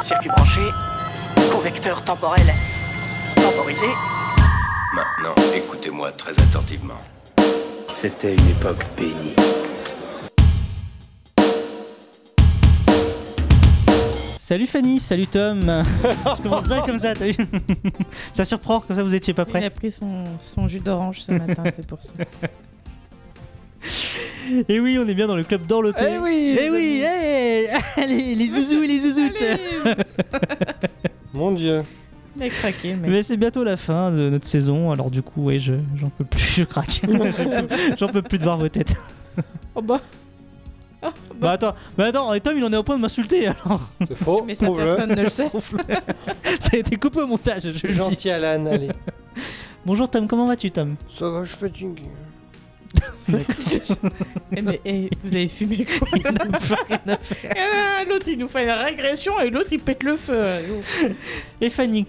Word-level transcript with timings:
Circuit 0.00 0.28
branché, 0.36 0.60
correcteur 1.50 2.04
temporel 2.04 2.46
temporisé. 3.36 3.86
Maintenant, 4.94 5.34
écoutez-moi 5.54 6.10
très 6.12 6.32
attentivement. 6.32 6.98
C'était 7.94 8.34
une 8.34 8.48
époque 8.48 8.84
bénie. 8.98 9.34
Salut 14.36 14.66
Fanny, 14.66 15.00
salut 15.00 15.26
Tom. 15.26 15.60
Je 15.62 16.42
commence 16.42 16.64
direct 16.64 16.86
comme 16.86 16.98
ça, 16.98 17.14
t'as 17.14 17.26
vu 17.26 17.36
Ça 18.32 18.44
surprend, 18.44 18.80
comme 18.80 18.96
ça 18.96 19.02
vous 19.04 19.14
étiez 19.14 19.32
pas 19.32 19.44
Il 19.46 19.50
prêts. 19.52 19.64
a 19.64 19.70
pris 19.70 19.92
son, 19.92 20.24
son 20.40 20.66
jus 20.66 20.80
d'orange 20.80 21.20
ce 21.20 21.32
matin, 21.32 21.62
c'est 21.74 21.86
pour 21.86 22.02
ça. 22.02 22.14
Et 24.68 24.80
oui, 24.80 24.98
on 24.98 25.06
est 25.08 25.14
bien 25.14 25.26
dans 25.26 25.36
le 25.36 25.44
club 25.44 25.66
d'Orloté. 25.66 26.04
Eh 26.14 26.18
oui, 26.18 26.56
Eh 26.60 26.70
oui, 26.70 27.02
eh 27.04 28.00
Allez, 28.00 28.34
les 28.34 28.46
zouzous 28.46 28.82
et 28.82 28.86
les 28.86 28.98
zouzoutes 28.98 29.44
Mon 31.34 31.52
dieu. 31.52 31.82
Il 32.36 32.42
a 32.44 32.48
craqué, 32.48 32.94
mais. 32.94 33.08
Mais 33.08 33.22
c'est 33.22 33.36
bientôt 33.36 33.64
la 33.64 33.76
fin 33.76 34.10
de 34.10 34.30
notre 34.30 34.46
saison, 34.46 34.90
alors 34.90 35.10
du 35.10 35.20
coup, 35.22 35.44
ouais, 35.44 35.58
je- 35.58 35.74
j'en 35.96 36.10
peux 36.10 36.24
plus, 36.24 36.40
je 36.40 36.64
craque. 36.64 37.00
J'en 37.98 38.08
peux- 38.08 38.22
plus 38.22 38.38
de 38.38 38.44
voir 38.44 38.56
vos 38.58 38.68
têtes. 38.68 38.94
Oh 39.74 39.82
bah, 39.82 40.00
Bah 41.40 41.52
attends, 41.52 41.74
bah 41.96 42.04
attends, 42.06 42.34
et 42.34 42.40
Tom 42.40 42.54
il 42.58 42.64
en 42.64 42.70
est 42.72 42.76
au 42.76 42.82
point 42.82 42.96
de 42.96 43.00
m'insulter 43.00 43.46
alors. 43.46 43.80
C'est 44.06 44.14
faux. 44.14 44.44
mais 44.46 44.54
ça 44.54 44.66
Prouve-le. 44.66 44.84
personne 44.84 45.10
ne 45.14 45.22
le 45.22 45.30
sait. 45.30 45.48
Ça 46.60 46.70
a 46.74 46.76
été 46.76 46.96
coupé 46.96 47.20
au 47.22 47.26
montage, 47.26 47.62
je 47.74 47.86
le 47.86 47.94
dis. 47.94 47.98
Gentil 48.02 48.30
Alan, 48.30 48.66
allez. 48.66 48.88
Bonjour 49.86 50.08
Tom, 50.10 50.26
comment 50.28 50.46
vas-tu 50.46 50.70
Tom? 50.70 50.96
Ça 51.08 51.30
va, 51.30 51.44
je 51.44 51.50
suis 51.50 51.58
fatigué. 51.58 52.02
Eh, 54.56 54.62
mais 54.62 54.80
eh, 54.84 55.08
vous 55.22 55.34
avez 55.34 55.46
fumé 55.48 55.84
quoi 55.86 56.08
Ah, 57.56 58.04
L'autre 58.08 58.28
il 58.28 58.38
nous 58.38 58.48
fait 58.48 58.64
une 58.64 58.70
régression 58.70 59.38
et 59.40 59.48
l'autre 59.50 59.72
il 59.72 59.78
pète 59.80 60.02
le 60.02 60.16
feu. 60.16 60.80
Et 61.60 61.70
Fanny 61.70 62.06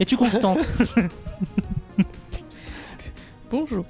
Es-tu 0.00 0.16
constante 0.16 0.60
C'est 2.98 3.12
Bonjour. 3.50 3.84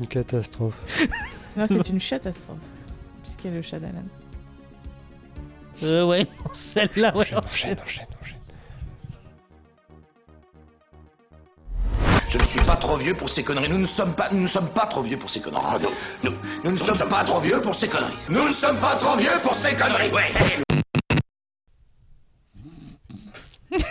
une 0.00 0.06
catastrophe. 0.08 0.74
Non, 1.56 1.66
c'est 1.68 1.88
une 1.88 1.98
catastrophe. 2.10 2.58
Puisqu'il 3.22 3.50
y 3.50 3.52
a 3.52 3.56
le 3.56 3.62
chat 3.62 3.78
d'Alan. 3.78 4.02
Euh 5.82 6.04
ouais, 6.06 6.26
celle-là 6.52 7.16
ouais. 7.16 7.26
Enchaîne, 7.34 7.76
enchaîne, 7.84 8.06
enchaîne. 8.20 8.38
Je 12.32 12.38
ne 12.38 12.44
suis 12.44 12.60
pas 12.60 12.76
trop 12.76 12.96
vieux 12.96 13.12
pour 13.12 13.28
ces 13.28 13.42
conneries. 13.42 13.68
Nous 13.68 13.76
ne 13.76 13.84
sommes 13.84 14.14
pas, 14.14 14.30
nous 14.32 14.40
ne 14.40 14.46
sommes 14.46 14.70
pas 14.70 14.86
trop 14.86 15.02
vieux 15.02 15.18
pour 15.18 15.28
ces 15.28 15.42
conneries. 15.42 15.82
nous, 16.24 16.30
nous, 16.30 16.36
nous 16.64 16.70
ne 16.70 16.76
sommes 16.78 17.06
pas 17.06 17.24
trop 17.24 17.40
vieux 17.40 17.60
pour 17.60 17.74
ces 17.74 17.88
conneries. 17.88 18.14
Nous 18.30 18.48
ne 18.48 18.52
sommes 18.52 18.78
pas 18.78 18.96
trop 18.96 19.18
vieux 19.18 19.38
pour 19.42 19.52
ces 19.54 19.76
conneries. 19.76 20.10
Ouais. 20.10 20.32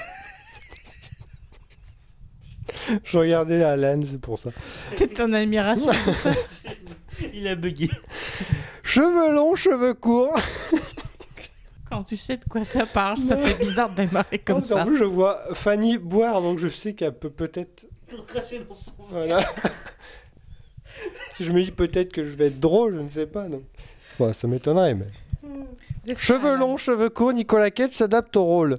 Je 3.03 3.17
regardais 3.19 3.59
la 3.59 3.73
Alan, 3.73 3.99
c'est 4.03 4.19
pour 4.19 4.39
ça. 4.39 4.49
T'es 4.95 5.21
en 5.21 5.33
admiration 5.33 5.91
pour 6.03 6.15
ça? 6.15 6.31
Il 7.35 7.47
a 7.47 7.53
bugué. 7.53 7.91
Cheveux 8.81 9.35
longs, 9.35 9.53
cheveux 9.53 9.93
courts. 9.93 10.39
Quand 11.91 12.03
tu 12.03 12.17
sais 12.17 12.37
de 12.37 12.45
quoi 12.45 12.65
ça 12.65 12.87
parle, 12.87 13.17
ça 13.17 13.37
fait 13.37 13.63
bizarre 13.63 13.89
de 13.91 13.97
démarrer 13.97 14.39
comme 14.39 14.57
En 14.59 14.63
ça. 14.63 14.83
plus, 14.83 14.97
je 14.97 15.03
vois 15.03 15.41
Fanny 15.53 15.99
boire, 15.99 16.41
donc 16.41 16.57
je 16.57 16.69
sais 16.69 16.93
qu'elle 16.95 17.13
peut 17.13 17.29
peut-être. 17.29 17.85
Voilà. 19.09 19.45
si 21.35 21.45
je 21.45 21.51
me 21.51 21.63
dis 21.63 21.71
peut-être 21.71 22.11
que 22.11 22.23
je 22.23 22.31
vais 22.31 22.47
être 22.47 22.59
drôle, 22.59 22.95
je 22.95 23.01
ne 23.01 23.09
sais 23.09 23.25
pas. 23.25 23.47
Donc. 23.47 23.63
Bon, 24.19 24.33
ça 24.33 24.47
m'étonnerait, 24.47 24.95
mais. 24.95 26.15
Cheveux 26.15 26.55
longs, 26.55 26.77
cheveux 26.77 27.09
courts, 27.09 27.33
Nicolas 27.33 27.71
Cage 27.71 27.91
s'adapte 27.91 28.35
au 28.35 28.43
rôle. 28.43 28.77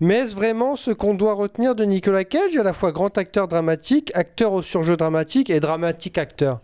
Mais 0.00 0.16
est-ce 0.16 0.34
vraiment 0.34 0.76
ce 0.76 0.90
qu'on 0.90 1.14
doit 1.14 1.34
retenir 1.34 1.74
de 1.74 1.84
Nicolas 1.84 2.24
Cage, 2.24 2.56
à 2.56 2.62
la 2.62 2.72
fois 2.72 2.92
grand 2.92 3.16
acteur 3.16 3.48
dramatique, 3.48 4.10
acteur 4.14 4.52
au 4.52 4.62
surjeu 4.62 4.96
dramatique 4.96 5.50
et 5.50 5.60
dramatique 5.60 6.18
acteur? 6.18 6.60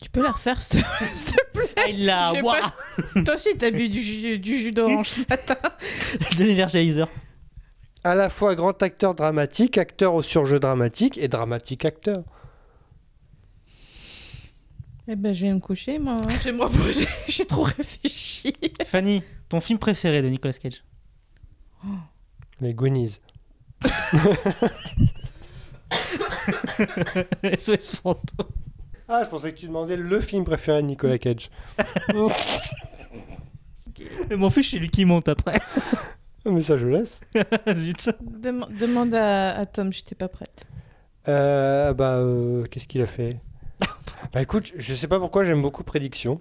Tu 0.00 0.10
peux 0.10 0.22
la 0.22 0.32
refaire, 0.32 0.60
s'il 0.60 0.82
te 0.82 1.50
plaît 1.52 1.70
Ah, 1.76 1.88
il 1.88 2.04
l'a. 2.04 2.32
Toi 3.24 3.34
aussi, 3.34 3.56
t'as 3.56 3.70
bu 3.70 3.88
du 3.88 4.02
jus, 4.02 4.38
du 4.38 4.58
jus 4.58 4.70
d'orange 4.70 5.08
ce 5.08 5.20
matin. 5.28 5.56
De 6.38 6.44
l'énergizer. 6.44 7.08
À 8.06 8.14
la 8.14 8.30
fois 8.30 8.54
grand 8.54 8.80
acteur 8.84 9.16
dramatique, 9.16 9.78
acteur 9.78 10.14
au 10.14 10.22
surjeu 10.22 10.60
dramatique 10.60 11.18
et 11.18 11.26
dramatique 11.26 11.84
acteur. 11.84 12.22
Eh 15.08 15.16
ben, 15.16 15.32
je 15.32 15.46
vais 15.46 15.52
me 15.52 15.58
coucher, 15.58 15.98
moi. 15.98 16.12
hein. 16.12 16.28
Je 16.30 16.44
vais 16.44 16.52
me 16.52 16.62
reposer. 16.62 17.08
J'ai 17.26 17.44
trop 17.46 17.64
réfléchi. 17.64 18.52
Fanny, 18.84 19.24
ton 19.48 19.60
film 19.60 19.80
préféré 19.80 20.22
de 20.22 20.28
Nicolas 20.28 20.52
Cage? 20.52 20.84
Les 22.60 22.74
Goonies. 22.74 23.18
SOS 27.58 27.96
Fantôme. 27.96 28.46
Ah, 29.08 29.22
je 29.24 29.28
pensais 29.30 29.52
que 29.52 29.58
tu 29.58 29.66
demandais 29.66 29.96
le 29.96 30.20
film 30.20 30.44
préféré 30.44 30.80
de 30.80 30.86
Nicolas 30.86 31.18
Cage. 31.18 31.50
Et 34.30 34.36
Mon 34.36 34.50
fils, 34.50 34.70
c'est 34.70 34.78
lui 34.78 34.90
qui 34.90 35.04
monte 35.04 35.28
après. 35.28 35.58
Ah, 36.46 36.50
Mais 36.50 36.62
ça, 36.62 36.78
je 36.78 36.86
laisse. 36.86 37.20
Zut. 37.76 38.10
Dem- 38.22 38.66
demande 38.78 39.12
à, 39.14 39.56
à 39.58 39.66
Tom, 39.66 39.92
j'étais 39.92 40.14
pas 40.14 40.28
prête. 40.28 40.64
Euh, 41.28 41.92
bah, 41.92 42.16
euh, 42.18 42.64
qu'est-ce 42.66 42.86
qu'il 42.86 43.00
a 43.02 43.06
fait? 43.06 43.40
Bah 44.32 44.42
écoute, 44.42 44.72
je 44.76 44.94
sais 44.94 45.06
pas 45.08 45.18
pourquoi 45.18 45.44
j'aime 45.44 45.62
beaucoup 45.62 45.82
Prédiction. 45.84 46.40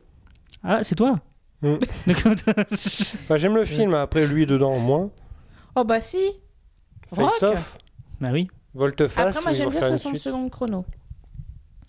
Ah, 0.63 0.83
c'est 0.83 0.95
toi? 0.95 1.19
Mm. 1.61 1.75
Bah, 3.29 3.37
j'aime 3.37 3.55
le 3.55 3.65
film, 3.65 3.93
après 3.93 4.25
lui 4.27 4.45
dedans 4.45 4.77
moins. 4.79 5.09
Oh 5.75 5.83
bah 5.83 5.99
si 6.01 6.17
Rock 7.11 7.31
Face 7.39 7.51
Off, 7.51 7.77
bah 8.21 8.29
oui. 8.31 8.47
Volte-face. 8.73 9.35
Après, 9.37 9.41
moi, 9.41 9.51
où 9.51 9.53
ils 9.53 9.57
j'aime 9.57 9.65
vont 9.65 9.71
bien 9.71 9.79
faire 9.81 9.91
une 9.91 9.97
60 9.97 10.13
suite. 10.13 10.23
secondes 10.23 10.49
chrono. 10.51 10.85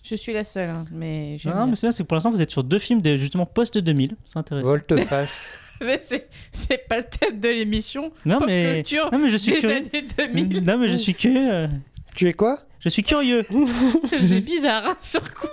Je 0.03 0.15
suis 0.15 0.31
la 0.33 0.43
seule, 0.43 0.69
hein, 0.69 0.85
mais 0.91 1.37
j'aime 1.37 1.51
Non, 1.53 1.57
bien. 1.59 1.67
mais 1.67 1.75
c'est 1.75 1.87
bien, 1.87 1.91
c'est 1.91 2.03
que 2.03 2.07
pour 2.07 2.15
l'instant, 2.15 2.29
vous 2.31 2.41
êtes 2.41 2.51
sur 2.51 2.63
deux 2.63 2.79
films 2.79 3.01
de, 3.01 3.15
justement 3.17 3.45
post-2000. 3.45 4.11
C'est 4.25 4.37
intéressant. 4.37 4.67
Volte-face. 4.69 5.49
Mais 5.81 6.01
c'est, 6.03 6.27
c'est 6.51 6.87
pas 6.87 6.97
le 6.97 7.03
thème 7.03 7.39
de 7.39 7.49
l'émission. 7.49 8.11
Non, 8.25 8.39
Pop 8.39 8.47
mais. 8.47 8.75
culture 8.83 9.09
Non, 9.11 9.19
mais 9.19 9.29
je 9.29 9.37
suis 9.37 9.51
des 9.53 9.59
curieux. 9.59 9.75
années 9.77 10.07
2000. 10.17 10.63
Non, 10.63 10.77
mais 10.77 10.87
je 10.87 10.95
suis 10.95 11.13
curieux. 11.13 11.69
tu 12.15 12.27
es 12.27 12.33
quoi? 12.33 12.59
Je 12.79 12.89
suis 12.89 13.03
curieux. 13.03 13.45
C'est 14.09 14.41
bizarre, 14.45 14.87
hein, 14.87 14.95
sur 15.01 15.21
coup. 15.33 15.47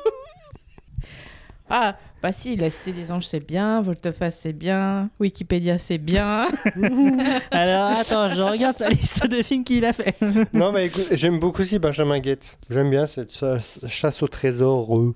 Ah, 1.68 1.96
bah 2.22 2.32
si, 2.32 2.56
La 2.56 2.70
Cité 2.70 2.92
des 2.92 3.10
Anges, 3.10 3.26
c'est 3.26 3.44
bien. 3.44 3.80
Volteface, 3.80 4.38
c'est 4.40 4.52
bien. 4.52 5.08
Wikipédia, 5.18 5.78
c'est 5.78 5.98
bien. 5.98 6.46
Alors, 7.50 7.90
attends, 7.98 8.28
je 8.34 8.40
regarde 8.42 8.76
sa 8.76 8.88
liste 8.90 9.26
de 9.28 9.42
films 9.42 9.64
qu'il 9.64 9.84
a 9.84 9.92
fait. 9.92 10.14
Non, 10.52 10.72
mais 10.72 10.86
écoute, 10.86 11.08
j'aime 11.12 11.38
beaucoup 11.38 11.62
aussi 11.62 11.78
Benjamin 11.78 12.18
Gates. 12.20 12.58
J'aime 12.70 12.90
bien 12.90 13.06
cette 13.06 13.34
chasse, 13.34 13.78
chasse 13.88 14.22
au 14.22 14.28
trésor. 14.28 14.96
euh. 14.98 15.14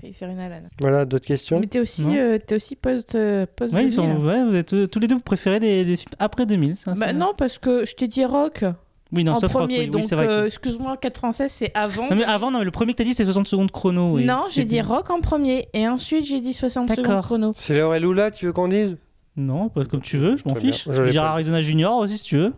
Fais 0.00 0.12
faire 0.12 0.28
une 0.30 0.38
alane. 0.38 0.68
Voilà, 0.80 1.04
d'autres 1.04 1.24
questions 1.26 1.60
Mais 1.60 1.66
t'es 1.66 1.80
aussi, 1.80 2.04
euh, 2.18 2.38
t'es 2.38 2.56
aussi 2.56 2.76
post, 2.76 3.14
euh, 3.14 3.46
post 3.56 3.72
Ouais, 3.74 3.86
ils 3.86 3.94
2000. 3.96 4.16
sont, 4.16 4.22
ouais, 4.24 4.44
vous 4.44 4.54
êtes 4.54 4.72
euh, 4.74 4.86
tous 4.86 4.98
les 5.00 5.06
deux, 5.06 5.14
vous 5.14 5.20
préférez 5.20 5.60
des, 5.60 5.84
des 5.84 5.96
films 5.96 6.14
après 6.18 6.46
2000. 6.46 6.76
ça, 6.76 6.92
Bah 6.94 7.12
non, 7.12 7.32
parce 7.36 7.58
que 7.58 7.84
je 7.84 7.94
t'ai 7.94 8.06
dit 8.08 8.24
rock 8.24 8.64
Oui, 9.12 9.24
non, 9.24 9.32
en 9.32 9.34
sauf 9.36 9.52
Rock, 9.52 9.62
premier. 9.62 9.78
oui, 9.78 9.84
oui, 9.84 9.90
donc, 9.90 10.02
c'est 10.04 10.14
vrai. 10.16 10.26
que- 10.26 10.30
euh, 10.32 10.46
excuse-moi, 10.46 10.96
96, 10.98 11.50
c'est 11.50 11.70
avant. 11.74 12.10
Non, 12.10 12.16
mais 12.16 12.24
avant, 12.24 12.50
non, 12.50 12.58
mais 12.58 12.64
le 12.64 12.70
premier 12.70 12.92
que 12.92 12.98
t'as 12.98 13.04
dit, 13.04 13.14
c'est 13.14 13.24
60 13.24 13.46
secondes 13.48 13.70
chrono. 13.70 14.18
et 14.18 14.24
non, 14.24 14.40
j'ai 14.52 14.64
dit 14.64 14.80
rock 14.80 15.10
en 15.10 15.20
premier. 15.20 15.68
Et 15.72 15.88
ensuite, 15.88 16.26
j'ai 16.26 16.40
dit 16.40 16.52
60 16.52 16.90
secondes 16.94 17.22
chrono. 17.22 17.52
C'est 17.56 17.76
Laure 17.78 17.94
et 17.94 18.00
Lula, 18.00 18.30
tu 18.30 18.46
veux 18.46 18.52
qu'on 18.52 18.68
dise? 18.68 18.98
Non, 19.36 19.68
pas 19.68 19.84
comme 19.84 20.00
tu 20.02 20.16
veux, 20.18 20.36
je 20.36 20.42
m'en 20.46 20.54
fiche. 20.54 20.84
Je 20.86 20.92
dirais 21.10 21.12
pas. 21.24 21.30
Arizona 21.30 21.60
Junior 21.62 21.96
aussi, 21.96 22.18
si 22.18 22.24
tu 22.24 22.36
veux. 22.36 22.52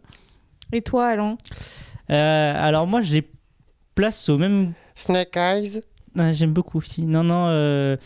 Et 0.73 0.83
toi, 0.83 1.07
Alain? 1.07 1.39
Euh, 2.11 2.53
alors, 2.57 2.87
moi, 2.87 3.01
je 3.03 3.13
les 3.15 3.27
place 3.95 4.29
au 4.29 4.37
même 4.37 4.73
Snake 4.95 5.37
Eyes. 5.37 5.83
Ah, 6.19 6.33
J'aime 6.33 6.53
beaucoup 6.53 6.79
aussi. 6.79 7.03
Non, 7.03 7.23
non. 7.25 7.47
euh, 7.49 7.97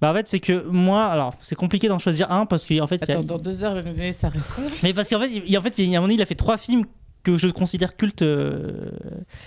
Bah, 0.00 0.10
en 0.10 0.14
fait, 0.14 0.28
c'est 0.28 0.40
que 0.40 0.64
moi, 0.68 1.06
alors, 1.06 1.34
c'est 1.40 1.54
compliqué 1.54 1.88
d'en 1.88 1.98
choisir 1.98 2.30
un 2.30 2.44
parce 2.46 2.64
qu'en 2.64 2.86
fait, 2.86 3.02
a- 3.02 3.12
Attends, 3.12 3.22
dans 3.24 3.38
deux 3.38 3.64
heures, 3.64 3.76
il 3.78 3.82
va 3.82 3.90
me 3.90 3.96
donner 3.96 4.12
sa 4.12 4.28
réponse. 4.28 4.82
mais 4.82 4.92
parce 4.92 5.08
qu'en 5.08 5.20
fait, 5.20 5.30
il, 5.46 5.58
en 5.58 5.62
fait, 5.62 5.78
il 5.78 5.86
y 5.88 5.94
a 5.94 5.98
un 5.98 6.00
moment 6.00 6.08
donné, 6.08 6.14
il 6.14 6.22
a 6.22 6.26
fait 6.26 6.34
trois 6.34 6.56
films 6.58 6.84
que 7.22 7.36
je 7.36 7.48
considère 7.48 7.96
cultes. 7.96 8.22
euh, 8.22 8.90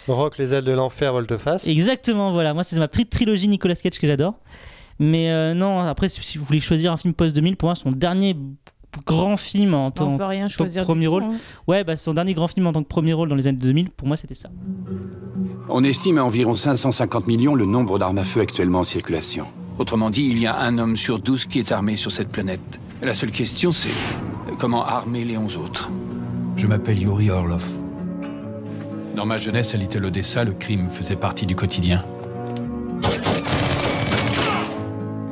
Rock, 0.08 0.38
les 0.38 0.54
ailes 0.54 0.64
de 0.66 0.72
l'enfer, 0.74 1.14
Volte-face. 1.14 1.66
Exactement, 1.68 2.32
voilà. 2.34 2.54
Moi, 2.54 2.64
c'est 2.64 2.78
ma 2.80 2.88
petite 2.88 3.10
trilogie 3.10 3.48
Nicolas 3.48 3.76
Cage 3.76 4.00
que 4.00 4.08
j'adore. 4.08 4.34
Mais 5.00 5.32
euh, 5.32 5.54
non, 5.54 5.80
après, 5.82 6.10
si, 6.10 6.22
si 6.22 6.38
vous 6.38 6.44
voulez 6.44 6.60
choisir 6.60 6.92
un 6.92 6.98
film 6.98 7.14
post-2000, 7.14 7.56
pour 7.56 7.68
moi, 7.68 7.76
son 7.76 7.92
dernier 7.92 8.36
grand 9.06 9.38
film 9.38 9.74
en 9.74 9.88
On 9.88 9.92
tant 9.92 10.48
choisir. 10.50 10.84
premier 10.84 11.08
rôle. 11.08 11.24
hein. 11.24 11.32
Ouais, 11.68 11.84
bah, 11.84 11.96
son 11.98 12.14
dernier 12.14 12.34
grand 12.34 12.48
film 12.48 12.68
en 12.68 12.74
tant 12.74 12.82
que 12.84 12.88
premier 12.88 13.14
rôle 13.14 13.30
dans 13.30 13.36
les 13.36 13.48
années 13.48 13.58
2000, 13.58 13.90
pour 13.92 14.08
moi, 14.08 14.18
c'était 14.18 14.34
ça. 14.36 14.50
On 15.70 15.84
estime 15.84 16.18
à 16.18 16.24
environ 16.24 16.54
550 16.56 17.28
millions 17.28 17.56
le 17.56 17.66
nombre 17.66 18.00
d'armes 18.00 18.18
à 18.18 18.24
feu 18.24 18.42
actuellement 18.42 18.80
en 18.80 18.84
circulation. 18.84 19.46
Autrement 19.78 20.10
dit, 20.10 20.26
il 20.30 20.40
y 20.40 20.48
a 20.48 20.58
un 20.60 20.78
homme 20.78 20.96
sur 20.96 21.20
12 21.20 21.46
qui 21.46 21.60
est 21.60 21.72
armé 21.72 21.96
sur 21.96 22.12
cette 22.12 22.30
planète. 22.30 22.80
La 23.02 23.14
seule 23.14 23.32
question, 23.32 23.72
c'est 23.72 23.90
comment 24.58 24.84
armer 24.86 25.24
les 25.24 25.38
11 25.38 25.58
autres 25.58 25.90
Je 26.58 26.68
m'appelle 26.68 27.00
Yuri 27.02 27.30
Orlov. 27.30 27.66
Dans 29.16 29.26
ma 29.26 29.38
jeunesse 29.38 29.74
à 29.76 29.78
Little 29.78 30.06
Odessa, 30.06 30.44
le 30.44 30.54
crime 30.54 30.88
faisait 30.90 31.16
partie 31.16 31.46
du 31.46 31.56
quotidien. 31.56 32.04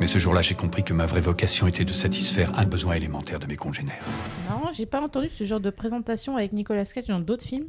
Mais 0.08 0.12
ce 0.14 0.18
jour-là, 0.18 0.40
j'ai 0.40 0.54
compris 0.54 0.82
que 0.84 0.94
ma 0.94 1.04
vraie 1.04 1.20
vocation 1.20 1.66
était 1.66 1.84
de 1.84 1.92
satisfaire 1.92 2.58
un 2.58 2.64
besoin 2.64 2.94
élémentaire 2.94 3.38
de 3.38 3.46
mes 3.46 3.56
congénères. 3.56 4.02
Non, 4.48 4.70
j'ai 4.72 4.86
pas 4.86 5.02
entendu 5.02 5.28
ce 5.28 5.44
genre 5.44 5.60
de 5.60 5.68
présentation 5.68 6.34
avec 6.34 6.54
Nicolas 6.54 6.86
Cage 6.86 7.04
dans 7.08 7.20
d'autres 7.20 7.44
films. 7.44 7.66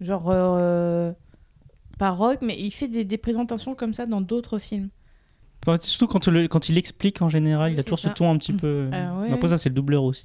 Genre. 0.00 0.24
Euh, 0.30 1.12
pas 1.98 2.08
Rock, 2.12 2.38
mais 2.40 2.56
il 2.58 2.70
fait 2.70 2.88
des, 2.88 3.04
des 3.04 3.18
présentations 3.18 3.74
comme 3.74 3.92
ça 3.92 4.06
dans 4.06 4.22
d'autres 4.22 4.58
films. 4.58 4.88
Enfin, 5.66 5.76
Surtout 5.82 6.06
quand, 6.06 6.26
le- 6.28 6.48
quand 6.48 6.70
il 6.70 6.78
explique 6.78 7.20
en 7.20 7.28
général, 7.28 7.74
il 7.74 7.78
a 7.78 7.82
toujours 7.84 7.98
ce 7.98 8.08
ton 8.08 8.30
un 8.32 8.38
petit 8.38 8.54
peu. 8.54 8.88
Ah 8.94 9.14
ouais. 9.18 9.30
Après, 9.30 9.48
ça, 9.48 9.58
c'est 9.58 9.68
le 9.68 9.74
doubleur 9.74 10.02
aussi. 10.02 10.24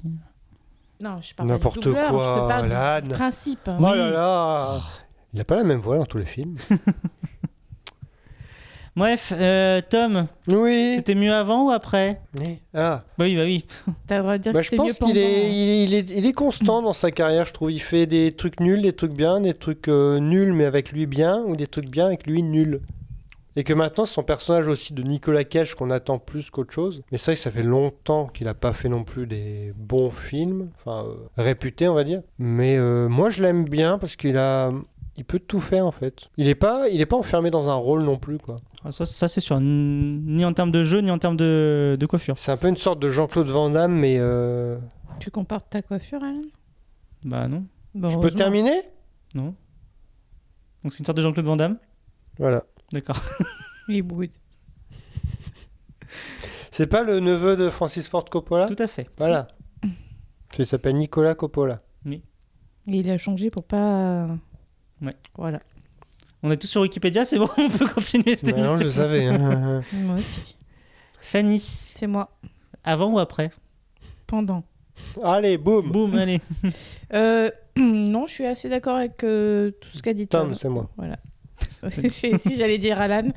Non, 1.04 1.19
je 1.19 1.33
parle 1.36 1.50
pas 1.50 1.54
N'importe 1.56 1.80
du 1.80 1.89
doubleur, 1.89 2.07
je 2.07 2.12
quoi, 2.16 2.42
te 2.44 2.48
parle 2.48 3.01
du 3.04 3.10
principe. 3.10 3.69
Oh 3.77 3.81
là 3.94 4.10
là 4.10 4.80
Il 5.33 5.42
a 5.42 5.44
pas 5.44 5.57
la 5.57 5.66
même 5.66 5.80
voix 5.80 5.98
dans 5.98 6.06
tous 6.06 6.18
les 6.18 6.25
films. 6.25 6.56
Bref, 8.99 9.31
euh, 9.35 9.79
Tom, 9.89 10.27
Oui. 10.51 10.93
c'était 10.97 11.15
mieux 11.15 11.33
avant 11.33 11.67
ou 11.67 11.71
après? 11.71 12.19
Ah. 12.73 13.03
Bah 13.17 13.23
oui, 13.25 13.35
bah 13.37 13.43
oui. 13.43 13.65
T'as 14.07 14.17
le 14.17 14.21
droit 14.23 14.37
de 14.37 14.43
dire 14.43 14.51
Bah, 14.53 14.59
que 14.59 14.65
je 14.65 14.69
c'était 14.71 14.83
mieux 14.83 14.89
pense 14.93 15.07
qu'il 15.07 15.17
est, 15.17 15.23
pendant. 15.23 15.47
il 15.53 15.69
est, 15.69 15.83
il 15.85 15.93
est, 15.93 16.09
il 16.17 16.25
est 16.25 16.33
constant 16.33 16.81
dans 16.81 16.91
sa 16.91 17.09
carrière, 17.09 17.45
je 17.45 17.53
trouve. 17.53 17.71
Il 17.71 17.79
fait 17.79 18.05
des 18.05 18.33
trucs 18.33 18.59
nuls, 18.59 18.81
des 18.81 18.91
trucs 18.91 19.15
bien, 19.15 19.39
des 19.39 19.53
trucs 19.53 19.87
euh, 19.87 20.19
nuls 20.19 20.51
mais 20.53 20.65
avec 20.65 20.91
lui 20.91 21.05
bien, 21.05 21.41
ou 21.45 21.55
des 21.55 21.67
trucs 21.67 21.89
bien 21.89 22.07
avec 22.07 22.27
lui 22.27 22.43
nuls. 22.43 22.81
Et 23.55 23.63
que 23.63 23.73
maintenant, 23.73 24.03
c'est 24.05 24.13
son 24.13 24.23
personnage 24.23 24.67
aussi 24.67 24.93
de 24.93 25.01
Nicolas 25.01 25.43
Cage 25.45 25.75
qu'on 25.75 25.91
attend 25.91 26.19
plus 26.19 26.49
qu'autre 26.49 26.73
chose. 26.73 27.01
Mais 27.11 27.17
ça, 27.17 27.35
ça 27.35 27.51
fait 27.51 27.63
longtemps 27.63 28.27
qu'il 28.27 28.45
n'a 28.47 28.53
pas 28.53 28.73
fait 28.73 28.89
non 28.89 29.03
plus 29.05 29.27
des 29.27 29.73
bons 29.77 30.11
films, 30.11 30.69
enfin 30.75 31.05
euh, 31.07 31.13
réputés, 31.37 31.87
on 31.87 31.93
va 31.93 32.03
dire. 32.03 32.21
Mais 32.37 32.77
euh, 32.77 33.07
moi, 33.09 33.29
je 33.29 33.41
l'aime 33.41 33.63
bien 33.63 33.97
parce 33.97 34.15
qu'il 34.15 34.37
a, 34.37 34.71
il 35.19 35.25
peut 35.25 35.38
tout 35.39 35.60
faire 35.60 35.86
en 35.86 35.92
fait. 35.92 36.30
Il 36.38 36.48
est 36.48 36.56
pas, 36.56 36.88
il 36.88 37.01
est 37.01 37.06
pas 37.06 37.18
enfermé 37.18 37.51
dans 37.51 37.68
un 37.69 37.74
rôle 37.75 38.04
non 38.04 38.18
plus 38.18 38.38
quoi. 38.38 38.56
Ah, 38.86 38.92
Ça, 38.92 39.06
ça 39.06 39.27
c'est 39.27 39.42
sûr. 39.42 39.60
Ni 39.60 40.45
en 40.45 40.54
termes 40.54 40.71
de 40.71 40.83
jeu, 40.83 41.01
ni 41.01 41.12
en 41.12 41.18
termes 41.18 41.36
de, 41.36 41.98
de 42.00 42.06
coiffure. 42.06 42.38
C'est 42.38 42.51
un 42.54 42.57
peu 42.57 42.69
une 42.69 42.77
sorte 42.77 43.00
de 43.00 43.10
Jean-Claude 43.10 43.48
Van 43.48 43.69
Damme, 43.69 43.94
mais 43.94 44.16
euh, 44.18 44.80
Tu 45.19 45.30
compares 45.30 45.68
ta 45.68 45.81
coiffure, 45.81 46.24
Alan? 46.24 46.42
Bah 47.25 47.48
non. 47.50 47.66
Bon, 47.94 48.10
je 48.10 48.18
peux 48.18 48.31
terminer? 48.31 48.80
Non. 49.36 49.54
Donc 50.83 50.94
c'est 50.94 51.00
une 51.00 51.06
sorte 51.06 51.18
de 51.18 51.21
Jean-Claude 51.21 51.45
Van 51.45 51.57
Damme? 51.57 51.77
Voilà. 52.38 52.63
D'accord. 52.94 53.21
Il 53.89 54.01
boude. 54.04 54.30
C'est 56.71 56.88
pas 56.88 57.04
le 57.04 57.19
neveu 57.19 57.57
de 57.57 57.69
Francis 57.69 58.07
Ford 58.07 58.24
Coppola? 58.24 58.68
Tout 58.68 58.81
à 58.81 58.88
fait. 58.88 59.10
Voilà. 59.18 59.50
Il 60.57 60.66
s'appelle 60.66 60.95
Nicolas 60.95 61.36
Coppola. 61.36 61.81
Et 62.06 62.21
il 62.88 63.10
a 63.12 63.18
changé 63.19 63.50
pour 63.50 63.66
pas. 63.66 64.30
Ouais. 65.01 65.15
Voilà. 65.37 65.61
On 66.43 66.51
est 66.51 66.57
tous 66.57 66.67
sur 66.67 66.81
Wikipédia, 66.81 67.25
c'est 67.25 67.37
bon, 67.37 67.49
on 67.57 67.69
peut 67.69 67.87
continuer 67.87 68.37
cette 68.37 68.55
Mais 68.55 68.61
non, 68.63 68.77
je 68.77 68.87
savais. 68.89 69.25
hein. 69.25 69.83
Moi 69.93 70.15
aussi. 70.15 70.55
Fanny, 71.21 71.59
C'est 71.59 72.07
moi. 72.07 72.31
avant 72.83 73.11
ou 73.11 73.19
après? 73.19 73.51
Pendant. 74.25 74.63
Allez, 75.23 75.57
boum 75.57 75.91
Boum, 75.91 76.15
allez. 76.15 76.41
Euh, 77.13 77.49
non, 77.77 78.27
je 78.27 78.33
suis 78.33 78.45
assez 78.45 78.69
d'accord 78.69 78.95
avec 78.95 79.23
euh, 79.23 79.71
tout 79.81 79.89
ce 79.89 80.01
qu'a 80.03 80.13
dit 80.13 80.27
Tom. 80.27 80.47
Tom, 80.49 80.55
c'est 80.55 80.69
moi. 80.69 80.89
Voilà. 80.95 81.17
si 81.89 82.55
j'allais 82.55 82.77
dire 82.77 82.99
Alan, 83.01 83.27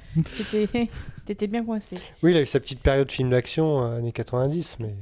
t'étais 1.24 1.46
bien 1.46 1.64
coincé. 1.64 1.98
Oui, 2.22 2.32
il 2.32 2.36
a 2.36 2.42
eu 2.42 2.46
sa 2.46 2.60
petite 2.60 2.80
période 2.80 3.10
film 3.10 3.30
d'action, 3.30 3.82
euh, 3.84 3.98
années 3.98 4.12
90, 4.12 4.76
mais... 4.80 4.94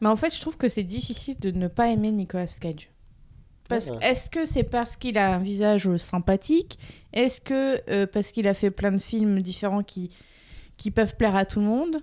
Mais 0.00 0.08
en 0.08 0.14
fait, 0.16 0.32
je 0.34 0.40
trouve 0.40 0.56
que 0.56 0.68
c'est 0.68 0.84
difficile 0.84 1.38
de 1.40 1.50
ne 1.50 1.66
pas 1.66 1.88
aimer 1.88 2.12
Nicolas 2.12 2.46
Cage. 2.60 2.88
Parce, 3.68 3.90
Ouais. 3.90 3.98
Est-ce 4.00 4.30
que 4.30 4.44
c'est 4.46 4.62
parce 4.64 4.96
qu'il 4.96 5.18
a 5.18 5.34
un 5.34 5.38
visage 5.38 5.94
sympathique? 5.96 6.78
Est-ce 7.12 7.40
que 7.40 7.80
euh, 7.90 8.06
parce 8.06 8.32
qu'il 8.32 8.48
a 8.48 8.54
fait 8.54 8.70
plein 8.70 8.92
de 8.92 8.98
films 8.98 9.40
différents 9.42 9.82
qui, 9.82 10.10
qui 10.76 10.90
peuvent 10.90 11.16
plaire 11.16 11.36
à 11.36 11.44
tout 11.44 11.60
le 11.60 11.66
monde? 11.66 11.98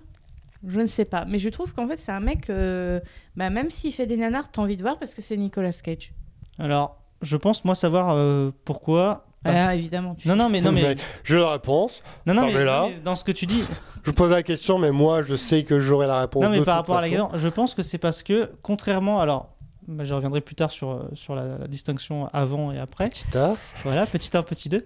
Je 0.66 0.80
ne 0.80 0.86
sais 0.86 1.04
pas. 1.04 1.24
Mais 1.26 1.38
je 1.38 1.48
trouve 1.48 1.74
qu'en 1.74 1.86
fait, 1.86 1.98
c'est 1.98 2.12
un 2.12 2.20
mec, 2.20 2.50
euh, 2.50 3.00
bah, 3.36 3.50
même 3.50 3.70
s'il 3.70 3.92
fait 3.92 4.06
des 4.06 4.16
nanars, 4.16 4.50
t'as 4.50 4.62
envie 4.62 4.76
de 4.76 4.82
voir 4.82 4.98
parce 4.98 5.14
que 5.14 5.22
c'est 5.22 5.36
Nicolas 5.36 5.72
Cage. 5.72 6.12
Alors, 6.58 7.00
je 7.22 7.36
pense, 7.36 7.64
moi, 7.64 7.74
savoir 7.74 8.10
euh, 8.16 8.50
pourquoi. 8.64 9.26
Ah, 9.44 9.76
évidemment. 9.76 10.16
tu 10.16 10.26
Non, 10.26 10.34
non, 10.34 10.48
mais, 10.48 10.60
non, 10.60 10.72
mais, 10.72 10.96
J'ai 11.22 11.38
la 11.38 11.52
réponse. 11.52 12.02
non, 12.26 12.34
non, 12.34 12.46
mais, 12.46 12.54
mais 12.54 12.64
là- 12.64 12.86
mais 12.88 12.98
dans 13.00 13.14
ce 13.14 13.22
que 13.22 13.30
tu 13.30 13.46
dis, 13.46 13.62
Je 14.02 14.10
vous 14.10 14.14
pose 14.14 14.32
la 14.32 14.42
question, 14.42 14.78
mais 14.78 14.90
moi, 14.90 15.22
je 15.22 15.36
sais 15.36 15.62
que 15.62 15.78
j'aurai 15.78 16.06
la 16.06 16.20
réponse 16.20 16.42
non, 16.42 16.50
mais 16.50 16.58
de 16.58 16.64
par 16.64 16.78
toute 16.78 16.86
rapport 16.88 16.96
à 16.96 17.00
la 17.02 17.08
question, 17.08 17.30
je 17.34 17.48
pense 17.48 17.74
que 17.74 17.82
c'est 17.82 17.98
parce 17.98 18.22
que, 18.24 18.50
contrairement, 18.62 19.20
alors, 19.20 19.55
bah, 19.88 20.04
je 20.04 20.14
reviendrai 20.14 20.40
plus 20.40 20.54
tard 20.54 20.70
sur, 20.70 20.90
euh, 20.90 21.08
sur 21.14 21.34
la, 21.34 21.58
la 21.58 21.66
distinction 21.68 22.28
avant 22.32 22.72
et 22.72 22.78
après. 22.78 23.08
Petit 23.08 23.24
A. 23.36 23.54
Voilà, 23.84 24.06
petit 24.06 24.30
1, 24.36 24.42
petit 24.42 24.68
2. 24.68 24.84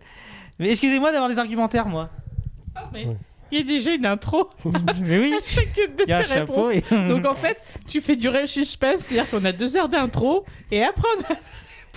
Mais 0.58 0.70
excusez-moi 0.70 1.10
d'avoir 1.12 1.30
des 1.30 1.38
argumentaires, 1.38 1.86
moi. 1.86 2.10
Il 3.52 3.58
y 3.58 3.60
a 3.62 3.64
déjà 3.64 3.92
une 3.94 4.06
intro. 4.06 4.48
mais 5.02 5.18
oui, 5.18 5.34
Chacune 5.44 5.96
de 5.96 6.04
il 6.04 6.10
y 6.10 6.12
a 6.12 6.18
un 6.18 6.22
tes 6.22 6.28
chapeau. 6.28 6.64
réponses. 6.66 6.92
Et... 6.92 7.08
Donc 7.08 7.26
en 7.26 7.34
fait, 7.34 7.58
tu 7.88 8.00
fais 8.00 8.14
durer 8.16 8.42
le 8.42 8.46
suspense, 8.46 9.00
c'est-à-dire 9.00 9.28
qu'on 9.30 9.44
a 9.44 9.52
deux 9.52 9.76
heures 9.76 9.88
d'intro 9.88 10.44
et 10.70 10.82
après 10.84 11.08
on 11.18 11.22
a 11.22 11.36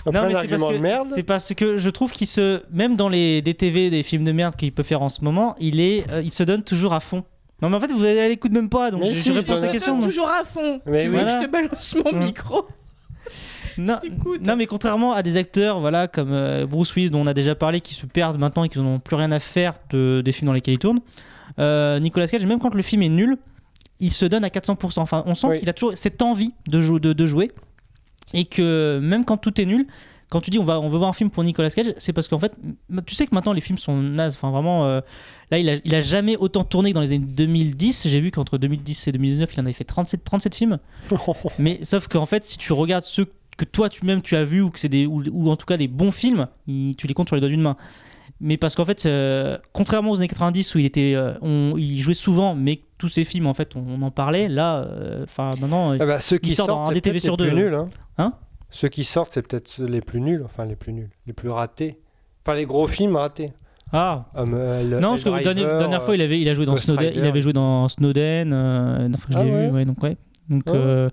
Après 0.06 0.12
non, 0.12 0.26
mais 0.28 0.34
c'est 0.34 0.48
parce, 0.48 0.62
argument 0.64 1.02
que, 1.04 1.08
c'est 1.14 1.22
parce 1.22 1.54
que 1.54 1.78
je 1.78 1.90
trouve 1.90 2.10
qu'il 2.12 2.26
se. 2.26 2.62
Même 2.72 2.96
dans 2.96 3.08
les 3.08 3.40
DTV, 3.40 3.90
des 3.90 4.02
films 4.02 4.24
de 4.24 4.32
merde 4.32 4.56
qu'il 4.56 4.72
peut 4.72 4.82
faire 4.82 5.00
en 5.02 5.08
ce 5.08 5.22
moment, 5.22 5.54
il, 5.60 5.78
est, 5.80 6.10
euh, 6.10 6.20
il 6.22 6.30
se 6.32 6.42
donne 6.42 6.62
toujours 6.64 6.92
à 6.92 7.00
fond. 7.00 7.22
Non, 7.62 7.70
mais 7.70 7.76
en 7.76 7.80
fait, 7.80 7.92
vous 7.92 8.02
allez 8.04 8.20
à 8.20 8.28
l'écoute 8.28 8.52
même 8.52 8.68
pas, 8.68 8.90
donc 8.90 9.02
Mais 9.02 9.14
je, 9.14 9.20
si, 9.20 9.28
je 9.28 9.34
réponds 9.38 9.54
à 9.54 9.60
donne- 9.60 9.70
question. 9.70 10.00
toujours 10.00 10.28
à 10.28 10.44
fond. 10.44 10.76
Mais 10.86 11.02
tu 11.02 11.08
veux 11.08 11.12
voilà. 11.14 11.34
que 11.36 11.40
je 11.42 11.46
te 11.46 11.50
balance 11.50 11.94
mon 12.04 12.18
micro? 12.18 12.66
Non, 13.78 13.96
non, 14.44 14.56
mais 14.56 14.66
contrairement 14.66 15.12
à 15.12 15.22
des 15.22 15.36
acteurs 15.36 15.80
voilà, 15.80 16.08
comme 16.08 16.32
euh, 16.32 16.66
Bruce 16.66 16.94
Willis, 16.94 17.10
dont 17.10 17.20
on 17.22 17.26
a 17.26 17.34
déjà 17.34 17.54
parlé, 17.54 17.80
qui 17.80 17.94
se 17.94 18.06
perdent 18.06 18.38
maintenant 18.38 18.64
et 18.64 18.68
qui 18.68 18.78
n'ont 18.80 19.00
plus 19.00 19.16
rien 19.16 19.32
à 19.32 19.38
faire 19.40 19.74
de, 19.90 20.22
des 20.24 20.32
films 20.32 20.46
dans 20.46 20.52
lesquels 20.52 20.74
ils 20.74 20.78
tournent, 20.78 21.00
euh, 21.58 21.98
Nicolas 22.00 22.26
Cage, 22.28 22.46
même 22.46 22.60
quand 22.60 22.74
le 22.74 22.82
film 22.82 23.02
est 23.02 23.08
nul, 23.08 23.36
il 24.00 24.10
se 24.12 24.24
donne 24.26 24.44
à 24.44 24.48
400%. 24.48 25.00
Enfin, 25.00 25.22
on 25.26 25.34
sent 25.34 25.46
Oui. 25.48 25.58
qu'il 25.60 25.68
a 25.68 25.72
toujours 25.72 25.96
cette 25.96 26.20
envie 26.22 26.52
de, 26.68 26.80
jou- 26.80 26.98
de, 27.00 27.12
de 27.12 27.26
jouer. 27.26 27.52
Et 28.32 28.44
que 28.44 28.98
même 29.02 29.24
quand 29.24 29.36
tout 29.36 29.60
est 29.60 29.64
nul, 29.66 29.86
quand 30.30 30.40
tu 30.40 30.50
dis 30.50 30.58
on, 30.58 30.64
va, 30.64 30.80
on 30.80 30.88
veut 30.88 30.98
voir 30.98 31.10
un 31.10 31.12
film 31.12 31.30
pour 31.30 31.44
Nicolas 31.44 31.70
Cage, 31.70 31.92
c'est 31.98 32.12
parce 32.12 32.26
qu'en 32.26 32.38
fait, 32.38 32.52
tu 33.06 33.14
sais 33.14 33.26
que 33.26 33.34
maintenant 33.34 33.52
les 33.52 33.60
films 33.60 33.78
sont 33.78 33.96
nazes. 33.96 34.34
Enfin, 34.34 34.50
vraiment, 34.50 34.84
euh, 34.86 35.00
là, 35.52 35.58
il 35.58 35.68
a, 35.68 35.74
il 35.84 35.94
a 35.94 36.00
jamais 36.00 36.36
autant 36.36 36.64
tourné 36.64 36.90
que 36.90 36.94
dans 36.96 37.00
les 37.02 37.12
années 37.12 37.24
2010. 37.26 38.08
J'ai 38.08 38.18
vu 38.18 38.30
qu'entre 38.32 38.58
2010 38.58 39.06
et 39.08 39.12
2019, 39.12 39.54
il 39.54 39.60
en 39.60 39.64
avait 39.64 39.72
fait 39.72 39.84
37, 39.84 40.24
37 40.24 40.54
films. 40.54 40.78
Mais 41.58 41.78
sauf 41.84 42.08
qu'en 42.08 42.26
fait, 42.26 42.44
si 42.44 42.58
tu 42.58 42.72
regardes 42.72 43.04
ceux 43.04 43.26
que 43.56 43.64
toi 43.64 43.88
tu 43.88 44.04
même 44.04 44.22
tu 44.22 44.36
as 44.36 44.44
vu 44.44 44.60
ou 44.62 44.70
que 44.70 44.78
c'est 44.78 44.88
des 44.88 45.06
ou, 45.06 45.22
ou 45.32 45.50
en 45.50 45.56
tout 45.56 45.66
cas 45.66 45.76
des 45.76 45.88
bons 45.88 46.10
films, 46.12 46.46
il- 46.66 46.94
tu 46.96 47.06
les 47.06 47.14
comptes 47.14 47.28
sur 47.28 47.36
les 47.36 47.40
doigts 47.40 47.50
d'une 47.50 47.62
main. 47.62 47.76
Mais 48.40 48.56
parce 48.56 48.74
qu'en 48.74 48.84
fait, 48.84 49.06
euh, 49.06 49.56
contrairement 49.72 50.10
aux 50.10 50.16
années 50.18 50.28
90 50.28 50.74
où 50.74 50.78
il 50.78 50.84
était, 50.86 51.14
euh, 51.14 51.34
on- 51.40 51.74
il 51.78 52.00
jouait 52.00 52.14
souvent, 52.14 52.54
mais 52.54 52.80
tous 52.98 53.08
ces 53.08 53.24
films 53.24 53.46
en 53.46 53.54
fait, 53.54 53.76
on, 53.76 53.84
on 53.88 54.02
en 54.02 54.10
parlait. 54.10 54.48
Là, 54.48 54.78
euh, 54.78 55.22
enfin 55.24 55.54
maintenant, 55.60 55.92
Ah 55.98 56.04
bah, 56.04 56.20
ceux 56.20 56.38
qui 56.38 56.50
il 56.50 56.54
sort 56.54 56.66
sortent, 56.66 56.80
dans 56.82 56.90
un 56.90 56.92
DTV 56.92 57.20
sur 57.20 57.36
deux. 57.36 57.48
Hein. 57.74 57.88
Hein? 58.18 58.32
Ceux 58.70 58.88
qui 58.88 59.04
sortent, 59.04 59.30
c'est 59.32 59.46
peut-être 59.46 59.80
les 59.82 60.00
plus 60.00 60.20
nuls. 60.20 60.42
Enfin, 60.44 60.64
les 60.64 60.74
plus 60.76 60.92
nuls. 60.92 61.10
Les 61.28 61.32
plus 61.32 61.48
ratés. 61.48 62.00
Enfin, 62.44 62.56
les 62.56 62.66
gros 62.66 62.88
films 62.88 63.14
ratés. 63.16 63.52
ah 63.92 64.24
Hum, 64.34 64.52
euh, 64.54 64.98
non 65.00 65.10
parce 65.10 65.22
que 65.24 65.28
la 65.30 65.42
dernière, 65.42 65.78
dernière 65.78 66.02
fois 66.02 66.16
il 66.16 66.20
avait, 66.20 66.40
il 66.40 66.48
a 66.48 66.54
joué 66.54 66.66
dans 66.66 66.76
Snowden, 66.76 67.12
il 67.14 67.24
avait 67.24 67.40
joué 67.40 67.52
dans 67.52 67.88
Snowden. 67.88 68.52
euh, 68.52 68.92
la 68.94 68.98
dernière 68.98 69.18
fois 69.20 69.26
que 69.28 69.32
je 69.34 69.38
Ah 69.38 69.44
l'ai 69.44 69.50
ouais 69.52 69.66
vu, 69.68 69.74
ouais, 69.74 69.84
donc 69.84 70.02
ouais. 70.02 70.16
Donc 70.50 70.62
Ah 70.66 70.72
euh, 70.72 71.10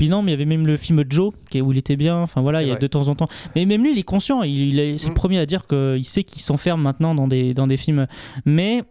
puis 0.00 0.08
non, 0.08 0.22
mais 0.22 0.30
il 0.30 0.32
y 0.32 0.38
avait 0.38 0.46
même 0.46 0.66
le 0.66 0.78
film 0.78 1.04
Joe, 1.10 1.30
qui 1.50 1.58
est- 1.58 1.60
où 1.60 1.72
il 1.72 1.76
était 1.78 1.96
bien. 1.96 2.16
Enfin 2.22 2.40
voilà, 2.40 2.62
il 2.62 2.68
y 2.68 2.72
a 2.72 2.76
de 2.76 2.86
temps 2.86 3.08
en 3.08 3.14
temps. 3.14 3.28
Mais 3.54 3.66
même 3.66 3.82
lui, 3.84 3.92
il 3.92 3.98
est 3.98 4.02
conscient. 4.02 4.42
Il, 4.42 4.58
il 4.68 4.78
est- 4.78 4.96
c'est 4.96 5.08
le 5.08 5.12
Mm. 5.12 5.14
premier 5.14 5.38
à 5.38 5.44
dire 5.44 5.66
qu'il 5.66 6.04
sait 6.06 6.24
qu'il 6.24 6.40
s'enferme 6.40 6.80
maintenant 6.80 7.14
dans 7.14 7.28
des, 7.28 7.52
dans 7.52 7.66
des 7.66 7.76
films. 7.76 8.06
Mais 8.46 8.82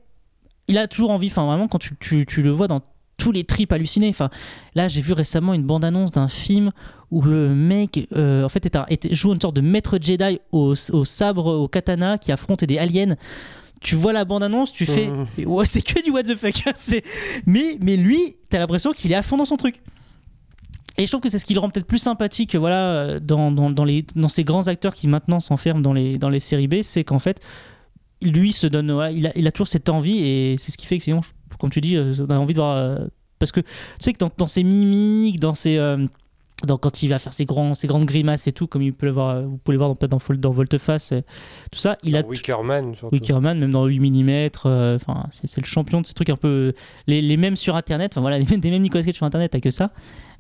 il 0.68 0.78
a 0.78 0.88
toujours 0.88 1.10
envie. 1.10 1.26
Enfin 1.26 1.48
vraiment, 1.48 1.68
quand 1.68 1.80
tu, 1.80 1.96
tu, 2.00 2.28
tu 2.28 2.44
le 2.44 2.52
vois 2.52 2.68
dans 2.68 2.82
tous 3.18 3.32
les 3.32 3.44
trips 3.44 3.74
hallucinés. 3.74 4.10
Enfin 4.10 4.30
là, 4.76 4.88
j'ai 4.88 5.02
vu 5.02 5.14
récemment 5.14 5.56
une 5.56 5.64
bande-annonce 5.64 6.12
d'un 6.12 6.28
film 6.28 6.72
où 7.10 7.24
le 7.24 7.56
mec, 7.56 8.08
euh, 8.16 8.44
en 8.44 8.50
fait, 8.50 8.68
est 8.68 8.76
un- 8.76 8.86
était- 8.90 9.16
joue 9.16 9.34
une 9.34 9.42
sorte 9.42 9.56
de 9.56 9.62
maître 9.62 9.98
Jedi 10.00 10.38
au, 10.52 10.76
au 10.94 11.06
sabre, 11.06 11.46
au 11.48 11.68
katana, 11.68 12.20
qui 12.20 12.32
affronte 12.32 12.64
des 12.66 12.78
aliens. 12.78 13.16
Tu 13.82 13.96
vois 13.96 14.14
la 14.14 14.26
bande-annonce, 14.26 14.72
tu 14.74 14.86
fais. 14.86 15.08
Mhm. 15.08 15.48
Ouais, 15.48 15.66
c'est 15.66 15.82
que 15.82 16.04
du 16.04 16.12
what 16.12 16.22
the 16.24 16.36
fuck. 16.36 16.54
c'est- 16.76 17.04
mais, 17.48 17.80
mais 17.82 17.98
lui, 17.98 18.20
t'as 18.50 18.60
l'impression 18.60 18.92
qu'il 18.92 19.12
est 19.12 19.16
à 19.16 19.24
fond 19.24 19.38
dans 19.38 19.46
son 19.46 19.58
truc. 19.58 19.82
Et 21.00 21.06
je 21.06 21.12
trouve 21.12 21.22
que 21.22 21.30
c'est 21.30 21.40
ce 21.40 21.46
qui 21.46 21.54
le 21.54 21.60
rend 21.62 21.70
peut-être 21.70 21.88
plus 21.88 21.98
sympathique 21.98 22.56
voilà, 22.56 23.20
dans, 23.20 23.52
dans, 23.52 23.70
dans, 23.72 23.86
les, 23.86 24.06
dans 24.16 24.28
ces 24.28 24.44
grands 24.44 24.68
acteurs 24.68 24.94
qui 24.94 25.08
maintenant 25.08 25.40
s'enferment 25.40 25.82
dans 25.82 25.94
les, 25.94 26.18
dans 26.18 26.30
les 26.30 26.40
séries 26.42 26.68
B, 26.68 26.82
c'est 26.84 27.04
qu'en 27.04 27.20
fait, 27.20 27.40
lui 28.22 28.52
se 28.52 28.68
donne, 28.68 28.90
il, 29.14 29.28
a, 29.28 29.32
il 29.38 29.48
a 29.48 29.52
toujours 29.52 29.70
cette 29.70 29.88
envie 29.90 30.20
et 30.20 30.56
c'est 30.58 30.72
ce 30.72 30.78
qui 30.78 30.86
fait 30.86 30.98
que 31.00 31.06
je- 31.06 31.58
comme 31.58 31.70
tu 31.70 31.82
dis, 31.82 31.96
euh, 31.96 32.14
on 32.20 32.30
a 32.32 32.38
envie 32.38 32.54
de 32.54 32.60
voir. 32.60 32.78
euh, 32.78 33.08
parce 33.40 33.52
que 33.54 33.62
tu 33.62 33.68
sais 34.00 34.12
que 34.14 34.18
dans, 34.20 34.30
dans 34.38 34.48
ses 34.48 34.64
mimiques, 34.64 35.40
dans 35.40 35.54
ses. 35.54 35.78
euh, 35.78 36.06
dans, 36.66 36.78
quand 36.78 37.04
il 37.04 37.08
va 37.08 37.20
faire 37.20 37.34
ses, 37.34 37.46
grands, 37.46 37.74
ses 37.74 37.88
grandes 37.88 38.06
grimaces 38.06 38.48
et 38.48 38.52
tout, 38.52 38.68
comme 38.68 38.82
il 38.82 38.94
peut 38.94 39.06
le 39.06 39.12
voir, 39.12 39.42
vous 39.44 39.58
pouvez 39.58 39.74
le 39.74 39.78
voir 39.80 39.90
dans- 39.90 39.96
peut-être 39.96 40.12
dans, 40.12 40.36
dans 40.36 40.52
Volteface, 40.52 41.12
et 41.14 41.24
tout 41.72 41.80
ça, 41.80 41.98
il 42.04 42.16
a, 42.18 42.22
Wickerman, 42.26 42.96
surtout. 42.96 43.14
Wickerman, 43.16 43.58
même 43.60 43.72
dans 43.72 43.86
8 43.86 44.00
mm, 44.00 44.50
enfin 44.96 45.26
c'est 45.32 45.48
c'est 45.48 45.62
le 45.62 45.66
champion 45.66 46.02
de 46.02 46.06
ces 46.06 46.14
trucs 46.14 46.30
un 46.30 46.36
peu 46.36 46.74
les, 47.08 47.22
les 47.22 47.38
mêmes 47.38 47.56
sur 47.56 47.76
internet, 47.76 48.12
enfin 48.14 48.22
voilà, 48.22 48.38
les 48.40 48.46
mêmes, 48.46 48.60
des 48.60 48.70
mêmes 48.72 48.82
Nicolas 48.82 49.04
Cage 49.04 49.16
sur 49.16 49.26
internet, 49.26 49.52
t'as 49.52 49.60
que 49.60 49.72
ça. 49.72 49.92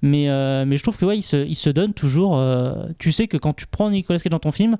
Mais, 0.01 0.29
euh, 0.29 0.63
mais 0.65 0.77
je 0.77 0.83
trouve 0.83 0.97
que 0.97 1.05
ouais, 1.05 1.17
il 1.17 1.21
se, 1.23 1.37
il 1.45 1.55
se 1.55 1.69
donne 1.69 1.93
toujours. 1.93 2.37
euh, 2.37 2.73
tu 2.99 3.11
sais 3.11 3.27
que 3.27 3.35
quand 3.37 3.53
tu 3.53 3.65
prends 3.67 3.89
Nicolas 3.89 4.19
Cage 4.19 4.31
dans 4.31 4.39
ton 4.39 4.51
film, 4.51 4.77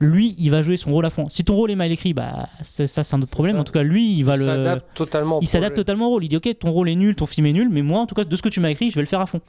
lui, 0.00 0.34
il 0.38 0.50
va 0.50 0.60
jouer 0.62 0.76
son 0.76 0.90
rôle 0.90 1.06
à 1.06 1.10
fond. 1.10 1.26
Si 1.30 1.42
ton 1.44 1.54
rôle 1.54 1.70
est 1.70 1.76
mal 1.76 1.90
écrit, 1.90 2.12
bah 2.14 2.48
ça, 2.62 2.86
c'est 2.86 3.14
un 3.14 3.22
autre 3.22 3.30
problème. 3.30 3.56
ça. 3.56 3.60
En 3.60 3.64
tout 3.64 3.72
cas, 3.72 3.82
lui, 3.82 4.12
il 4.16 4.24
va 4.24 4.34
Il 4.34 4.40
le. 4.40 4.46
s'adapte 4.46 4.86
totalement 4.96 5.40
il 5.40 5.48
s'adapte 5.48 5.76
totalement 5.76 6.06
au 6.06 6.10
rôle. 6.10 6.24
Il 6.24 6.28
dit 6.28 6.36
ok, 6.36 6.58
ton 6.58 6.70
rôle 6.70 6.88
est 6.90 6.96
nul, 6.96 7.14
ton 7.16 7.26
film 7.26 7.46
est 7.46 7.52
nul, 7.52 7.68
mais 7.70 7.82
moi, 7.82 8.00
en 8.00 8.06
tout 8.06 8.14
cas, 8.14 8.24
de 8.24 8.36
ce 8.36 8.42
que 8.42 8.48
tu 8.50 8.60
m'as 8.60 8.70
écrit, 8.70 8.90
je 8.90 8.96
vais 8.96 9.00
le 9.02 9.06
faire 9.06 9.20
à 9.20 9.26
fond. 9.26 9.40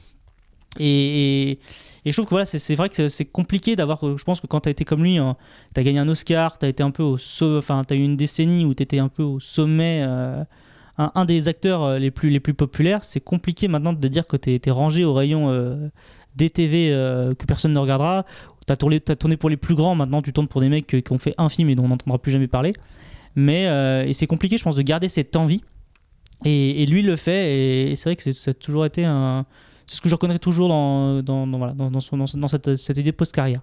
Et, 0.78 1.58
je 2.06 2.12
trouve 2.12 2.24
que 2.24 2.30
voilà, 2.30 2.46
c'est 2.46 2.74
vrai 2.74 2.88
que 2.88 3.08
c'est- 3.08 3.24
compliqué 3.26 3.76
d'avoir. 3.76 3.98
Je 4.00 4.22
pense 4.24 4.40
que 4.40 4.46
quand 4.46 4.60
tu 4.60 4.68
as 4.68 4.72
été 4.72 4.84
comme 4.84 5.02
lui, 5.02 5.18
hein, 5.18 5.36
tu 5.74 5.80
as 5.80 5.82
gagné 5.82 5.98
un 5.98 6.08
Oscar, 6.08 6.58
tu 6.58 6.66
as 6.66 6.68
été 6.68 6.82
un 6.82 6.90
peu 6.90 7.02
au 7.02 7.18
so- 7.18 7.58
enfin, 7.58 7.82
tu 7.86 7.94
as 7.94 7.96
eu 7.96 8.02
une 8.02 8.16
décennie 8.16 8.64
où 8.64 8.74
tu 8.74 8.82
étais 8.82 8.98
un 8.98 9.08
peu 9.08 9.22
au 9.22 9.40
sommet, 9.40 10.02
euh, 10.06 10.42
un, 10.96 11.24
des 11.24 11.48
acteurs 11.48 11.82
euh, 11.82 11.98
les 11.98 12.10
plus, 12.10 12.30
les 12.30 12.40
plus 12.40 12.54
populaires. 12.54 13.04
C'est 13.04 13.20
compliqué 13.20 13.68
maintenant 13.68 13.92
de 13.92 14.08
dire 14.08 14.26
que 14.26 14.36
tu 14.36 14.58
es, 14.64 14.70
rangé 14.70 15.04
au 15.04 15.12
rayon 15.12 15.50
euh, 15.50 15.88
DTV 16.36 16.90
euh, 16.92 17.34
que 17.34 17.44
personne 17.46 17.72
ne 17.72 17.78
regardera. 17.78 18.24
Tu 18.66 18.72
as, 18.72 18.76
t'as 18.76 19.14
tourné 19.16 19.36
pour 19.36 19.50
les 19.50 19.56
plus 19.56 19.74
grands, 19.74 19.94
maintenant 19.94 20.22
tu 20.22 20.32
tournes 20.32 20.48
pour 20.48 20.60
des 20.60 20.68
mecs 20.68 20.86
qui, 20.86 21.12
ont 21.12 21.18
fait 21.18 21.34
un 21.38 21.48
film 21.48 21.70
et 21.70 21.74
dont 21.74 21.84
on 21.84 21.88
n'entendra 21.88 22.18
plus 22.18 22.32
jamais 22.32 22.48
parler. 22.48 22.72
Mais 23.34 24.12
c'est 24.12 24.26
compliqué, 24.26 24.58
je 24.58 24.64
pense, 24.64 24.76
de 24.76 24.82
garder 24.82 25.08
cette 25.08 25.36
envie. 25.36 25.62
Et, 26.44 26.82
et 26.82 26.86
lui 26.86 27.02
le 27.02 27.16
fait, 27.16 27.90
et 27.90 27.96
c'est 27.96 28.10
vrai 28.10 28.16
que 28.16 28.30
ça 28.32 28.50
a 28.50 28.54
toujours 28.54 28.84
été 28.84 29.04
un. 29.04 29.46
C'est 29.88 29.96
ce 29.96 30.00
que 30.00 30.08
je 30.08 30.14
reconnais 30.14 30.38
toujours 30.38 30.68
dans, 30.68 31.22
dans, 31.22 31.46
dans- 31.48 31.58
voilà, 31.58 31.72
dans, 31.72 31.90
dans 31.90 31.98
son- 32.00 32.16
dans- 32.16 32.26
dans 32.36 32.48
cette, 32.48 32.76
cette 32.76 32.96
idée 32.96 33.10
post-carrière. 33.12 33.60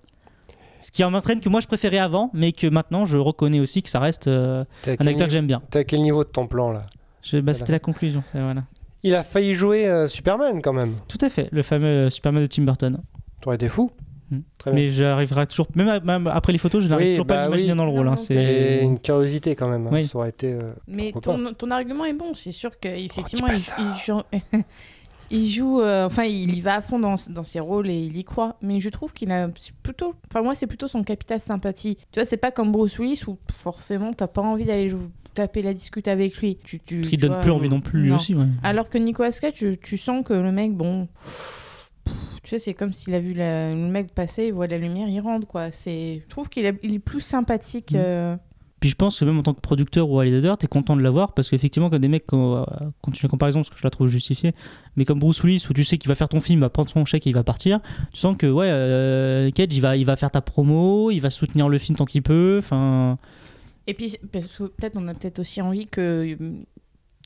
Ce 0.81 0.91
qui 0.91 1.03
m'entraîne 1.03 1.39
que 1.39 1.47
moi 1.49 1.61
je 1.61 1.67
préférais 1.67 1.97
avant, 1.99 2.29
mais 2.33 2.51
que 2.51 2.67
maintenant 2.67 3.05
je 3.05 3.15
reconnais 3.17 3.59
aussi 3.59 3.81
que 3.81 3.89
ça 3.89 3.99
reste 3.99 4.27
euh, 4.27 4.65
un 4.99 5.07
acteur 5.07 5.27
que 5.27 5.33
j'aime 5.33 5.47
bien. 5.47 5.61
T'es 5.69 5.79
à 5.79 5.83
quel 5.83 6.01
niveau 6.01 6.23
de 6.23 6.29
ton 6.29 6.45
plan 6.47 6.71
là? 6.71 6.79
Je- 7.23 7.37
bah, 7.37 7.53
C'était 7.53 7.71
la 7.71 7.79
conclusion. 7.79 8.23
Voilà. 8.33 8.63
Il 9.03 9.15
a 9.15 9.23
failli 9.23 9.53
jouer 9.53 9.87
euh, 9.87 10.07
Superman 10.07 10.61
quand 10.61 10.73
même. 10.73 10.95
Tout 11.07 11.17
à 11.21 11.29
fait, 11.29 11.47
le 11.51 11.63
fameux 11.63 11.87
euh, 11.87 12.09
Superman 12.09 12.41
de 12.43 12.47
Tim 12.47 12.63
Burton. 12.63 12.99
T'aurais 13.41 13.55
été 13.55 13.69
fou. 13.69 13.91
Mm. 14.31 14.37
Très 14.57 14.71
bien. 14.71 14.81
Mais 14.81 14.87
j'arriverai 14.89 15.45
toujours, 15.45 15.67
même, 15.75 15.87
à- 15.87 15.99
même 15.99 16.25
après 16.27 16.51
les 16.51 16.57
photos, 16.57 16.83
je 16.83 16.89
n'arrive 16.89 17.07
Oui, 17.07 17.13
toujours 17.13 17.27
pas 17.27 17.35
bah 17.35 17.41
à 17.43 17.45
m'imaginer 17.45 17.71
oui. 17.73 17.77
dans 17.77 17.85
le 17.85 17.91
rôle. 17.91 18.07
Hein, 18.07 18.15
c'est 18.15 18.79
une 18.81 18.99
curiosité 18.99 19.55
quand 19.55 19.67
même. 19.69 19.85
hein. 19.87 19.91
Oui. 19.93 20.07
Ça 20.07 20.17
aurait 20.17 20.29
été. 20.29 20.53
euh, 20.53 20.73
Mais 20.87 21.13
ton, 21.21 21.53
ton 21.53 21.69
argument 21.71 22.05
est 22.05 22.13
bon, 22.13 22.33
c'est 22.33 22.51
sûr 22.51 22.71
qu'effectivement, 22.79 23.47
pas 23.47 23.53
il, 23.55 23.85
il 24.53 24.63
il 25.31 25.47
joue 25.47 25.81
euh, 25.81 26.05
enfin, 26.05 26.23
il 26.23 26.55
y 26.55 26.61
va 26.61 26.75
à 26.75 26.81
fond 26.81 26.99
dans, 26.99 27.15
dans 27.29 27.43
ses 27.43 27.59
rôles 27.59 27.89
et 27.89 27.97
il 27.99 28.17
y 28.17 28.23
croit. 28.23 28.57
Mais 28.61 28.79
je 28.79 28.89
trouve 28.89 29.13
qu'il 29.13 29.31
a 29.31 29.49
plutôt, 29.83 30.13
enfin, 30.29 30.43
moi, 30.43 30.55
c'est 30.55 30.67
plutôt 30.67 30.87
son 30.87 31.03
capital 31.03 31.39
sympathie. 31.39 31.95
Tu 32.11 32.19
vois, 32.19 32.25
c'est 32.25 32.37
pas 32.37 32.51
comme 32.51 32.71
Bruce 32.71 32.99
Willis 32.99 33.23
où 33.27 33.37
forcément, 33.51 34.13
t'as 34.13 34.27
pas 34.27 34.41
envie 34.41 34.65
d'aller 34.65 34.93
taper 35.33 35.61
la 35.61 35.73
discute 35.73 36.07
avec 36.07 36.37
lui. 36.37 36.57
Tu, 36.63 36.79
tu, 36.79 37.03
ce 37.03 37.09
qui 37.09 37.17
tu 37.17 37.21
donne 37.23 37.33
vois, 37.33 37.41
plus 37.41 37.51
envie 37.51 37.69
non 37.69 37.81
plus 37.81 38.01
lui 38.01 38.09
non. 38.09 38.15
aussi. 38.15 38.35
ouais. 38.35 38.45
Alors 38.63 38.89
que 38.89 38.97
Nicolas 38.97 39.31
Cage, 39.31 39.53
tu, 39.53 39.77
tu 39.77 39.97
sens 39.97 40.23
que 40.25 40.33
le 40.33 40.51
mec, 40.51 40.73
bon. 40.73 41.07
Tu 42.43 42.51
sais, 42.51 42.59
c'est 42.59 42.73
comme 42.75 42.93
s'il 42.93 43.15
a 43.15 43.19
vu 43.19 43.33
la- 43.33 43.67
le 43.69 43.75
mec 43.75 44.13
passer, 44.13 44.45
il 44.45 44.53
voit 44.53 44.67
la 44.67 44.77
lumière, 44.77 45.07
il 45.07 45.19
rentre, 45.19 45.47
quoi. 45.47 45.71
C'est... 45.71 46.21
Je 46.23 46.29
trouve 46.29 46.47
qu'il 46.47 46.65
est, 46.65 46.77
il 46.83 46.93
est 46.93 46.99
plus 46.99 47.21
sympathique. 47.21 47.93
Mm. 47.93 47.97
euh, 47.97 48.35
Puis 48.79 48.89
je 48.89 48.95
pense 48.95 49.19
que 49.19 49.25
même 49.25 49.39
en 49.39 49.43
tant 49.43 49.53
que 49.53 49.61
producteur 49.61 50.09
ou 50.09 50.15
réalisateur, 50.15 50.57
t'es 50.57 50.67
content 50.67 50.95
de 50.95 51.01
l'avoir 51.01 51.33
parce 51.33 51.49
qu'effectivement, 51.49 51.89
quand 51.89 51.99
des 51.99 52.07
mecs, 52.07 52.25
quand, 52.25 52.57
euh, 52.57 52.63
la 53.23 53.29
comparaison 53.29 53.59
parce 53.59 53.69
que 53.69 53.77
je 53.77 53.83
la 53.83 53.89
trouve 53.89 54.07
justifiée, 54.07 54.53
mais 54.95 55.05
comme 55.05 55.19
Bruce 55.19 55.41
Willis 55.43 55.65
où 55.69 55.73
tu 55.73 55.83
sais 55.83 55.97
qu'il 55.97 56.09
va 56.09 56.15
faire 56.15 56.29
ton 56.29 56.39
film, 56.39 56.59
il 56.59 56.61
va 56.61 56.69
prendre 56.69 56.89
son 56.89 57.05
chèque 57.05 57.25
et 57.25 57.29
il 57.29 57.33
va 57.33 57.43
partir, 57.43 57.79
tu 58.11 58.19
sens 58.19 58.35
que 58.37 58.47
ouais, 58.47 58.67
euh, 58.69 59.49
Cage 59.51 59.67
il 59.71 59.81
va, 59.81 59.95
il 59.97 60.05
va 60.05 60.15
faire 60.15 60.31
ta 60.31 60.41
promo, 60.41 61.09
il 61.09 61.19
va 61.19 61.29
soutenir 61.29 61.69
le 61.69 61.77
film 61.77 61.97
tant 61.97 62.05
qu'il 62.05 62.21
peut. 62.21 62.57
Enfin, 62.59 63.17
Et 63.87 63.93
puis, 63.93 64.17
peut-être, 64.31 64.93
on 64.95 65.07
a 65.07 65.13
peut-être 65.13 65.39
aussi 65.39 65.61
envie 65.61 65.87
que 65.87 66.37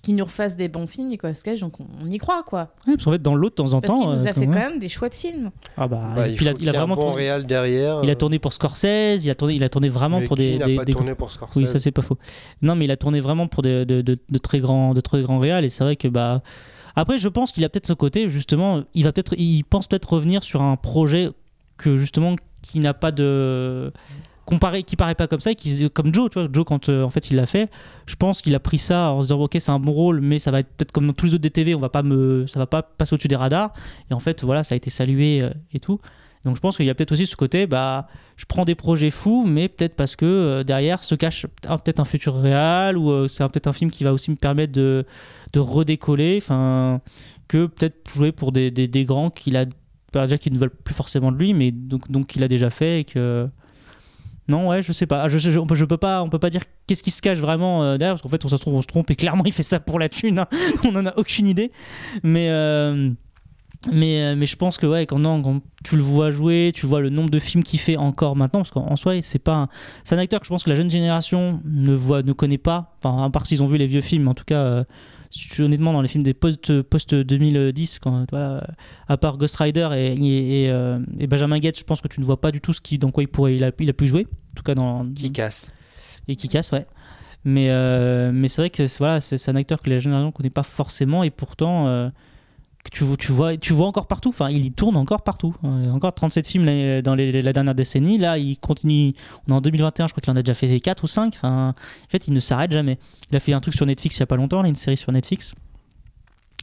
qu'il 0.02 0.16
nous 0.16 0.24
refasse 0.26 0.56
des 0.56 0.70
bons 0.70 0.88
films, 0.88 1.10
Nicolas 1.10 1.34
Cage, 1.34 1.60
donc 1.60 1.80
on, 1.80 1.86
on 2.04 2.10
y 2.10 2.18
croit, 2.18 2.44
quoi. 2.44 2.70
ouais, 2.88 2.94
parce 2.94 3.04
qu'en 3.06 3.12
fait, 3.12 3.22
dans 3.22 3.36
l'autre, 3.36 3.56
de 3.64 3.70
temps 3.70 3.74
en 3.78 3.82
Parce 3.82 3.92
temps. 3.94 4.00
qu'il 4.02 4.16
nous 4.18 4.26
euh, 4.26 4.30
a 4.30 4.34
fait 4.34 4.46
quand 4.46 4.54
même 4.72 4.80
des 4.80 4.88
choix 4.90 5.10
de 5.10 5.14
films. 5.14 5.52
Ah 5.78 5.88
bah, 5.88 6.12
bah, 6.16 6.28
et 6.28 6.32
il 6.32 6.36
puis 6.38 6.46
il 6.46 6.50
a, 6.50 6.52
faut 6.54 6.58
il 6.62 6.70
a 6.70 6.72
vraiment 6.72 6.96
bon 6.96 7.02
tourné, 7.02 7.16
réal 7.18 7.46
derrière. 7.46 8.00
il 8.04 8.10
a 8.10 8.14
euh, 8.14 8.16
tourné 8.16 8.40
pour 8.40 8.54
Scorsese, 8.54 9.24
il 9.26 9.30
a 9.30 9.36
tourné, 9.36 9.56
il 9.56 9.64
a 9.64 9.70
tourné 9.70 9.90
vraiment 9.90 10.20
mais 10.22 10.26
pour 10.28 10.38
qui 10.38 10.52
des, 10.54 10.58
n'a 10.60 10.66
des- 10.68 10.76
pas 10.78 10.86
des- 10.86 10.94
tourné 10.94 11.16
pour 11.16 11.32
Scorsese 11.32 11.58
Oui, 11.58 11.68
ça 11.68 11.80
c'est 11.80 11.92
pas 11.92 12.02
faux. 12.02 12.18
Non, 12.62 12.76
mais 12.76 12.86
il 12.86 12.92
a 12.92 12.98
tourné 12.98 13.20
vraiment 13.20 13.48
pour 13.48 13.62
de, 13.62 13.84
de- 13.84 14.02
de- 14.02 14.18
de 14.30 14.38
très 14.38 14.60
grands, 14.60 14.94
de 14.94 15.02
très 15.02 15.22
grands 15.22 15.38
réals 15.40 15.66
et 15.66 15.70
c'est 15.70 15.84
vrai 15.84 15.96
que 15.96 16.08
bah. 16.08 16.42
Après, 16.96 17.18
je 17.18 17.28
pense 17.30 17.52
qu'il 17.52 17.64
a 17.64 17.70
peut-être 17.70 17.86
ce 17.88 17.94
côté 17.94 18.28
justement. 18.30 18.84
Il 18.94 19.04
va 19.06 19.12
peut-être, 19.14 19.34
il 19.38 19.64
pense 19.64 19.88
peut-être 19.88 20.12
revenir 20.14 20.44
sur 20.44 20.62
un 20.62 20.76
projet 20.76 21.30
que 21.78 21.98
justement 21.98 22.36
qui 22.62 22.80
n'a 22.80 22.94
pas 22.94 23.12
de 23.12 23.94
comparé, 24.50 24.82
qui 24.82 24.96
paraît 24.96 25.14
pas 25.14 25.28
comme 25.28 25.40
ça, 25.40 25.52
et 25.52 25.90
comme 25.90 26.14
Joe, 26.14 26.30
tu 26.32 26.40
vois, 26.40 26.50
Joe 26.52 26.66
quand 26.66 26.90
euh, 26.90 27.04
en 27.04 27.10
fait 27.12 27.30
il 27.30 27.38
l'a 27.38 27.46
fait, 27.46 27.70
je 28.08 28.16
pense 28.16 28.42
qu'il 28.42 28.56
a 28.56 28.60
pris 28.60 28.80
ça 28.80 29.12
en 29.12 29.22
se 29.22 29.28
disant 29.28 29.40
ok 29.40 29.56
c'est 29.60 29.70
un 29.70 29.80
bon 29.80 29.92
rôle, 29.92 30.22
mais 30.22 30.40
ça 30.40 30.50
va 30.50 30.62
être 30.62 30.70
peut-être 30.70 30.92
comme 30.92 31.06
dans 31.06 31.14
tous 31.14 31.28
les 31.28 31.36
autres 31.36 31.44
DTV, 31.44 31.76
on 31.76 31.80
va 31.80 31.90
pas 31.90 32.02
me, 32.02 32.48
ça 32.48 32.58
va 32.58 32.66
pas 32.66 32.82
passer 32.82 33.14
au-dessus 33.14 33.28
des 33.28 33.36
radars. 33.36 33.72
Et 34.10 34.14
en 34.16 34.20
fait 34.20 34.44
voilà, 34.44 34.64
ça 34.64 34.74
a 34.74 34.76
été 34.76 34.90
salué 34.90 35.44
euh, 35.44 35.52
et 35.72 35.80
tout. 35.80 36.00
Donc 36.46 36.56
je 36.56 36.62
pense 36.62 36.78
qu'il 36.78 36.88
y 36.88 36.90
a 36.90 36.96
peut-être 36.96 37.12
aussi 37.12 37.28
ce 37.28 37.36
côté, 37.36 37.68
bah, 37.68 38.08
je 38.38 38.46
prends 38.46 38.66
des 38.66 38.74
projets 38.74 39.12
fous, 39.12 39.46
mais 39.46 39.68
peut-être 39.68 39.96
parce 39.96 40.16
que 40.16 40.26
euh, 40.26 40.64
derrière 40.64 41.04
se 41.04 41.14
cache 41.14 41.46
peut-être 41.62 42.00
un 42.00 42.06
futur 42.06 42.36
réel 42.36 42.98
ou 42.98 43.28
c'est 43.28 43.48
peut-être 43.50 43.68
un 43.68 43.74
film 43.74 43.92
qui 43.92 44.04
va 44.04 44.14
aussi 44.14 44.32
me 44.32 44.36
permettre 44.36 44.74
de, 44.74 45.06
redécoller, 45.56 46.40
enfin, 46.42 47.02
que 47.48 47.68
peut-être 47.68 48.10
jouer 48.16 48.32
pour 48.32 48.52
des, 48.52 48.72
des, 48.72 49.06
grands 49.06 49.30
qu'il 49.30 49.58
a, 49.58 49.66
qui 50.38 50.50
ne 50.50 50.58
veulent 50.58 50.70
plus 50.72 50.96
forcément 50.96 51.32
de 51.32 51.38
lui, 51.38 51.54
mais 51.54 51.72
donc, 51.72 52.10
donc 52.10 52.28
qu'il 52.28 52.44
a 52.44 52.48
déjà 52.48 52.72
fait 52.72 53.02
et 53.02 53.04
que. 53.04 53.48
Non, 54.50 54.68
ouais, 54.68 54.82
je 54.82 54.92
sais 54.92 55.06
pas. 55.06 55.30
Je, 55.30 55.38
je, 55.38 55.52
je- 55.52 55.60
je 55.76 55.86
peux 55.86 55.98
pas. 55.98 56.22
On 56.24 56.30
peut 56.30 56.40
pas 56.40 56.50
dire 56.50 56.64
qu'est-ce 56.88 57.04
qui 57.04 57.12
se 57.12 57.22
cache 57.22 57.38
vraiment 57.38 57.84
euh, 57.84 57.98
derrière, 57.98 58.16
parce 58.16 58.22
qu'en 58.24 58.30
fait, 58.30 58.44
on, 58.44 58.82
se 58.82 58.88
trompe 58.88 59.10
et 59.12 59.16
clairement, 59.16 59.44
il 59.46 59.54
fait 59.54 59.64
ça 59.64 59.80
pour 59.80 60.00
la 60.00 60.10
thune. 60.10 60.40
hein. 60.40 60.48
on 60.84 60.96
en 60.96 61.06
a 61.06 61.16
aucune 61.18 61.48
idée. 61.48 61.72
Mais. 62.24 62.48
euh, 62.50 63.12
mais, 63.94 64.22
euh, 64.24 64.36
mais 64.36 64.46
je 64.46 64.58
pense 64.58 64.78
que 64.78 64.86
ouais, 64.86 65.06
quand, 65.06 65.20
non, 65.20 65.42
quand 65.42 65.62
tu 65.86 65.96
le 65.96 66.02
vois 66.02 66.32
jouer, 66.32 66.72
tu 66.76 66.86
vois 66.86 67.00
le 67.00 67.10
nombre 67.10 67.30
de 67.30 67.40
films 67.40 67.64
qu'il 67.64 67.80
fait 67.80 67.96
encore 67.96 68.36
maintenant, 68.36 68.60
parce 68.60 68.72
qu'en 68.72 68.86
en 68.86 68.98
soi, 68.98 69.14
c'est 69.22 69.40
pas 69.40 69.56
un- 69.56 69.68
c'est 70.04 70.16
un 70.16 70.18
acteur 70.18 70.42
que 70.42 70.46
je 70.46 70.50
pense 70.50 70.66
que 70.66 70.70
la 70.70 70.76
jeune 70.76 70.90
génération 70.92 71.62
ne 71.64 71.94
voit, 71.94 72.22
ne 72.22 72.34
connaît 72.34 72.58
pas. 72.58 72.98
Enfin, 73.02 73.24
à 73.24 73.30
part 73.30 73.46
s'ils 73.46 73.64
ont 73.64 73.68
vu 73.68 73.78
les 73.78 73.88
vieux 73.88 74.02
films, 74.02 74.28
en 74.28 74.34
tout 74.34 74.44
cas, 74.44 74.84
honnêtement, 75.60 75.94
dans 75.94 76.02
les 76.02 76.08
films 76.08 76.24
des 76.24 76.34
post, 76.34 76.82
post 76.82 77.14
2010, 77.16 78.00
quand, 78.00 78.26
euh, 78.34 78.60
à 79.08 79.18
part 79.18 79.38
Ghost 79.38 79.56
Rider 79.58 79.90
et, 79.96 80.14
et, 80.14 80.64
et, 80.66 80.70
euh, 80.72 81.00
et 81.20 81.28
Benjamin 81.28 81.60
Gates, 81.60 81.78
je 81.80 81.84
pense 81.84 82.02
que 82.02 82.08
tu 82.08 82.20
ne 82.20 82.26
vois 82.26 82.40
pas 82.42 82.52
du 82.52 82.62
tout 82.62 82.74
ce 82.74 82.82
qui, 82.82 82.98
dans 82.98 83.12
quoi 83.12 83.24
il 83.24 83.28
pourrait, 83.28 83.56
il 83.56 83.64
a, 83.64 83.72
il 83.80 83.90
a 83.90 83.94
pu 83.94 84.08
jouer, 84.08 84.26
en 84.52 84.56
tout 84.56 84.64
cas 84.64 84.76
dans 84.76 85.06
Qui 85.14 85.32
casse. 85.32 85.68
et 86.28 86.36
qui 86.36 86.48
casse, 86.50 86.72
ouais. 86.72 86.86
Mais, 87.46 87.68
euh, 87.70 88.32
mais 88.34 88.48
c'est 88.50 88.62
vrai 88.64 88.70
que 88.70 88.86
c'est- 88.88 88.98
voilà, 88.98 89.22
c'est 89.22 89.38
c'est 89.38 89.50
un 89.50 89.56
acteur 89.56 89.80
que 89.80 89.90
la 89.90 90.00
génération 90.00 90.28
ne 90.28 90.32
connaît 90.34 90.50
pas 90.50 90.64
forcément 90.64 91.24
et 91.24 91.30
pourtant 91.30 91.88
euh, 91.88 92.10
que 92.84 92.90
tu, 92.92 93.04
tu, 93.18 93.32
vois, 93.34 93.58
tu 93.58 93.74
vois 93.74 93.88
encore 93.88 94.08
partout. 94.08 94.30
Enfin, 94.30 94.50
il 94.50 94.66
y 94.66 94.72
tourne 94.72 94.96
encore 94.96 95.22
partout. 95.22 95.54
Euh, 95.66 95.92
encore 95.92 96.14
37 96.14 96.48
films 96.48 97.02
dans 97.02 97.14
les- 97.16 97.42
la 97.42 97.52
dernière 97.54 97.76
décennie. 97.76 98.18
Là, 98.18 98.38
il 98.38 98.58
continue. 98.58 99.14
On 99.48 99.52
est 99.52 99.56
en 99.56 99.62
2021, 99.62 100.08
je 100.08 100.14
crois 100.14 100.22
qu'il 100.22 100.32
en 100.32 100.36
a 100.38 100.42
déjà 100.42 100.54
fait 100.54 100.80
4 100.80 101.04
ou 101.04 101.08
5. 101.08 101.34
Enfin, 101.36 101.76
en 101.78 102.10
fait, 102.10 102.28
il 102.28 102.34
ne 102.34 102.40
s'arrête 102.40 102.72
jamais. 102.72 102.98
Il 103.32 103.36
a 103.36 103.40
fait 103.42 103.52
un 103.54 103.60
truc 103.60 103.74
sur 103.76 103.86
Netflix 103.86 104.16
il 104.18 104.20
y 104.22 104.24
a 104.24 104.28
pas 104.28 104.38
longtemps, 104.38 104.62
là, 104.62 104.70
une 104.70 104.76
série 104.76 104.96
sur 104.98 105.12
Netflix. 105.12 105.54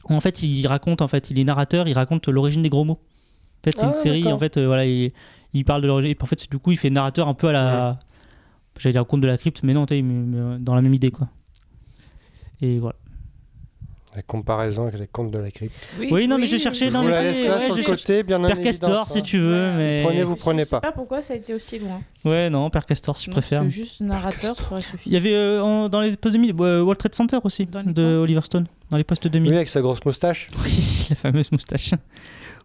Où, 0.09 0.13
en 0.15 0.19
fait, 0.19 0.41
il 0.41 0.65
raconte, 0.67 1.01
en 1.01 1.07
fait, 1.07 1.29
il 1.29 1.37
est 1.39 1.43
narrateur, 1.43 1.87
il 1.87 1.93
raconte 1.93 2.27
l'origine 2.29 2.63
des 2.63 2.69
gros 2.69 2.83
mots. 2.85 2.99
En 2.99 3.63
fait, 3.63 3.77
c'est 3.77 3.83
Ah, 3.83 3.87
une 3.87 3.93
série, 3.93 4.21
d'accord. 4.23 4.35
en 4.37 4.39
fait, 4.39 4.57
euh, 4.57 4.65
voilà, 4.65 4.85
il, 4.85 5.11
il 5.53 5.65
parle 5.65 5.81
de 5.81 5.87
l'origine. 5.87 6.15
En 6.19 6.25
fait, 6.25 6.49
du 6.49 6.57
coup, 6.57 6.71
il 6.71 6.77
fait 6.77 6.89
narrateur 6.89 7.27
un 7.27 7.33
peu 7.35 7.47
à 7.49 7.51
la. 7.51 7.99
J'allais 8.79 8.93
dire 8.93 9.05
conte 9.05 9.21
de 9.21 9.27
la 9.27 9.37
crypte, 9.37 9.61
mais 9.63 9.73
non, 9.73 9.85
tu 9.85 9.95
sais, 9.95 10.01
mais- 10.01 10.13
mais 10.37 10.59
dans 10.59 10.75
la 10.75 10.81
même 10.81 10.93
idée, 10.93 11.11
quoi. 11.11 11.27
Et 12.61 12.79
voilà. 12.79 12.95
La 14.17 14.23
comparaison 14.23 14.87
avec 14.87 14.99
les 14.99 15.05
contes 15.05 15.29
de 15.29 15.37
la 15.37 15.51
crypte. 15.51 15.75
Oui, 16.09 16.27
non, 16.27 16.39
mais 16.39 16.47
je 16.47 16.57
cherchais 16.57 16.89
dans 16.89 17.03
les- 17.03 17.83
côté, 17.85 18.23
bien 18.23 18.43
en 18.43 18.47
Père 18.47 18.59
Castor, 18.59 19.01
hein. 19.03 19.05
si 19.07 19.21
tu 19.21 19.37
veux, 19.37 19.73
mais. 19.77 20.01
Prenez, 20.03 20.23
vous 20.23 20.35
prenez 20.35 20.63
Je 20.63 20.65
sais 20.65 20.69
pas. 20.71 20.79
pas 20.81 20.91
pourquoi 20.91 21.21
ça 21.21 21.33
a 21.33 21.37
été 21.37 21.53
aussi 21.53 21.77
loin. 21.77 22.01
Ouais, 22.25 22.49
non, 22.49 22.67
Père 22.71 22.87
Castor, 22.87 23.15
si 23.15 23.25
je 23.25 23.29
Non, 23.29 23.33
préfère. 23.35 23.61
parce 23.61 23.71
que 23.75 23.79
juste 23.79 24.01
narrateur 24.01 24.57
serait 24.59 24.77
Il 24.79 24.83
suffi. 24.83 25.09
y 25.11 25.17
avait 25.17 25.35
euh, 25.35 25.61
en- 25.61 25.87
dans 25.87 26.01
les 26.01 26.17
postes 26.17 26.33
2000, 26.35 26.55
euh, 26.59 26.81
World 26.81 26.97
Trade 26.97 27.13
Center 27.13 27.37
aussi, 27.43 27.67
de 27.67 28.17
Oliver 28.17 28.41
Stone, 28.43 28.65
dans 28.89 28.97
les 28.97 29.03
postes 29.03 29.27
2000. 29.27 29.51
Oui, 29.51 29.55
avec 29.55 29.69
sa 29.69 29.81
grosse 29.81 30.03
moustache. 30.03 30.47
Oui, 30.63 31.05
la 31.11 31.15
fameuse 31.15 31.51
moustache. 31.51 31.91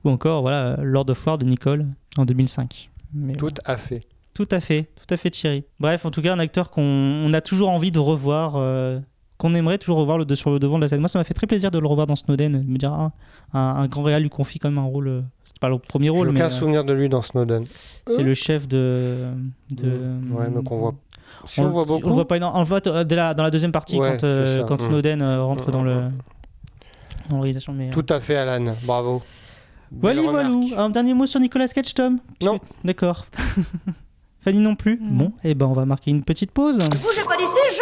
Ou 0.05 0.09
encore, 0.11 0.41
voilà, 0.41 0.79
Lord 0.83 1.11
of 1.11 1.27
War 1.27 1.37
de 1.37 1.45
Nicole 1.45 1.85
en 2.17 2.25
2005. 2.25 2.89
Mais 3.13 3.35
Tout 3.35 3.53
à 3.67 3.77
fait. 3.77 4.01
Tout 4.33 4.49
à 4.51 4.61
fait, 4.61 4.89
tout 4.97 5.13
à 5.13 5.19
fait 5.19 5.29
Thierry. 5.29 5.65
Bref, 5.79 6.07
en 6.07 6.11
tout 6.11 6.23
cas, 6.23 6.33
un 6.33 6.39
acteur 6.39 6.71
qu'on 6.71 6.81
on 6.83 7.31
a 7.35 7.43
toujours 7.43 7.69
envie 7.69 7.93
de 7.93 7.99
revoir, 7.99 8.55
euh, 8.57 8.99
qu'on 9.39 9.55
aimerait 9.55 9.79
toujours 9.79 9.99
revoir 9.99 10.19
le, 10.19 10.35
sur 10.37 10.51
le 10.51 10.59
devant 10.59 10.77
de 10.77 10.83
la 10.83 10.89
scène. 10.89 11.01
Moi, 11.01 11.09
ça 11.09 11.19
m'a 11.19 11.25
fait 11.25 11.35
très 11.35 11.47
plaisir 11.49 11.71
de 11.71 11.79
le 11.79 11.87
revoir 11.89 12.07
dans 12.07 12.15
Snowden, 12.17 12.63
de 12.65 12.71
me 12.71 12.79
dire, 12.79 12.93
ah, 12.93 13.11
un, 13.53 13.83
un 13.83 13.87
grand 13.89 14.03
réal 14.05 14.23
lui 14.23 14.29
confie 14.31 14.59
quand 14.59 14.69
même 14.71 14.79
un 14.79 14.87
rôle. 14.87 15.09
euh, 15.09 15.21
C'était 15.45 15.59
pas 15.59 15.69
le 15.69 15.79
premier 15.79 16.07
J'ai 16.07 16.11
rôle, 16.11 16.31
mais 16.31 16.39
aucun 16.41 16.47
euh, 16.47 16.51
souvenir 16.51 16.85
de 16.85 16.93
lui 16.93 17.09
dans 17.09 17.23
Snowden. 17.23 17.65
c'est 18.07 18.23
le 18.23 18.35
chef 18.35 18.69
de. 18.69 19.33
de 19.77 19.89
Ouais, 20.33 20.49
mais 20.55 20.63
qu'on 20.63 20.77
voit. 20.79 20.95
Si 21.47 21.59
on, 21.61 21.65
on, 21.65 21.67
le- 21.67 21.73
voit 21.73 21.85
beaucoup. 21.87 22.07
on 22.07 22.09
le 22.11 22.15
voit 22.15 22.29
pas 22.29 22.37
énorme. 22.37 22.57
En 22.57 22.65
fait, 22.65 22.87
euh, 22.87 23.03
dès 23.05 23.17
la- 23.17 23.35
dans 23.35 23.43
la 23.43 23.51
deuxième 23.51 23.73
partie, 23.73 23.99
Ouais, 23.99 24.11
quand, 24.11 24.23
euh, 24.25 24.63
quand 24.65 24.77
Mm. 24.77 24.87
Snowden 24.87 25.23
euh, 25.23 25.43
rentre 25.43 25.69
Mm, 25.69 25.73
dans 25.73 25.83
mm, 25.83 25.87
le. 25.87 25.95
mm. 25.95 26.13
Dans 27.29 27.35
l'organisation, 27.37 27.73
mais. 27.73 27.91
Tout 27.91 28.07
à 28.11 28.21
fait, 28.21 28.37
Alan. 28.37 28.73
Bravo. 28.85 29.23
Voilà, 29.91 30.23
voilà. 30.23 30.51
Un 30.77 30.91
dernier 30.91 31.15
mot 31.15 31.27
sur 31.27 31.41
Nicolas 31.41 31.69
Cage, 31.69 31.93
Tom? 31.95 32.19
Non. 32.43 32.61
D'accord. 32.85 33.27
Fanny 34.41 34.59
non 34.59 34.75
plus? 34.75 34.99
Mm. 35.01 35.19
Bon, 35.19 35.33
et 35.45 35.55
ben 35.55 35.67
on 35.67 35.73
va 35.73 35.85
marquer 35.87 36.11
une 36.11 36.23
petite 36.25 36.51
pause. 36.51 36.79
D'ici, 36.79 37.59
je 37.71 37.77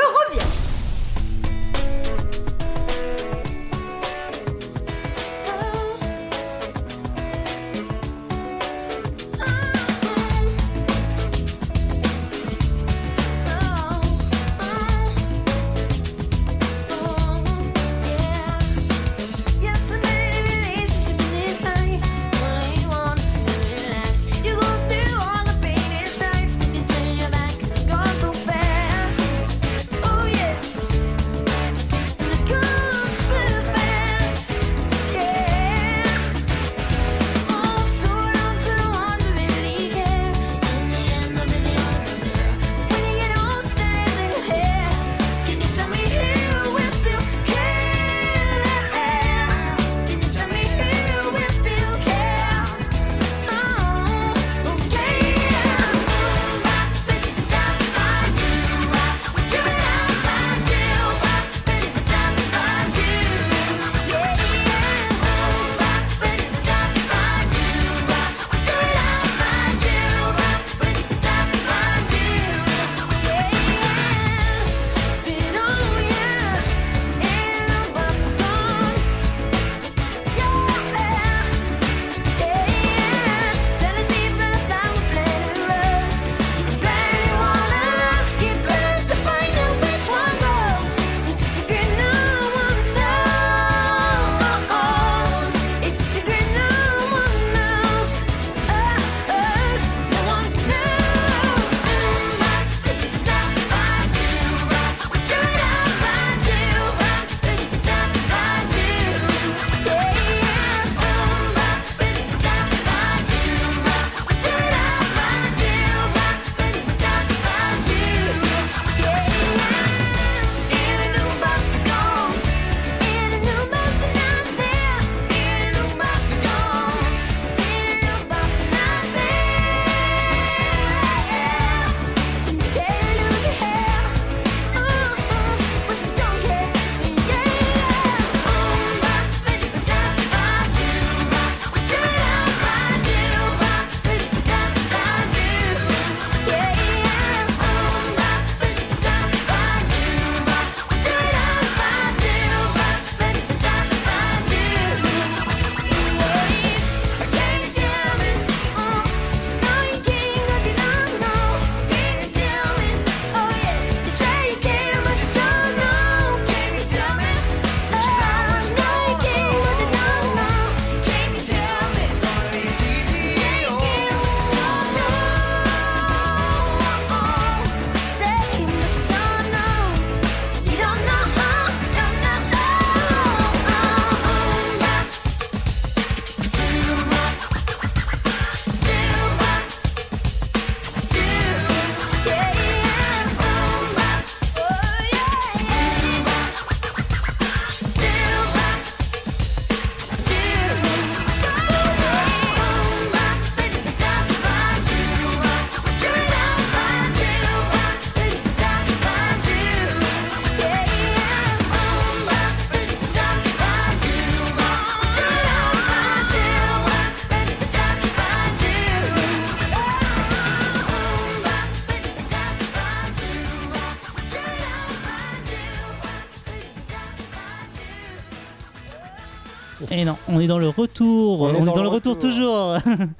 on 230.32 230.40
est 230.40 230.46
dans 230.46 230.58
le 230.58 230.68
retour. 230.68 231.42
On, 231.42 231.50
est 231.50 231.64
dans, 231.64 231.82
le 231.82 231.88
retour, 231.88 232.18
toujours. 232.18 232.76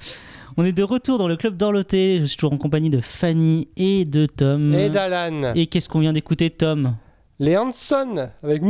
on 0.56 0.64
est 0.64 0.72
de 0.72 0.82
retour 0.82 1.18
dans 1.18 1.28
le 1.28 1.36
club 1.36 1.56
d'Orloté. 1.56 2.18
Je 2.20 2.26
suis 2.26 2.36
toujours 2.36 2.52
en 2.52 2.58
compagnie 2.58 2.90
de 2.90 3.00
Fanny 3.00 3.68
et 3.76 4.04
de 4.04 4.26
Tom. 4.26 4.74
Et 4.74 4.90
d'Alan. 4.90 5.54
Et 5.54 5.66
qu'est-ce 5.66 5.88
qu'on 5.88 6.00
vient 6.00 6.12
d'écouter, 6.12 6.50
Tom? 6.50 6.96
Les 7.38 7.56
Hanson 7.56 8.28
avec 8.42 8.62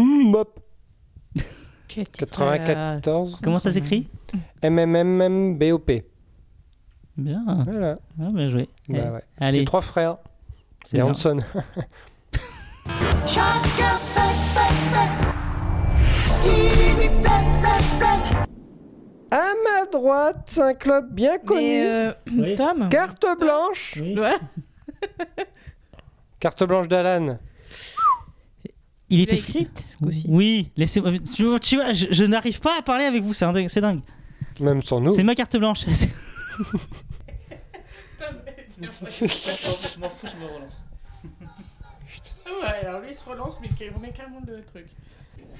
titre, 1.88 2.20
94. 2.20 3.40
Comment 3.42 3.58
ça 3.58 3.70
s'écrit? 3.70 4.06
MMMBOP. 4.62 5.90
Bien. 7.16 7.42
Voilà. 7.66 7.96
Ah, 8.20 8.30
bien 8.32 8.48
joué. 8.48 8.68
Bah 8.88 8.98
Eh, 8.98 9.10
ouais. 9.10 9.24
Allez, 9.38 9.58
C'est 9.60 9.64
trois 9.64 9.82
frères. 9.82 10.16
c'est 10.84 10.98
Les. 10.98 11.02
Hanson. 11.02 11.38
Chacun 13.26 14.00
À 19.30 19.52
ma 19.64 19.86
droite, 19.86 20.42
c'est 20.46 20.60
un 20.62 20.74
club 20.74 21.12
bien 21.12 21.38
connu. 21.38 21.60
Mais, 21.60 21.86
euh, 21.86 22.12
Oui. 22.32 22.54
Tom 22.56 22.88
Carte 22.88 23.24
blanche. 23.38 23.94
Oui. 24.00 24.14
Voilà. 24.14 24.38
Carte 26.40 26.64
blanche 26.64 26.88
d'Alan. 26.88 27.38
Il 29.08 29.18
Tu 29.18 29.22
était 29.34 29.36
écrite, 29.36 29.78
ce 29.78 29.96
coup-ci. 29.98 30.24
Oui, 30.28 30.70
laissez-moi. 30.76 31.12
Tu 31.34 31.44
vois, 31.44 31.58
tu 31.58 31.76
vois, 31.76 31.92
je, 31.92 32.06
je 32.10 32.24
n'arrive 32.24 32.60
pas 32.60 32.78
à 32.78 32.82
parler 32.82 33.04
avec 33.04 33.22
vous, 33.22 33.34
c'est 33.34 33.44
un 33.44 33.52
dingue- 33.52 33.68
c'est 33.68 33.80
dingue. 33.80 34.00
Même 34.60 34.82
sans 34.82 35.00
nous. 35.00 35.10
C'est 35.10 35.22
ma 35.24 35.34
carte 35.34 35.56
blanche. 35.56 35.84
je 35.88 36.06
Ah 38.20 38.32
m'en 39.98 40.08
fous, 40.10 40.26
je 40.26 40.36
me 40.36 40.46
relance. 40.46 40.84
ouais, 42.46 42.86
alors 42.86 43.00
lui 43.00 43.08
il 43.10 43.14
se 43.14 43.24
relance, 43.24 43.58
mais 43.60 43.68
il 43.80 43.90
remet 43.90 44.10
carrément 44.12 44.40
le 44.46 44.62
truc. 44.64 44.86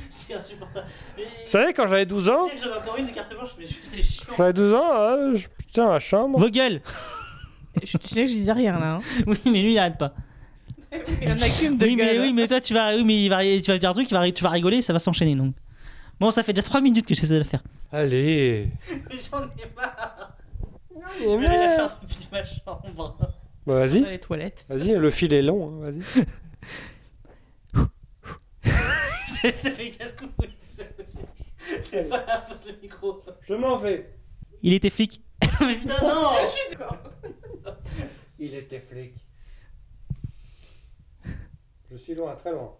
C'est 0.10 0.34
insupportable. 0.34 0.86
Vous 1.16 1.22
savez, 1.50 1.72
quand 1.72 1.86
j'avais 1.88 2.06
12 2.06 2.28
ans, 2.28 2.48
J'avais 2.56 2.74
encore 2.74 2.96
une 2.96 3.04
des 3.06 3.12
cartes 3.12 3.32
blanches, 3.34 3.54
mais 3.58 3.64
c'est 3.82 4.02
chiant. 4.02 4.24
quand 4.28 4.36
j'avais 4.38 4.52
12 4.52 4.74
ans, 4.74 4.90
euh, 4.94 5.34
je- 5.36 5.48
putain, 5.48 5.90
la 5.92 5.98
chambre. 6.00 6.38
Vos 6.38 6.50
gueules 6.50 6.80
Je- 7.84 7.98
Tu 7.98 8.08
sais 8.08 8.22
que 8.24 8.28
je 8.30 8.34
disais 8.34 8.52
rien 8.52 8.78
là. 8.78 8.94
Hein. 8.94 9.00
Oui, 9.26 9.38
mais 9.46 9.62
lui, 9.62 9.72
il 9.72 9.78
arrête 9.78 9.98
pas. 9.98 10.14
Il 11.22 11.28
y 11.28 11.32
en 11.32 11.36
a 11.40 11.48
qu'une 11.48 11.76
de 11.76 11.84
Oui, 11.86 11.94
mais, 11.96 12.04
gueule. 12.14 12.20
oui, 12.22 12.32
mais 12.32 12.48
toi, 12.48 12.60
tu 12.60 12.74
vas, 12.74 12.96
oui, 12.96 13.04
mais 13.04 13.24
il 13.24 13.28
va, 13.28 13.42
tu 13.44 13.62
vas 13.70 13.78
dire 13.78 13.90
un 13.90 13.92
truc, 13.92 14.10
il 14.10 14.14
va, 14.14 14.30
tu 14.32 14.42
vas 14.42 14.50
rigoler, 14.50 14.82
ça 14.82 14.92
va 14.92 14.98
s'enchaîner 14.98 15.36
donc. 15.36 15.54
Bon, 16.18 16.30
ça 16.32 16.42
fait 16.42 16.52
déjà 16.52 16.64
3 16.64 16.80
minutes 16.80 17.06
que 17.06 17.14
j'essaie 17.14 17.32
de 17.34 17.38
la 17.38 17.44
faire. 17.44 17.62
Allez. 17.92 18.68
Mais 18.90 18.98
j'en 19.30 19.44
ai 19.44 19.70
marre. 19.76 20.36
Je 21.18 21.24
vais 21.24 21.30
Je 21.32 21.36
vais 21.38 21.46
aller 21.46 21.58
la 21.58 21.74
faire 21.76 21.98
depuis 22.02 22.28
ma 22.32 22.44
chambre. 22.44 23.16
Bah, 23.66 23.74
vas-y. 23.74 24.00
Dans 24.02 24.08
les 24.10 24.18
toilettes. 24.18 24.66
Vas-y, 24.68 24.94
le 24.96 25.10
fil 25.10 25.32
est 25.32 25.42
long. 25.42 25.80
hein, 25.84 25.90
Vas-y. 25.90 26.24
Ça 27.74 27.82
fait 27.82 27.82
casse-couille. 27.82 27.86
C'est 28.64 28.64
pas 28.64 28.64
là, 28.64 28.88
pose 28.90 28.98
le 29.04 29.28
micro. 29.28 29.30
Je 33.42 33.55
m'en 33.55 33.76
vais. 33.79 34.11
Il 34.62 34.72
était 34.72 34.90
flic. 34.90 35.22
mais 35.61 35.76
putain, 35.76 35.94
non 36.07 36.31
Il 38.38 38.55
était 38.55 38.81
flic. 38.81 39.14
Je 41.90 41.96
suis 41.96 42.14
loin, 42.14 42.35
très 42.37 42.53
loin. 42.53 42.76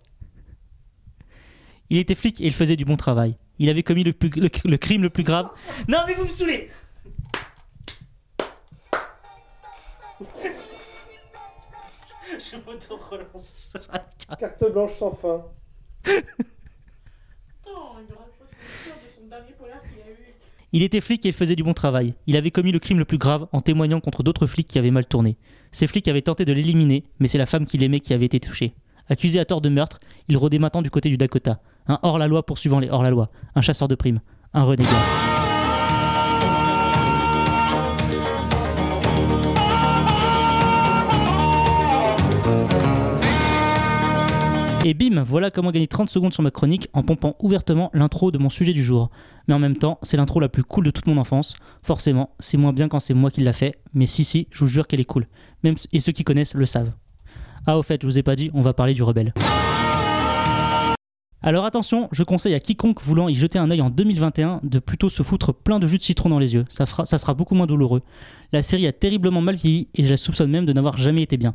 Il 1.91 1.99
était 1.99 2.15
flic 2.15 2.41
et 2.41 2.47
il 2.47 2.55
faisait 2.55 2.77
du 2.77 2.85
bon 2.85 2.97
travail. 2.97 3.37
Il 3.59 3.69
avait 3.69 3.83
commis 3.83 4.05
le, 4.05 4.13
plus- 4.13 4.31
le- 4.31 4.49
le 4.65 4.77
crime 4.79 5.03
le 5.03 5.11
plus 5.11 5.25
grave. 5.25 5.51
Non, 5.89 5.99
mais 6.07 6.15
vous 6.15 6.25
me 6.25 6.29
saoulez 6.29 6.71
Je 12.39 12.57
m'auto-relance. 12.65 13.73
Carte 14.39 14.73
blanche 14.73 14.99
sans 14.99 15.11
fin. 15.11 15.45
Il 20.73 20.85
était 20.85 21.01
flic 21.01 21.25
et 21.25 21.31
il 21.31 21.35
faisait 21.35 21.57
du 21.57 21.65
bon 21.65 21.75
travail. 21.75 22.15
Il 22.27 22.37
avait 22.37 22.53
commis 22.53 22.71
le 22.71 22.79
crime 22.79 22.99
le 22.99 23.05
plus 23.05 23.19
grave 23.19 23.49
en 23.53 23.61
témoignant 23.61 24.01
contre 24.01 24.23
d'autres 24.23 24.47
flics 24.47 24.69
qui 24.69 24.79
avaient 24.79 24.93
mal 24.93 25.07
tourné. 25.07 25.37
Ces 25.73 25.87
flics 25.87 26.07
avaient 26.07 26.23
tenté 26.23 26.45
de 26.45 26.53
l'éliminer, 26.53 27.05
mais 27.19 27.27
c'est 27.27 27.39
la 27.39 27.47
femme 27.47 27.67
qu'il 27.67 27.83
aimait 27.83 28.01
qui 28.01 28.15
avait 28.15 28.27
été 28.27 28.39
touchée. 28.39 28.75
Accusé 29.09 29.41
à 29.41 29.45
tort 29.45 29.61
de 29.61 29.69
meurtre, 29.69 29.99
il 30.29 30.37
rôdait 30.37 30.61
maintenant 30.61 30.83
du 30.83 30.91
côté 30.91 31.09
du 31.09 31.17
Dakota. 31.17 31.61
Un 31.89 31.99
hors-la-loi 32.03 32.47
poursuivant 32.47 32.79
les 32.79 32.89
hors-la-loi. 32.89 33.31
Un 33.57 33.61
chasseur 33.61 33.89
de 33.89 33.97
primes. 33.97 34.21
Un 34.55 34.63
renégat. 34.63 35.40
Et 44.83 44.95
bim, 44.95 45.23
voilà 45.25 45.51
comment 45.51 45.73
gagner 45.73 45.87
30 45.87 46.09
secondes 46.09 46.33
sur 46.33 46.43
ma 46.43 46.51
chronique 46.51 46.89
en 46.95 47.03
pompant 47.03 47.37
ouvertement 47.41 47.91
l'intro 47.93 48.31
de 48.31 48.39
mon 48.39 48.49
sujet 48.49 48.73
du 48.73 48.83
jour. 48.83 49.11
Mais 49.47 49.53
en 49.53 49.59
même 49.59 49.77
temps, 49.77 49.99
c'est 50.03 50.17
l'intro 50.17 50.41
la 50.41 50.49
plus 50.49 50.65
cool 50.65 50.87
de 50.87 50.91
toute 50.91 51.07
mon 51.07 51.19
enfance. 51.19 51.53
Forcément, 51.83 52.31
c'est 52.39 52.57
moins 52.57 52.73
bien 52.73 52.89
quand 52.89 52.99
c'est 52.99 53.13
moi 53.13 53.31
qui 53.31 53.43
l'a 53.43 53.53
fait, 53.53 53.75
mais 53.93 54.07
si 54.07 54.25
si, 54.25 54.49
je 54.51 54.61
vous 54.61 54.69
jure 54.69 54.87
qu'elle 54.87 55.01
est 55.01 55.05
cool. 55.05 55.27
Même 55.65 55.75
et 55.93 56.01
ceux 56.01 56.13
qui 56.13 56.25
connaissent 56.25 56.55
le 56.55 56.65
savent. 56.65 56.93
Ah 57.67 57.77
au 57.77 57.83
fait, 57.83 58.01
je 58.01 58.07
vous 58.07 58.17
ai 58.17 58.23
pas 58.23 58.37
dit, 58.37 58.51
on 58.55 58.63
va 58.63 58.73
parler 58.73 58.95
du 58.95 59.03
rebelle. 59.03 59.35
Alors 61.43 61.65
attention, 61.65 62.09
je 62.13 62.23
conseille 62.23 62.55
à 62.55 62.61
quiconque 62.61 63.03
voulant 63.03 63.29
y 63.29 63.35
jeter 63.35 63.59
un 63.59 63.71
œil 63.71 63.81
en 63.81 63.89
2021 63.89 64.61
de 64.63 64.79
plutôt 64.79 65.09
se 65.09 65.23
foutre 65.23 65.55
plein 65.55 65.79
de 65.79 65.87
jus 65.87 65.97
de 65.97 66.03
citron 66.03 66.29
dans 66.29 66.39
les 66.39 66.53
yeux. 66.53 66.65
Ça, 66.69 66.87
sera 66.87 67.35
beaucoup 67.35 67.55
moins 67.55 67.67
douloureux. 67.67 68.03
La 68.53 68.63
série 68.63 68.87
a 68.87 68.93
terriblement 68.93 69.41
mal 69.41 69.57
vieilli 69.57 69.89
et 69.95 70.05
je 70.05 70.09
la 70.09 70.19
soupçonne 70.19 70.51
même 70.51 70.67
de 70.67 70.73
n'avoir 70.73 70.99
jamais 70.99 71.23
été 71.23 71.39
bien. 71.39 71.55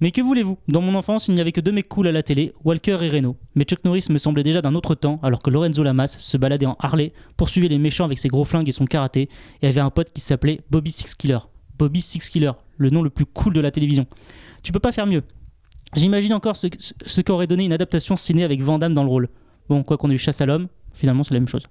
Mais 0.00 0.10
que 0.10 0.20
voulez-vous? 0.20 0.58
Dans 0.68 0.80
mon 0.80 0.94
enfance, 0.94 1.28
il 1.28 1.34
n'y 1.34 1.40
avait 1.40 1.52
que 1.52 1.60
deux 1.60 1.72
mecs 1.72 1.88
cool 1.88 2.06
à 2.06 2.12
la 2.12 2.22
télé, 2.22 2.52
Walker 2.64 2.98
et 3.00 3.08
Reno. 3.08 3.36
Mais 3.54 3.64
Chuck 3.64 3.84
Norris 3.84 4.06
me 4.10 4.18
semblait 4.18 4.42
déjà 4.42 4.62
d'un 4.62 4.74
autre 4.74 4.94
temps, 4.94 5.20
alors 5.22 5.42
que 5.42 5.50
Lorenzo 5.50 5.82
Lamas 5.82 6.16
se 6.18 6.36
baladait 6.36 6.66
en 6.66 6.76
Harley, 6.78 7.12
poursuivait 7.36 7.68
les 7.68 7.78
méchants 7.78 8.04
avec 8.04 8.18
ses 8.18 8.28
gros 8.28 8.44
flingues 8.44 8.68
et 8.68 8.72
son 8.72 8.86
karaté, 8.86 9.28
et 9.60 9.66
avait 9.66 9.80
un 9.80 9.90
pote 9.90 10.12
qui 10.12 10.20
s'appelait 10.20 10.60
Bobby 10.70 10.92
Six 10.92 11.14
Killer. 11.14 11.38
Bobby 11.78 12.00
Six 12.00 12.28
Killer, 12.30 12.52
le 12.78 12.90
nom 12.90 13.02
le 13.02 13.10
plus 13.10 13.26
cool 13.26 13.52
de 13.52 13.60
la 13.60 13.70
télévision. 13.70 14.06
Tu 14.62 14.72
peux 14.72 14.80
pas 14.80 14.92
faire 14.92 15.06
mieux. 15.06 15.22
J'imagine 15.94 16.32
encore 16.32 16.56
ce, 16.56 17.20
qu'aurait 17.20 17.46
donné 17.46 17.64
une 17.64 17.72
adaptation 17.72 18.16
ciné 18.16 18.44
avec 18.44 18.62
Van 18.62 18.78
Damme 18.78 18.94
dans 18.94 19.04
le 19.04 19.10
rôle. 19.10 19.28
Bon, 19.68 19.82
quoi 19.82 19.98
qu'on 19.98 20.10
ait 20.10 20.14
eu 20.14 20.18
chasse 20.18 20.40
à 20.40 20.46
l'homme, 20.46 20.68
finalement 20.92 21.22
c'est 21.22 21.34
la 21.34 21.40
même 21.40 21.48
chose. 21.48 21.64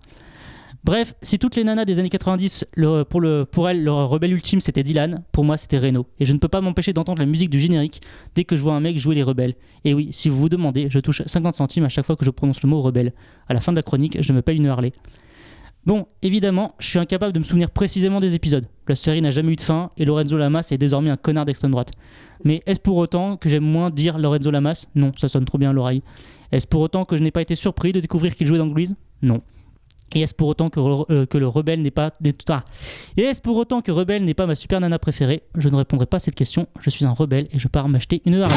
Bref, 0.83 1.13
si 1.21 1.37
toutes 1.37 1.55
les 1.55 1.63
nanas 1.63 1.85
des 1.85 1.99
années 1.99 2.09
90, 2.09 2.65
le- 2.75 3.03
pour, 3.03 3.21
le, 3.21 3.45
pour 3.45 3.69
elles, 3.69 3.83
leur 3.83 4.09
rebelle 4.09 4.33
ultime 4.33 4.61
c'était 4.61 4.81
Dylan, 4.81 5.23
pour 5.31 5.43
moi 5.43 5.55
c'était 5.57 5.77
Reno. 5.77 6.07
Et 6.19 6.25
je 6.25 6.33
ne 6.33 6.39
peux 6.39 6.47
pas 6.47 6.59
m'empêcher 6.59 6.91
d'entendre 6.91 7.19
la 7.19 7.27
musique 7.27 7.51
du 7.51 7.59
générique 7.59 8.01
dès 8.33 8.45
que 8.45 8.57
je 8.57 8.63
vois 8.63 8.73
un 8.73 8.79
mec 8.79 8.97
jouer 8.97 9.13
les 9.13 9.21
rebelles. 9.21 9.53
Et 9.85 9.93
oui, 9.93 10.09
si 10.11 10.27
vous 10.27 10.39
vous 10.39 10.49
demandez, 10.49 10.87
je 10.89 10.97
touche 10.99 11.21
50 11.23 11.53
centimes 11.53 11.83
à 11.85 11.89
chaque 11.89 12.05
fois 12.05 12.15
que 12.15 12.25
je 12.25 12.31
prononce 12.31 12.63
le 12.63 12.69
mot 12.69 12.81
rebelle. 12.81 13.13
À 13.47 13.53
la 13.53 13.61
fin 13.61 13.71
de 13.71 13.75
la 13.77 13.83
chronique, 13.83 14.17
je 14.23 14.33
me 14.33 14.41
paye 14.41 14.57
une 14.57 14.65
Harley. 14.67 14.91
Bon, 15.85 16.07
évidemment, 16.23 16.73
je 16.79 16.87
suis 16.87 16.99
incapable 16.99 17.33
de 17.33 17.39
me 17.39 17.43
souvenir 17.43 17.69
précisément 17.69 18.19
des 18.19 18.33
épisodes. 18.35 18.65
La 18.87 18.95
série 18.95 19.21
n'a 19.21 19.31
jamais 19.31 19.51
eu 19.53 19.55
de 19.55 19.61
fin 19.61 19.91
et 19.97 20.05
Lorenzo 20.05 20.35
Lamas 20.37 20.67
est 20.71 20.77
désormais 20.79 21.09
un 21.11 21.15
connard 21.17 21.45
d'extrême 21.45 21.71
droite. 21.71 21.91
Mais 22.43 22.61
est-ce 22.65 22.79
pour 22.79 22.97
autant 22.97 23.37
que 23.37 23.49
j'aime 23.49 23.63
moins 23.63 23.91
dire 23.91 24.17
Lorenzo 24.17 24.49
Lamas? 24.49 24.85
Non, 24.95 25.11
ça 25.17 25.27
sonne 25.27 25.45
trop 25.45 25.57
bien 25.59 25.69
à 25.69 25.73
l'oreille. 25.73 26.01
Est-ce 26.51 26.67
pour 26.67 26.81
autant 26.81 27.05
que 27.05 27.17
je 27.17 27.23
n'ai 27.23 27.31
pas 27.31 27.41
été 27.41 27.53
surpris 27.55 27.93
de 27.93 27.99
découvrir 27.99 28.35
qu'il 28.35 28.45
jouait 28.47 28.57
dans 28.59 28.67
Grease? 28.67 28.95
Non. 29.21 29.41
Et 30.13 30.21
est-ce 30.21 30.33
pour 30.33 30.47
autant 30.49 30.69
que, 30.69 30.79
euh, 31.11 31.25
que 31.25 31.37
le 31.37 31.47
rebelle 31.47 31.81
n'est 31.81 31.91
pas. 31.91 32.11
Ah. 32.49 32.63
Et 33.17 33.21
est-ce 33.21 33.41
pour 33.41 33.55
autant 33.55 33.81
que 33.81 33.91
Rebelle 33.91 34.25
n'est 34.25 34.33
pas 34.33 34.45
ma 34.45 34.55
super 34.55 34.79
nana 34.81 34.99
préférée? 34.99 35.43
Je 35.57 35.69
ne 35.69 35.75
répondrai 35.75 36.05
pas 36.05 36.17
à 36.17 36.19
cette 36.19 36.35
question. 36.35 36.67
Je 36.81 36.89
suis 36.89 37.05
un 37.05 37.11
rebelle 37.13 37.47
et 37.51 37.59
je 37.59 37.67
pars 37.69 37.87
m'acheter 37.87 38.21
une 38.25 38.41
Harley. 38.41 38.55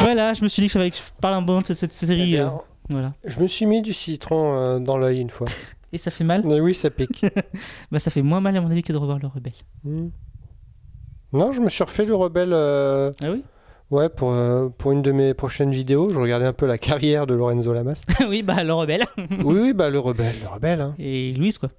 Voilà, 0.00 0.34
je 0.34 0.42
me 0.42 0.48
suis 0.48 0.60
dit 0.60 0.66
que 0.68 0.72
je 0.74 0.78
fallait 0.78 0.90
que 0.90 0.96
je 0.98 1.02
parle 1.20 1.34
un 1.34 1.42
bon 1.42 1.60
de 1.60 1.66
cette, 1.66 1.78
cette 1.78 1.94
série. 1.94 2.22
Eh 2.22 2.36
bien, 2.36 2.48
euh, 2.48 2.58
voilà. 2.90 3.14
Je 3.24 3.40
me 3.40 3.46
suis 3.46 3.64
mis 3.64 3.80
du 3.80 3.94
citron 3.94 4.54
euh, 4.56 4.78
dans 4.78 4.98
l'œil 4.98 5.20
une 5.20 5.30
fois. 5.30 5.46
Et 5.92 5.98
ça 5.98 6.10
fait 6.10 6.24
mal? 6.24 6.42
Mais 6.44 6.60
oui, 6.60 6.74
ça 6.74 6.90
pique. 6.90 7.24
Bah 7.90 7.98
ça 7.98 8.10
fait 8.10 8.20
moins 8.22 8.40
mal 8.40 8.56
à 8.56 8.60
mon 8.60 8.70
avis 8.70 8.82
que 8.82 8.92
de 8.92 8.98
revoir 8.98 9.18
le 9.20 9.28
rebelle. 9.28 9.52
Hmm. 9.84 10.08
Non, 11.32 11.52
je 11.52 11.60
me 11.60 11.68
suis 11.70 11.82
refait 11.84 12.04
le 12.04 12.14
rebelle. 12.14 12.52
euh, 12.52 13.10
Ah 13.22 13.30
oui? 13.30 13.42
Ouais, 13.90 14.08
pour, 14.08 14.30
euh, 14.32 14.68
pour 14.78 14.92
une 14.92 15.02
de 15.02 15.12
mes 15.12 15.34
prochaines 15.34 15.70
vidéos, 15.72 16.10
je 16.10 16.16
regardais 16.18 16.46
un 16.46 16.52
peu 16.52 16.66
la 16.66 16.78
carrière 16.88 17.26
de 17.26 17.34
Lorenzo 17.34 17.72
Lamas. 17.72 18.02
Oui, 18.28 18.42
bah 18.42 18.64
le 18.64 18.72
rebelle. 18.72 19.04
oui, 19.44 19.58
oui, 19.60 19.72
bah 19.72 19.90
le 19.90 19.98
rebelle, 19.98 20.34
le 20.42 20.48
rebelle, 20.48 20.80
hein. 20.80 20.94
Et 20.98 21.32
Louise 21.34 21.58
quoi 21.58 21.70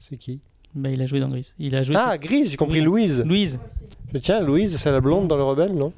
C'est 0.00 0.16
qui? 0.16 0.40
Bah 0.74 0.88
il 0.90 1.02
a 1.02 1.06
joué 1.06 1.20
dans 1.20 1.28
Grease. 1.28 1.54
Il 1.58 1.74
a 1.76 1.82
joué 1.82 1.96
Ah, 1.98 2.12
cette- 2.12 2.22
Grise, 2.22 2.50
j'ai 2.50 2.56
compris 2.56 2.78
Oui. 2.78 2.84
Louise. 2.84 3.22
Louise. 3.26 3.60
Je 4.12 4.18
Tiens, 4.18 4.40
Louise, 4.40 4.76
c'est 4.78 4.90
la 4.90 5.00
blonde 5.00 5.28
dans 5.28 5.36
le 5.36 5.44
rebelle, 5.44 5.74
non? 5.74 5.92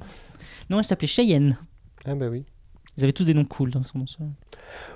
Non, 0.71 0.79
elle 0.79 0.85
s'appelait 0.85 1.07
Cheyenne. 1.09 1.59
Ah 2.07 2.15
bah 2.15 2.27
oui. 2.31 2.45
Ils 2.97 3.03
avaient 3.05 3.13
tous 3.13 3.25
des 3.25 3.35
noms 3.35 3.45
cool 3.45 3.71
dans 3.71 3.83
son 3.83 3.99
nom. 3.99 4.05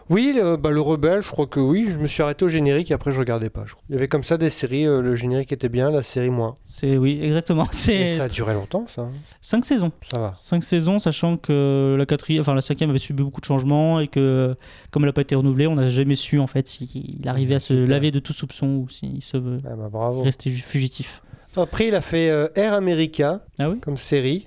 Oui, 0.09 0.33
le, 0.37 0.57
bah, 0.57 0.71
le 0.71 0.81
rebelle, 0.81 1.21
je 1.23 1.29
crois 1.31 1.47
que 1.47 1.61
oui. 1.61 1.89
Je 1.91 1.99
me 1.99 2.07
suis 2.07 2.23
arrêté 2.23 2.45
au 2.45 2.49
générique 2.49 2.91
et 2.91 2.95
après 2.95 3.11
je 3.13 3.19
regardais 3.19 3.51
pas. 3.51 3.65
je. 3.67 3.75
Il 3.89 3.95
y 3.95 3.99
avait 3.99 4.09
comme 4.09 4.23
ça 4.25 4.39
des 4.39 4.51
séries, 4.51 4.87
euh, 4.87 5.01
le 5.03 5.15
générique 5.17 5.53
était 5.53 5.69
bien, 5.69 5.91
la 5.91 6.03
série 6.03 6.31
moins. 6.31 6.57
C'est 6.65 6.97
oui, 6.97 7.19
exactement. 7.23 7.67
C'est 7.73 8.09
ça 8.17 8.25
a 8.25 8.29
duré 8.29 8.55
longtemps, 8.55 8.87
ça. 8.87 9.03
hein. 9.03 9.11
5 9.41 9.65
saisons. 9.65 9.93
Ça 10.11 10.19
va. 10.19 10.33
5 10.33 10.63
saisons, 10.63 10.99
sachant 10.99 11.37
que 11.37 11.97
la 11.99 12.07
quatrième, 12.07 12.41
enfin 12.41 12.55
la 12.55 12.61
cinquième 12.63 12.91
avait 12.91 12.99
subi 12.99 13.23
beaucoup 13.23 13.41
de 13.41 13.47
changements 13.47 14.01
et 14.01 14.09
que 14.09 14.55
comme 14.91 15.03
elle 15.03 15.09
n'a 15.09 15.13
pas 15.13 15.23
été 15.23 15.35
renouvelée, 15.35 15.67
on 15.67 15.75
n'a 15.75 15.89
jamais 15.89 16.15
su 16.15 16.39
en 16.41 16.47
fait 16.47 16.67
s'il 16.69 17.27
arrivait 17.27 17.57
à 17.57 17.61
se 17.61 17.73
laver 17.75 18.11
de 18.11 18.21
tout 18.21 18.33
soupçon 18.33 18.67
ou 18.69 18.89
s'il 18.89 19.23
se 19.23 19.37
veut 19.37 19.59
Ah 19.67 19.75
bah 19.77 19.89
bravo. 19.91 20.23
rester 20.23 20.51
fugitif. 20.51 21.23
Après, 21.61 21.89
il 21.89 21.95
a 21.95 22.01
fait 22.01 22.29
euh, 22.31 22.49
Air 22.55 22.73
America 22.75 23.45
Ah 23.59 23.69
oui 23.71 23.79
comme 23.81 23.97
série. 23.97 24.47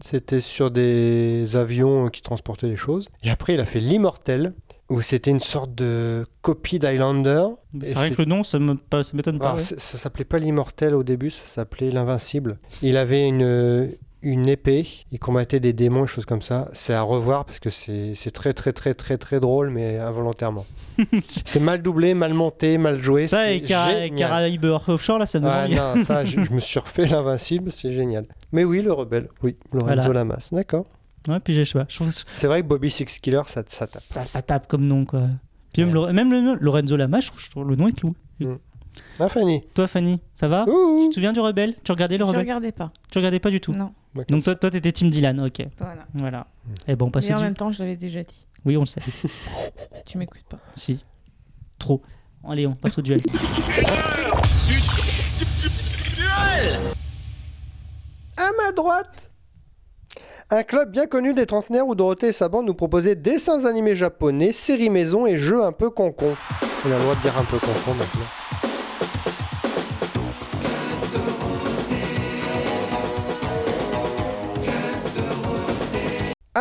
C'était 0.00 0.40
sur 0.40 0.70
des 0.70 1.56
avions 1.56 2.06
euh, 2.06 2.08
qui 2.08 2.22
transportaient 2.22 2.68
des 2.68 2.76
choses. 2.76 3.08
Et 3.22 3.30
après, 3.30 3.54
il 3.54 3.60
a 3.60 3.66
fait 3.66 3.80
L'Immortel, 3.80 4.52
où 4.88 5.00
c'était 5.02 5.30
une 5.30 5.40
sorte 5.40 5.74
de 5.74 6.26
copie 6.42 6.78
d'Highlander. 6.78 7.44
C'est 7.82 7.94
vrai 7.94 8.10
que 8.10 8.20
le 8.22 8.24
nom, 8.26 8.42
ça 8.42 8.58
me- 8.58 8.74
pas- 8.74 9.02
ça 9.04 9.16
m'étonne 9.16 9.38
pas. 9.38 9.46
Alors, 9.46 9.56
ouais. 9.58 9.62
c'est- 9.62 9.78
Ça 9.80 9.98
s'appelait 9.98 10.24
pas 10.24 10.38
l'immortel 10.38 10.94
au 10.94 11.02
début, 11.02 11.30
ça 11.30 11.44
s'appelait 11.46 11.90
l'invincible. 11.90 12.58
Il 12.82 12.96
avait 12.96 13.26
une, 13.26 13.90
une 14.22 14.48
épée, 14.48 14.86
il 15.12 15.18
combattait 15.18 15.60
des 15.60 15.72
démons 15.72 16.04
et 16.04 16.06
choses 16.06 16.26
comme 16.26 16.42
ça. 16.42 16.68
C'est 16.72 16.92
à 16.94 17.02
revoir 17.02 17.44
parce 17.44 17.58
que 17.58 17.70
c'est 17.70 18.14
très 18.32 18.52
très 18.52 18.72
très 18.72 18.94
très 18.94 19.16
très 19.18 19.40
drôle, 19.40 19.70
mais 19.70 19.98
involontairement. 19.98 20.66
c'est 21.28 21.60
mal 21.60 21.80
doublé, 21.82 22.12
mal 22.14 22.34
monté, 22.34 22.76
mal 22.78 23.02
joué. 23.02 23.26
Ça 23.26 23.44
c'est 23.46 23.56
et. 23.58 23.60
Caraïbes 23.62 24.64
Offshore, 24.86 25.18
là, 25.18 25.26
ça 25.26 25.40
me 25.40 25.46
Ah 25.48 25.66
non, 25.68 26.04
ça, 26.04 26.24
je, 26.24 26.44
je 26.44 26.52
me 26.52 26.60
suis 26.60 26.78
refait 26.78 27.06
l'invincible, 27.06 27.70
c'est 27.70 27.92
génial. 27.92 28.26
Mais 28.52 28.64
oui, 28.64 28.82
le 28.82 28.92
rebelle, 28.92 29.28
oui, 29.42 29.56
Lorenzo 29.72 29.94
Voilà. 29.96 30.12
Lamas, 30.12 30.48
d'accord. 30.52 30.84
Ouais, 31.28 31.40
puis 31.40 31.54
je 31.54 31.64
sais 31.64 31.78
pas. 31.78 31.84
Trouve 31.86 32.10
C'est 32.10 32.46
vrai 32.46 32.62
que 32.62 32.66
Bobby 32.66 32.90
Six 32.90 33.04
Killer, 33.20 33.42
ça, 33.46 33.62
ça 33.66 33.86
tape. 33.86 34.00
ça, 34.02 34.24
ça 34.24 34.42
tape 34.42 34.66
comme 34.68 34.86
nom, 34.86 35.04
quoi. 35.04 35.22
Puis 35.72 35.84
même. 35.84 35.94
Lore- 35.94 36.12
même 36.12 36.30
le, 36.32 36.56
Lorenzo 36.60 36.96
Lama, 36.96 37.20
je 37.20 37.28
trouve, 37.28 37.40
je 37.40 37.50
trouve 37.50 37.68
le 37.68 37.76
nom 37.76 37.88
est 37.88 37.92
clou. 37.92 38.14
Ah, 39.18 39.28
Fanny 39.28 39.62
Toi, 39.74 39.86
Fanny, 39.86 40.20
ça 40.34 40.48
va 40.48 40.64
Ouh. 40.68 41.02
Tu 41.04 41.08
te 41.10 41.14
souviens 41.14 41.32
du 41.32 41.40
Rebelle 41.40 41.74
Tu 41.84 41.92
regardais 41.92 42.16
le 42.18 42.24
Je 42.24 42.28
Rebelle 42.28 42.40
regardais 42.42 42.72
pas. 42.72 42.90
Tu 43.10 43.18
regardais 43.18 43.38
pas 43.40 43.50
du 43.50 43.60
tout 43.60 43.72
Non. 43.72 43.92
Donc 44.28 44.42
toi, 44.44 44.54
toi, 44.54 44.70
t'étais 44.70 44.92
Team 44.92 45.10
Dylan, 45.10 45.38
ok. 45.40 45.66
Voilà. 45.78 46.06
Voilà. 46.14 46.46
Et 46.88 46.96
bon, 46.96 47.06
on 47.06 47.10
passe 47.10 47.28
Mais 47.28 47.34
en 47.34 47.38
du- 47.38 47.44
même 47.44 47.54
temps, 47.54 47.70
je 47.70 47.78
l'avais 47.80 47.96
déjà 47.96 48.22
dit. 48.24 48.46
Oui, 48.64 48.76
on 48.76 48.80
le 48.80 48.86
sait. 48.86 49.00
Tu 50.06 50.18
m'écoutes 50.18 50.44
pas. 50.48 50.58
si. 50.74 51.04
Trop. 51.78 52.02
Allez, 52.48 52.66
on 52.66 52.74
passe 52.74 52.98
au 52.98 53.02
duel. 53.02 53.18
À 58.36 58.50
ma 58.56 58.72
droite 58.72 59.30
Un 60.50 60.62
club 60.62 60.90
bien 60.90 61.06
connu 61.06 61.34
des 61.34 61.46
trentenaires 61.46 61.86
où 61.86 61.94
Dorothée 61.94 62.28
et 62.28 62.32
sa 62.32 62.48
bande 62.48 62.66
nous 62.66 62.74
proposaient 62.74 63.14
dessins 63.16 63.64
animés 63.66 63.96
japonais, 63.96 64.52
séries 64.52 64.90
maison 64.90 65.26
et 65.26 65.36
jeux 65.38 65.62
un 65.64 65.72
peu 65.72 65.90
concon. 65.90 66.34
On 66.86 66.90
a 66.90 66.96
le 66.96 67.02
droit 67.02 67.14
de 67.14 67.20
dire 67.20 67.36
un 67.36 67.44
peu 67.44 67.58
concon 67.58 67.94
maintenant. 67.94 68.24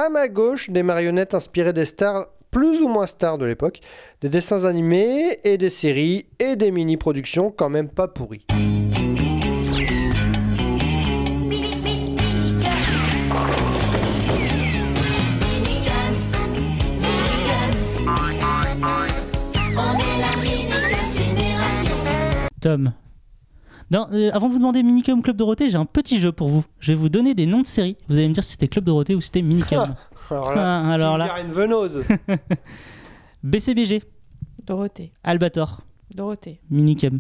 À 0.02 0.08
ma 0.08 0.30
gauche, 0.30 0.70
des 0.70 0.82
marionnettes 0.82 1.34
inspirées 1.34 1.74
des 1.74 1.84
stars 1.84 2.28
plus 2.52 2.80
ou 2.80 2.88
moins 2.88 3.06
stars 3.06 3.38
de 3.38 3.44
l'époque, 3.44 3.82
des 4.22 4.30
dessins 4.30 4.64
animés 4.64 5.38
et 5.44 5.58
des 5.58 5.70
séries 5.70 6.26
et 6.40 6.56
des 6.56 6.72
mini-productions 6.72 7.52
quand 7.52 7.70
même 7.70 7.90
pas 7.90 8.08
pourries. 8.08 8.46
Tom. 22.62 22.94
Euh, 23.94 24.30
avant 24.34 24.48
de 24.48 24.54
vous 24.54 24.60
demander 24.60 24.84
Minicum 24.84 25.22
Club 25.24 25.36
Dorothée, 25.36 25.70
j'ai 25.70 25.78
un 25.78 25.86
petit 25.86 26.20
jeu 26.20 26.32
pour 26.32 26.48
vous. 26.50 26.64
Je 26.80 26.92
vais 26.92 26.98
vous 26.98 27.10
donner 27.10 27.34
des 27.34 27.48
noms 27.48 27.62
de 27.62 27.68
séries. 27.68 27.98
Vous 28.08 28.18
allez 28.18 28.28
me 28.28 28.34
dire 28.34 28.44
si 28.44 28.52
c'était 28.52 28.68
Club 28.68 28.86
Dorothée 28.86 29.16
ou 29.16 29.22
si 29.22 29.28
c'était 29.28 29.42
Minicum. 29.42 29.96
Alors 30.30 30.52
Ah, 30.56 30.92
alors 30.92 31.18
là. 31.18 31.42
une 31.42 31.52
venose. 31.52 32.04
BCBG, 33.44 34.04
Dorothée. 34.66 35.12
Albator, 35.24 35.82
Dorothée. 36.14 36.60
Minicum. 36.70 37.20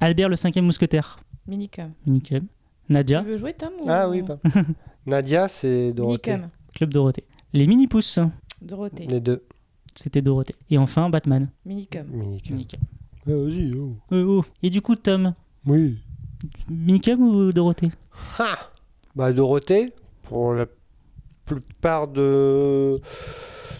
Albert 0.00 0.28
le 0.28 0.36
cinquième 0.36 0.66
mousquetaire, 0.66 1.18
Minicum. 1.48 1.92
Minicum. 2.06 2.40
Nadia, 2.88 3.22
Tu 3.22 3.26
veux 3.30 3.36
jouer, 3.36 3.54
Tom 3.54 3.70
ou... 3.82 3.86
Ah 3.88 4.08
oui, 4.08 4.22
pas. 4.22 4.38
Nadia, 5.06 5.48
c'est 5.48 5.92
Dorothée. 5.92 6.32
Minicum. 6.32 6.50
Club 6.74 6.92
Dorothée. 6.92 7.24
Les 7.52 7.66
mini-pousses, 7.66 8.20
Dorothée. 8.62 9.06
Les 9.06 9.20
deux. 9.20 9.42
c'était 9.94 10.22
Dorothée. 10.22 10.54
Et 10.70 10.78
enfin, 10.78 11.10
Batman. 11.10 11.48
Minicum. 11.64 12.06
Minicum. 12.12 12.52
Minicum. 12.54 12.80
Vas-y, 13.24 13.74
oh. 13.74 13.96
Euh, 14.12 14.24
oh. 14.24 14.44
Et 14.62 14.70
du 14.70 14.80
coup, 14.82 14.94
Tom, 14.94 15.32
Oui. 15.66 15.98
Minicum 16.70 17.20
ou 17.22 17.52
Dorothée? 17.52 17.90
Ha 18.38 18.56
Bah, 19.14 19.32
Dorothée, 19.32 19.92
pour 20.22 20.54
la 20.54 20.66
plupart 21.44 22.08
de, 22.08 23.00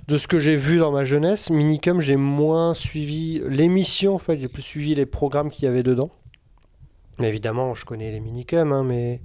de 0.08 0.18
ce 0.18 0.26
que 0.26 0.38
j'ai 0.38 0.56
vu 0.56 0.78
dans 0.78 0.92
ma 0.92 1.04
jeunesse, 1.04 1.50
Minicum, 1.50 2.00
j'ai 2.00 2.16
moins 2.16 2.74
suivi 2.74 3.40
l'émission, 3.48 4.14
en 4.14 4.18
fait, 4.18 4.38
j'ai 4.38 4.48
plus 4.48 4.62
suivi 4.62 4.94
les 4.94 5.06
programmes 5.06 5.50
qu'il 5.50 5.64
y 5.64 5.68
avait 5.68 5.82
dedans. 5.82 6.10
Mais 7.18 7.28
évidemment, 7.28 7.74
je 7.74 7.84
connais 7.84 8.10
les 8.10 8.20
Minicum, 8.20 8.72
hein, 8.72 8.84
mais. 8.84 9.20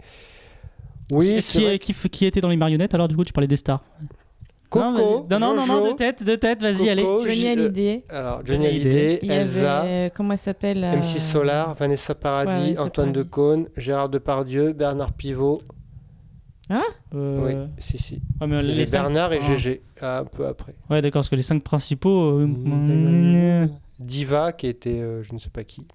Oui, 1.11 1.39
qui, 1.41 1.79
qui, 1.79 1.93
qui 2.09 2.25
était 2.25 2.39
dans 2.39 2.47
les 2.47 2.55
marionnettes 2.57 2.93
Alors, 2.93 3.07
du 3.09 3.15
coup, 3.17 3.25
tu 3.25 3.33
parlais 3.33 3.47
des 3.47 3.57
stars? 3.57 3.83
Coco, 4.71 5.27
non, 5.29 5.39
non, 5.39 5.53
non, 5.55 5.67
non, 5.67 5.81
de 5.91 5.95
tête, 5.95 6.23
de 6.23 6.35
tête, 6.35 6.61
vas-y, 6.61 6.89
allez. 6.89 7.03
Johnny 7.03 7.35
J- 7.35 7.47
euh, 7.47 7.51
Hallyday. 7.51 8.03
Alors, 8.09 8.45
Johnny 8.45 8.65
Hallyday, 8.67 9.19
Elsa. 9.23 9.81
avait... 9.81 9.89
euh, 9.89 10.09
Comment 10.15 10.31
elle 10.31 10.37
s'appelle 10.39 10.83
euh, 10.83 10.95
MC 10.97 11.19
Solar, 11.19 11.75
Vanessa 11.75 12.15
Paradis, 12.15 12.49
Ouais, 12.49 12.59
Vanessa 12.59 12.83
Antoine 12.83 13.07
Paradis. 13.11 13.19
Decaune, 13.19 13.67
Gérard 13.77 14.09
Depardieu, 14.09 14.71
Bernard 14.73 15.13
Pivot. 15.13 15.59
Euh, 16.71 17.45
Oui, 17.45 17.69
si, 17.79 17.97
si. 17.97 18.21
ouais, 18.39 18.47
mais 18.47 18.63
Il 18.63 18.69
y 18.69 18.75
les 18.75 18.85
Bernard 18.89 19.33
et 19.33 19.41
GG, 19.41 19.81
ah, 19.99 20.19
un 20.19 20.23
peu 20.25 20.47
après. 20.47 20.73
Ouais, 20.89 21.01
d'accord, 21.01 21.19
parce 21.19 21.29
que 21.29 21.35
les 21.35 21.41
cinq 21.41 21.61
principaux. 21.63 22.39
euh, 22.39 23.67
Diva, 23.99 24.53
qui 24.53 24.67
était 24.67 24.99
euh, 25.01 25.21
je 25.21 25.33
ne 25.33 25.37
sais 25.37 25.49
pas 25.49 25.63
qui. 25.65 25.85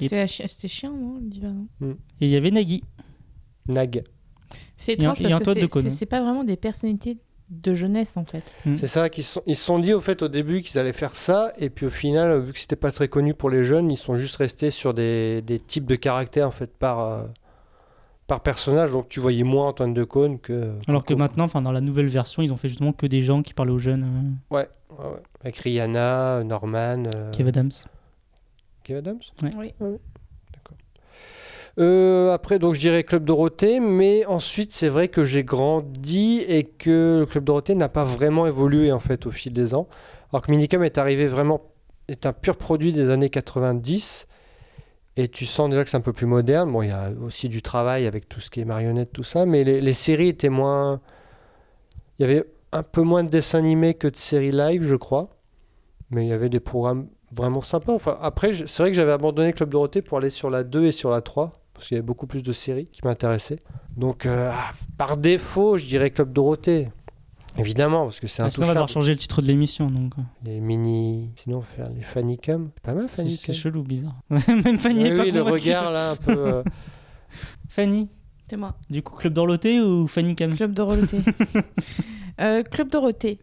mais- 0.00 0.26
C'était 0.26 0.68
chien, 0.68 0.90
non 0.92 1.16
le 1.20 1.28
diva, 1.28 1.48
non 1.48 1.90
Et 2.22 2.26
il 2.26 2.30
y 2.30 2.36
avait 2.36 2.50
Nagui. 2.50 2.82
Nag. 3.68 4.02
C'est 4.78 4.92
Et 4.92 4.94
étrange 4.94 5.20
et 5.20 5.24
parce 5.28 5.42
que 5.84 5.90
c'est 5.90 6.06
pas 6.06 6.22
vraiment 6.22 6.42
des 6.44 6.56
personnalités 6.56 7.18
de 7.50 7.74
jeunesse 7.74 8.16
en 8.16 8.24
fait. 8.24 8.42
C'est 8.76 8.86
ça 8.86 9.08
qu'ils 9.08 9.24
sont, 9.24 9.42
ils 9.46 9.56
se 9.56 9.64
sont 9.64 9.78
dit 9.78 9.92
au 9.94 10.00
fait 10.00 10.22
au 10.22 10.28
début 10.28 10.60
qu'ils 10.62 10.78
allaient 10.78 10.92
faire 10.92 11.16
ça 11.16 11.52
et 11.58 11.70
puis 11.70 11.86
au 11.86 11.90
final 11.90 12.38
vu 12.40 12.52
que 12.52 12.58
c'était 12.58 12.76
pas 12.76 12.90
très 12.92 13.08
connu 13.08 13.32
pour 13.34 13.48
les 13.50 13.64
jeunes 13.64 13.90
ils 13.90 13.96
sont 13.96 14.16
juste 14.16 14.36
restés 14.36 14.70
sur 14.70 14.92
des, 14.94 15.40
des 15.42 15.58
types 15.58 15.86
de 15.86 15.94
caractères 15.96 16.46
en 16.46 16.50
fait 16.50 16.76
par 16.76 17.00
euh, 17.00 17.22
par 18.26 18.40
personnage 18.42 18.92
donc 18.92 19.08
tu 19.08 19.20
voyais 19.20 19.44
moins 19.44 19.68
Antoine 19.68 19.94
Decaune 19.94 20.38
que 20.38 20.74
Alors 20.86 21.04
que 21.04 21.14
maintenant, 21.14 21.44
enfin, 21.44 21.62
dans 21.62 21.72
la 21.72 21.80
nouvelle 21.80 22.08
version, 22.08 22.42
ils 22.42 22.52
ont 22.52 22.58
fait 22.58 22.68
justement 22.68 22.92
que 22.92 23.06
des 23.06 23.22
gens 23.22 23.40
qui 23.40 23.54
parlaient 23.54 23.72
aux 23.72 23.78
jeunes. 23.78 24.36
euh, 24.52 24.54
ouais, 24.54 24.68
ouais, 24.98 25.06
ouais. 25.12 25.22
avec 25.40 25.56
Rihanna 25.56 26.44
Norman 26.44 27.04
euh, 27.14 27.30
Kev 27.30 27.48
Adams. 27.48 27.70
Kev 28.84 28.98
Adams? 28.98 29.20
Oui. 29.42 29.72
Euh, 31.78 32.32
après, 32.32 32.58
donc 32.58 32.74
je 32.74 32.80
dirais 32.80 33.04
Club 33.04 33.24
Dorothée, 33.24 33.78
mais 33.78 34.26
ensuite 34.26 34.72
c'est 34.72 34.88
vrai 34.88 35.08
que 35.08 35.24
j'ai 35.24 35.44
grandi 35.44 36.40
et 36.48 36.64
que 36.64 37.18
le 37.20 37.26
Club 37.26 37.44
Dorothée 37.44 37.76
n'a 37.76 37.88
pas 37.88 38.04
vraiment 38.04 38.46
évolué 38.46 38.90
en 38.90 38.98
fait 38.98 39.26
au 39.26 39.30
fil 39.30 39.52
des 39.52 39.74
ans. 39.74 39.86
Alors 40.32 40.44
que 40.44 40.50
Minicum 40.50 40.82
est 40.82 40.98
arrivé 40.98 41.28
vraiment, 41.28 41.62
est 42.08 42.26
un 42.26 42.32
pur 42.32 42.56
produit 42.56 42.92
des 42.92 43.10
années 43.10 43.30
90 43.30 44.26
et 45.16 45.28
tu 45.28 45.46
sens 45.46 45.70
déjà 45.70 45.84
que 45.84 45.90
c'est 45.90 45.96
un 45.96 46.00
peu 46.00 46.12
plus 46.12 46.26
moderne. 46.26 46.70
Bon, 46.72 46.82
il 46.82 46.88
y 46.88 46.92
a 46.92 47.10
aussi 47.24 47.48
du 47.48 47.62
travail 47.62 48.06
avec 48.06 48.28
tout 48.28 48.40
ce 48.40 48.50
qui 48.50 48.60
est 48.60 48.64
marionnette, 48.64 49.12
tout 49.12 49.24
ça, 49.24 49.46
mais 49.46 49.62
les, 49.64 49.92
séries 49.92 50.28
étaient 50.28 50.48
moins. 50.48 51.00
Il 52.18 52.26
y 52.26 52.30
avait 52.30 52.44
un 52.72 52.82
peu 52.82 53.02
moins 53.02 53.24
de 53.24 53.28
dessins 53.28 53.58
animés 53.58 53.94
que 53.94 54.08
de 54.08 54.16
séries 54.16 54.52
live, 54.52 54.84
je 54.84 54.96
crois, 54.96 55.28
mais 56.10 56.24
il 56.24 56.28
y 56.28 56.32
avait 56.32 56.48
des 56.48 56.60
programmes 56.60 57.08
vraiment 57.32 57.62
sympas. 57.62 57.92
Enfin, 57.92 58.16
après, 58.20 58.52
c'est 58.52 58.78
vrai 58.82 58.90
que 58.90 58.96
j'avais 58.96 59.12
abandonné 59.12 59.52
Club 59.52 59.70
Dorothée 59.70 60.02
pour 60.02 60.18
aller 60.18 60.30
sur 60.30 60.50
la 60.50 60.64
2 60.64 60.86
et 60.86 60.92
sur 60.92 61.10
la 61.10 61.20
3 61.20 61.67
parce 61.78 61.88
qu'il 61.88 61.94
y 61.96 61.98
avait 61.98 62.06
beaucoup 62.06 62.26
plus 62.26 62.42
de 62.42 62.52
séries 62.52 62.88
qui 62.92 63.00
m'intéressaient. 63.04 63.58
Donc, 63.96 64.26
euh, 64.26 64.50
ah, 64.52 64.72
par 64.96 65.16
défaut, 65.16 65.78
je 65.78 65.86
dirais 65.86 66.10
Club 66.10 66.32
Dorothée. 66.32 66.88
Évidemment, 67.56 68.04
parce 68.04 68.20
que 68.20 68.26
c'est 68.26 68.42
un 68.42 68.46
Ah, 68.46 68.56
on 68.60 68.66
va 68.66 68.68
devoir 68.74 68.88
changer 68.88 69.12
le 69.12 69.18
titre 69.18 69.42
de 69.42 69.46
l'émission. 69.48 69.90
Donc, 69.90 70.12
Les 70.44 70.60
mini. 70.60 71.30
Sinon, 71.34 71.60
faire 71.60 71.88
les. 71.90 72.02
C'est 72.02 72.80
pas 72.82 72.94
mal, 72.94 73.08
c'est 73.12 73.28
c'est 73.30 73.52
chelou, 73.52 73.82
bizarre. 73.82 74.20
Même 74.30 74.78
Fanny 74.78 75.02
Oui, 75.02 75.08
est 75.08 75.16
pas 75.16 75.22
oui, 75.24 75.30
le 75.32 75.42
regard 75.42 75.90
là, 75.90 76.10
un 76.12 76.16
peu. 76.16 76.36
euh, 76.36 76.62
Fanny, 77.68 78.08
C'est 78.48 78.56
moi. 78.56 78.76
du 78.90 79.02
coup, 79.02 79.16
Club 79.16 79.32
Dorloté 79.32 79.80
ou 79.80 80.06
Fanny 80.06 80.36
Cam 80.36 80.54
Club 80.54 80.72
Dorothée. 80.72 81.20
Euh, 82.40 82.62
Club 82.62 82.88
Dorothée. 82.88 83.40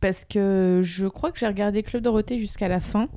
Parce 0.00 0.24
que 0.24 0.80
je 0.82 1.06
crois 1.06 1.30
que 1.30 1.38
j'ai 1.38 1.46
regardé 1.46 1.82
Club 1.82 2.02
Dorothée 2.02 2.38
jusqu'à 2.38 2.68
la 2.68 2.80
fin. 2.80 3.08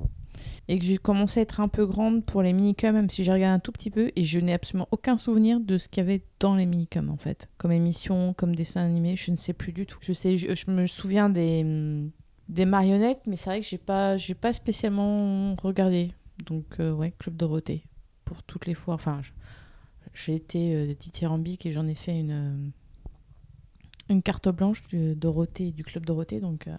Et 0.68 0.78
que 0.78 0.84
j'ai 0.84 0.96
commencé 0.96 1.40
à 1.40 1.42
être 1.42 1.60
un 1.60 1.68
peu 1.68 1.84
grande 1.84 2.24
pour 2.24 2.42
les 2.42 2.52
minicums, 2.54 2.94
même 2.94 3.10
si 3.10 3.22
j'ai 3.22 3.32
regardé 3.32 3.54
un 3.54 3.58
tout 3.58 3.72
petit 3.72 3.90
peu. 3.90 4.10
Et 4.16 4.22
je 4.22 4.40
n'ai 4.40 4.54
absolument 4.54 4.88
aucun 4.92 5.18
souvenir 5.18 5.60
de 5.60 5.76
ce 5.76 5.88
qu'il 5.88 6.02
y 6.02 6.06
avait 6.06 6.22
dans 6.40 6.54
les 6.56 6.64
minicums, 6.66 7.10
en 7.10 7.16
fait. 7.18 7.48
Comme 7.58 7.72
émission, 7.72 8.32
comme 8.32 8.54
dessin 8.56 8.82
animé, 8.84 9.14
je 9.16 9.30
ne 9.30 9.36
sais 9.36 9.52
plus 9.52 9.72
du 9.72 9.84
tout. 9.86 9.98
Je, 10.00 10.12
sais, 10.14 10.36
je, 10.38 10.70
me 10.70 10.86
souviens 10.86 11.28
des, 11.28 11.64
des 12.48 12.64
marionnettes, 12.64 13.20
mais 13.26 13.36
c'est 13.36 13.50
vrai 13.50 13.60
que 13.60 13.66
j'ai 13.66 13.76
pas, 13.78 14.16
pas 14.40 14.52
spécialement 14.54 15.54
regardé. 15.56 16.12
Donc, 16.46 16.64
euh, 16.80 16.92
ouais, 16.92 17.12
Club 17.18 17.36
Dorothée. 17.36 17.84
Pour 18.24 18.42
toutes 18.42 18.64
les 18.66 18.74
fois. 18.74 18.94
Enfin, 18.94 19.20
j'ai 20.14 20.34
été 20.34 20.74
euh, 20.74 20.94
dithyrambique 20.98 21.66
et 21.66 21.72
j'en 21.72 21.86
ai 21.86 21.94
fait 21.94 22.18
une. 22.18 22.30
euh, 22.30 22.68
une 24.08 24.22
carte 24.22 24.48
blanche 24.48 24.82
du 24.88 25.14
Dorothée, 25.14 25.72
du 25.72 25.84
club 25.84 26.04
Dorothée. 26.06 26.40
Donc, 26.40 26.68
euh, 26.68 26.76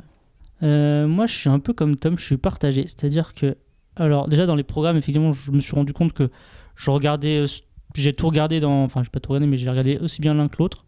Euh, 0.64 1.08
moi, 1.08 1.26
je 1.28 1.34
suis 1.36 1.50
un 1.50 1.60
peu 1.60 1.74
comme 1.74 1.98
Tom, 1.98 2.18
je 2.18 2.24
suis 2.24 2.38
partagé. 2.38 2.84
C'est-à-dire 2.84 3.34
que, 3.34 3.58
alors, 3.96 4.28
déjà 4.28 4.46
dans 4.46 4.56
les 4.56 4.64
programmes, 4.64 4.98
effectivement, 4.98 5.34
je 5.34 5.52
me 5.52 5.60
suis 5.60 5.76
rendu 5.76 5.94
compte 5.94 6.14
que 6.14 6.30
je 6.76 6.90
regardais, 6.90 7.44
euh, 7.44 7.48
j'ai 7.96 8.14
tout 8.14 8.28
regardé 8.28 8.60
dans, 8.60 8.84
enfin, 8.84 9.02
j'ai 9.04 9.10
pas 9.10 9.20
tout 9.20 9.32
regardé, 9.32 9.48
mais 9.48 9.58
j'ai 9.58 9.70
regardé 9.70 9.98
aussi 9.98 10.22
bien 10.22 10.34
l'un 10.34 10.48
que 10.48 10.58
l'autre. 10.60 10.86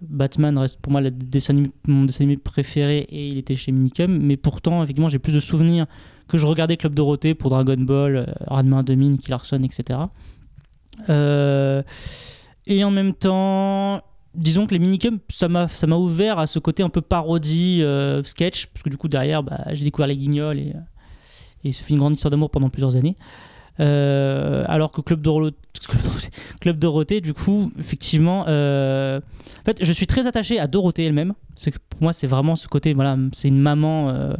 Batman 0.00 0.58
reste 0.58 0.78
pour 0.80 0.92
moi 0.92 1.00
le 1.00 1.10
dessin 1.10 1.54
mon 1.88 2.04
dessin 2.04 2.24
animé 2.24 2.36
préféré 2.36 2.98
et 2.98 3.28
il 3.28 3.38
était 3.38 3.54
chez 3.54 3.72
Minicum. 3.72 4.18
Mais 4.22 4.36
pourtant, 4.36 4.82
effectivement, 4.82 5.08
j'ai 5.08 5.18
plus 5.18 5.34
de 5.34 5.40
souvenirs 5.40 5.86
que 6.28 6.38
je 6.38 6.46
regardais 6.46 6.76
Club 6.76 6.94
Dorothée 6.94 7.34
pour 7.34 7.50
Dragon 7.50 7.76
Ball, 7.78 8.16
euh, 8.16 8.24
Ranma 8.46 8.82
2000, 8.82 9.10
Nicky 9.10 9.30
Larson, 9.30 9.62
etc. 9.62 10.00
Euh, 11.08 11.82
et 12.66 12.84
en 12.84 12.90
même 12.90 13.14
temps, 13.14 14.02
disons 14.34 14.66
que 14.66 14.72
les 14.72 14.78
minicums, 14.78 15.18
ça 15.30 15.48
m'a, 15.48 15.66
ouvert 15.96 16.38
à 16.38 16.46
ce 16.46 16.58
côté 16.58 16.82
un 16.82 16.88
peu 16.88 17.00
parodie, 17.00 17.82
euh, 17.82 18.22
sketch, 18.24 18.66
parce 18.66 18.82
que 18.82 18.90
du 18.90 18.96
coup, 18.96 19.08
derrière, 19.08 19.42
bah, 19.42 19.64
j'ai 19.72 19.84
découvert 19.84 20.08
les 20.08 20.16
guignols 20.16 20.58
et, 20.58 20.72
et 21.66 21.72
ça 21.72 21.82
fait 21.82 21.94
une 21.94 21.98
grande 21.98 22.14
histoire 22.14 22.30
d'amour 22.30 22.50
pendant 22.50 22.68
plusieurs 22.68 22.96
années. 22.96 23.16
Euh, 23.78 24.64
alors 24.66 24.90
que 24.90 25.00
Club 25.02 25.20
Dorothée, 25.20 25.56
Club 26.60 26.78
Dorothée, 26.78 27.20
du 27.20 27.34
coup, 27.34 27.72
effectivement, 27.78 28.44
euh, 28.48 29.18
en 29.18 29.64
fait, 29.64 29.84
je 29.84 29.92
suis 29.92 30.06
très 30.06 30.26
attaché 30.26 30.58
à 30.58 30.66
Dorothée 30.66 31.04
elle-même. 31.04 31.34
Pour 31.90 32.02
moi, 32.02 32.12
c'est 32.12 32.26
vraiment 32.26 32.56
ce 32.56 32.68
côté, 32.68 32.94
voilà, 32.94 33.16
c'est 33.32 33.48
une 33.48 33.60
maman, 33.60 34.10
euh, 34.10 34.34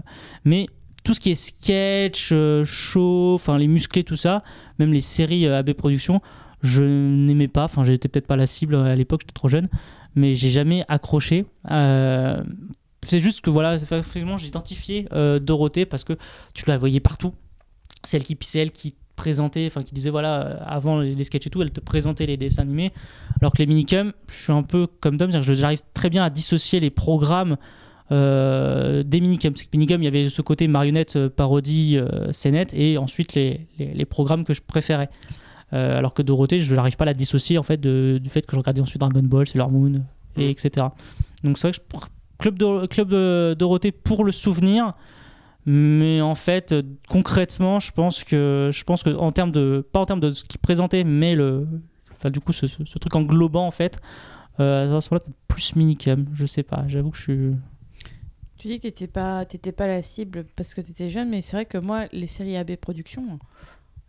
mais 0.44 0.66
tout 1.04 1.14
ce 1.14 1.20
qui 1.20 1.30
est 1.30 1.34
sketch, 1.34 2.32
show, 2.64 3.34
enfin 3.34 3.58
les 3.58 3.68
musclés, 3.68 4.04
tout 4.04 4.16
ça, 4.16 4.42
même 4.78 4.92
les 4.92 5.00
séries 5.00 5.46
AB 5.46 5.72
Productions, 5.72 6.20
je 6.62 6.82
n'aimais 6.82 7.48
pas. 7.48 7.64
Enfin, 7.64 7.84
j'étais 7.84 8.08
peut-être 8.08 8.26
pas 8.26 8.36
la 8.36 8.46
cible 8.46 8.74
à 8.74 8.96
l'époque, 8.96 9.20
j'étais 9.22 9.32
trop 9.32 9.48
jeune, 9.48 9.68
mais 10.14 10.34
j'ai 10.34 10.50
jamais 10.50 10.84
accroché. 10.88 11.46
C'est 13.06 13.20
juste 13.20 13.40
que 13.40 13.50
voilà, 13.50 13.76
effectivement, 13.76 14.36
j'ai 14.36 14.48
identifié 14.48 15.06
euh, 15.12 15.38
Dorothée 15.38 15.86
parce 15.86 16.04
que 16.04 16.14
tu 16.54 16.64
la 16.66 16.76
voyais 16.78 17.00
partout. 17.00 17.32
C'est 18.02 18.16
elle 18.18 18.24
qui, 18.24 18.36
c'est 18.40 18.58
elle 18.58 18.72
qui 18.72 18.94
présentait, 19.16 19.66
enfin 19.66 19.82
qui 19.82 19.94
disait 19.94 20.10
voilà, 20.10 20.42
euh, 20.46 20.56
avant 20.66 21.00
les 21.00 21.14
les 21.14 21.24
sketchs 21.24 21.46
et 21.46 21.50
tout, 21.50 21.62
elle 21.62 21.70
te 21.70 21.80
présentait 21.80 22.26
les 22.26 22.36
dessins 22.36 22.62
animés. 22.62 22.92
Alors 23.40 23.52
que 23.52 23.58
les 23.58 23.66
minicums, 23.66 24.12
je 24.28 24.34
suis 24.42 24.52
un 24.52 24.62
peu 24.62 24.86
comme 25.00 25.16
Tom, 25.18 25.30
c'est-à-dire 25.30 25.48
que 25.48 25.54
j'arrive 25.54 25.80
très 25.94 26.10
bien 26.10 26.22
à 26.24 26.30
dissocier 26.30 26.80
les 26.80 26.90
programmes 26.90 27.56
euh, 28.12 29.02
des 29.02 29.20
minicums. 29.20 29.54
C'est 29.56 29.64
que 29.64 29.70
minicum, 29.76 30.02
il 30.02 30.04
y 30.04 30.08
avait 30.08 30.28
ce 30.30 30.42
côté 30.42 30.68
marionnette, 30.68 31.16
euh, 31.16 31.28
parodie, 31.28 31.96
euh, 31.96 32.30
scénette, 32.32 32.74
et 32.74 32.98
ensuite 32.98 33.34
les, 33.34 33.66
les, 33.78 33.94
les 33.94 34.04
programmes 34.04 34.44
que 34.44 34.54
je 34.54 34.60
préférais. 34.60 35.08
Euh, 35.72 35.98
alors 35.98 36.14
que 36.14 36.22
Dorothée, 36.22 36.60
je 36.60 36.74
n'arrive 36.74 36.96
pas 36.96 37.04
à 37.04 37.06
la 37.06 37.14
dissocier 37.14 37.58
en 37.58 37.62
fait 37.64 37.80
de- 37.80 38.20
du 38.22 38.28
fait 38.30 38.42
que 38.46 38.52
je 38.52 38.58
regardais 38.58 38.80
ensuite 38.80 39.00
Dragon 39.00 39.22
Ball, 39.22 39.46
Sailor 39.48 39.70
Moon, 39.70 40.02
et 40.36 40.50
etc. 40.50 40.86
Donc 41.42 41.58
c'est 41.58 41.68
vrai 41.68 41.76
que 41.76 41.82
je 41.92 41.98
pr- 41.98 42.08
Club, 42.38 42.58
de, 42.58 42.86
Club 42.86 43.08
de 43.08 43.54
Dorothée 43.58 43.92
pour 43.92 44.24
le 44.24 44.32
souvenir, 44.32 44.94
mais 45.64 46.20
en 46.20 46.34
fait 46.34 46.72
euh, 46.72 46.82
concrètement, 47.08 47.80
je 47.80 47.90
pense 47.92 48.24
que 48.24 48.70
je 48.72 48.84
pense 48.84 49.02
que 49.02 49.10
en 49.10 49.32
termes 49.32 49.50
de 49.50 49.86
pas 49.92 50.00
en 50.00 50.06
termes 50.06 50.20
de 50.20 50.30
ce 50.30 50.44
qu'il 50.44 50.60
présentait, 50.60 51.04
mais 51.04 51.34
le 51.34 51.66
enfin 52.12 52.30
du 52.30 52.40
coup 52.40 52.52
ce, 52.52 52.66
truc 52.66 53.14
englobant 53.14 53.66
en 53.66 53.70
fait, 53.70 53.98
euh, 54.60 54.96
à 54.96 55.00
ce 55.00 55.08
moment-là 55.10 55.20
peut-être 55.20 55.36
plus 55.48 55.72
je 56.34 56.46
sais 56.46 56.62
pas. 56.62 56.84
J'avoue 56.88 57.10
que 57.10 57.16
je 57.16 57.22
suis 57.22 57.50
Tu 58.58 58.68
dis 58.68 58.78
que 58.78 58.82
t'étais 58.82 59.06
pas, 59.06 59.44
pas 59.76 59.86
la 59.86 60.02
cible 60.02 60.44
parce 60.56 60.74
que 60.74 60.80
t'étais 60.80 61.08
jeune, 61.08 61.30
mais 61.30 61.40
c'est 61.40 61.56
vrai 61.56 61.66
que 61.66 61.78
moi, 61.78 62.04
les 62.12 62.26
séries 62.26 62.56
AB 62.56 62.76
Productions, 62.76 63.38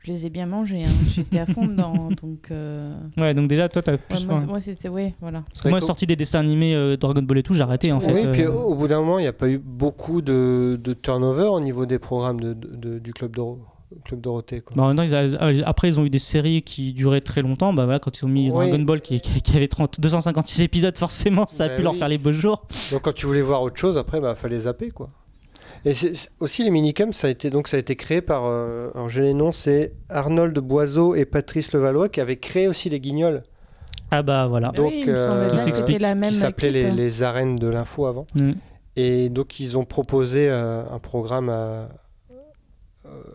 je 0.07 0.11
les 0.13 0.25
ai 0.25 0.29
bien 0.29 0.45
mangées. 0.45 0.83
hein. 0.83 0.89
J'étais 1.13 1.39
à 1.39 1.45
fond 1.45 1.65
dedans, 1.65 2.09
donc. 2.21 2.47
euh, 2.51 2.95
ouais 3.17 3.33
donc 3.33 3.47
déjà 3.47 3.67
toi 3.69 3.81
t'as 3.81 3.97
plus 3.97 4.25
moi, 4.25 4.39
ouais. 4.39 4.45
moi, 4.45 4.59
c'était 4.59 4.89
ouais, 4.89 5.13
voilà. 5.21 5.43
parce 5.47 5.61
que 5.61 5.69
moi 5.69 5.81
sorti 5.81 6.05
des 6.07 6.15
dessins 6.15 6.39
animés 6.39 6.73
euh, 6.75 6.95
Dragon 6.97 7.21
Ball 7.21 7.39
et 7.39 7.43
tout, 7.43 7.53
j'ai 7.53 7.61
arrêté 7.61 7.91
en 7.91 7.99
fait. 7.99 8.13
oui, 8.13 8.21
euh, 8.25 8.31
puis 8.31 8.47
au 8.47 8.73
bout 8.75 8.87
d'un 8.87 8.99
moment, 9.01 9.19
il 9.19 9.23
n'y 9.23 9.27
a 9.27 9.33
pas 9.33 9.49
eu 9.49 9.57
beaucoup 9.57 10.21
de, 10.21 10.79
de 10.81 10.93
turnover 10.93 11.43
au 11.47 11.59
niveau 11.59 11.85
des 11.85 11.99
programmes 11.99 12.39
de, 12.39 12.53
du 12.99 13.13
Club, 13.13 13.35
Doro, 13.35 13.59
Club 14.05 14.21
Dorothée. 14.21 14.61
Quoi. 14.61 14.75
Bah, 14.77 14.83
en 14.83 14.87
même 14.93 14.97
temps, 14.97 15.03
ils 15.03 15.13
a- 15.15 15.67
après, 15.67 15.87
ils 15.89 15.99
ont 15.99 16.05
eu 16.05 16.09
des 16.09 16.19
séries 16.19 16.61
qui 16.61 16.93
duraient 16.93 17.21
très 17.21 17.41
longtemps. 17.41 17.73
Bah, 17.73 17.83
voilà, 17.85 17.99
quand 17.99 18.17
ils 18.19 18.25
ont 18.25 18.29
mis 18.29 18.49
Oui. 18.51 18.69
Dragon 18.69 18.83
Ball 18.83 19.01
qui, 19.01 19.19
qui- 19.21 19.41
qui 19.41 19.55
avait 19.57 19.67
30, 19.67 19.99
256 19.99 20.61
épisodes, 20.61 20.97
forcément, 20.97 21.45
ça 21.47 21.65
a 21.65 21.67
Bah 21.69 21.75
pu 21.75 21.81
leur 21.83 21.95
faire 21.95 22.07
les 22.09 22.17
beaux 22.17 22.31
jours. 22.31 22.65
Donc 22.91 23.01
quand 23.01 23.13
tu 23.13 23.25
voulais 23.25 23.41
voir 23.41 23.61
autre 23.61 23.77
chose, 23.77 23.97
après, 23.97 24.19
bah 24.21 24.35
fallait 24.35 24.61
zapper 24.61 24.89
quoi. 24.91 25.09
Et 25.87 25.93
aussi 26.39 26.63
les 26.63 26.69
minicums, 26.69 27.13
ça 27.13 27.27
a 27.27 27.29
été 27.29 27.49
donc 27.49 27.67
ça 27.67 27.77
a 27.77 27.79
été 27.79 27.95
créé 27.95 28.21
par, 28.21 28.43
euh, 28.45 28.89
alors 28.93 29.07
j'ai 29.07 29.21
les 29.21 29.33
noms, 29.33 29.51
c'est 29.51 29.93
Arnold 30.09 30.57
Boiseau 30.59 31.15
et 31.15 31.25
Patrice 31.25 31.71
Levallois 31.71 32.09
qui 32.09 32.19
avaient 32.19 32.37
créé 32.37 32.67
aussi 32.67 32.89
les 32.89 32.99
Guignols. 32.99 33.43
Ah 34.11 34.23
bah 34.23 34.47
voilà. 34.47 34.71
Donc 34.71 34.91
oui, 34.91 35.05
euh, 35.07 35.57
s'explique. 35.57 35.99
qui 35.99 36.33
s'appelait 36.35 36.71
les, 36.71 36.85
équipe. 36.85 36.97
les 36.97 37.23
arènes 37.23 37.57
de 37.57 37.67
l'info 37.67 38.05
avant. 38.05 38.25
Mm. 38.35 38.51
Et 38.95 39.29
donc 39.29 39.59
ils 39.59 39.77
ont 39.77 39.85
proposé 39.85 40.49
euh, 40.49 40.83
un 40.89 40.99
programme 40.99 41.49
à, 41.49 41.53
euh, 41.53 41.87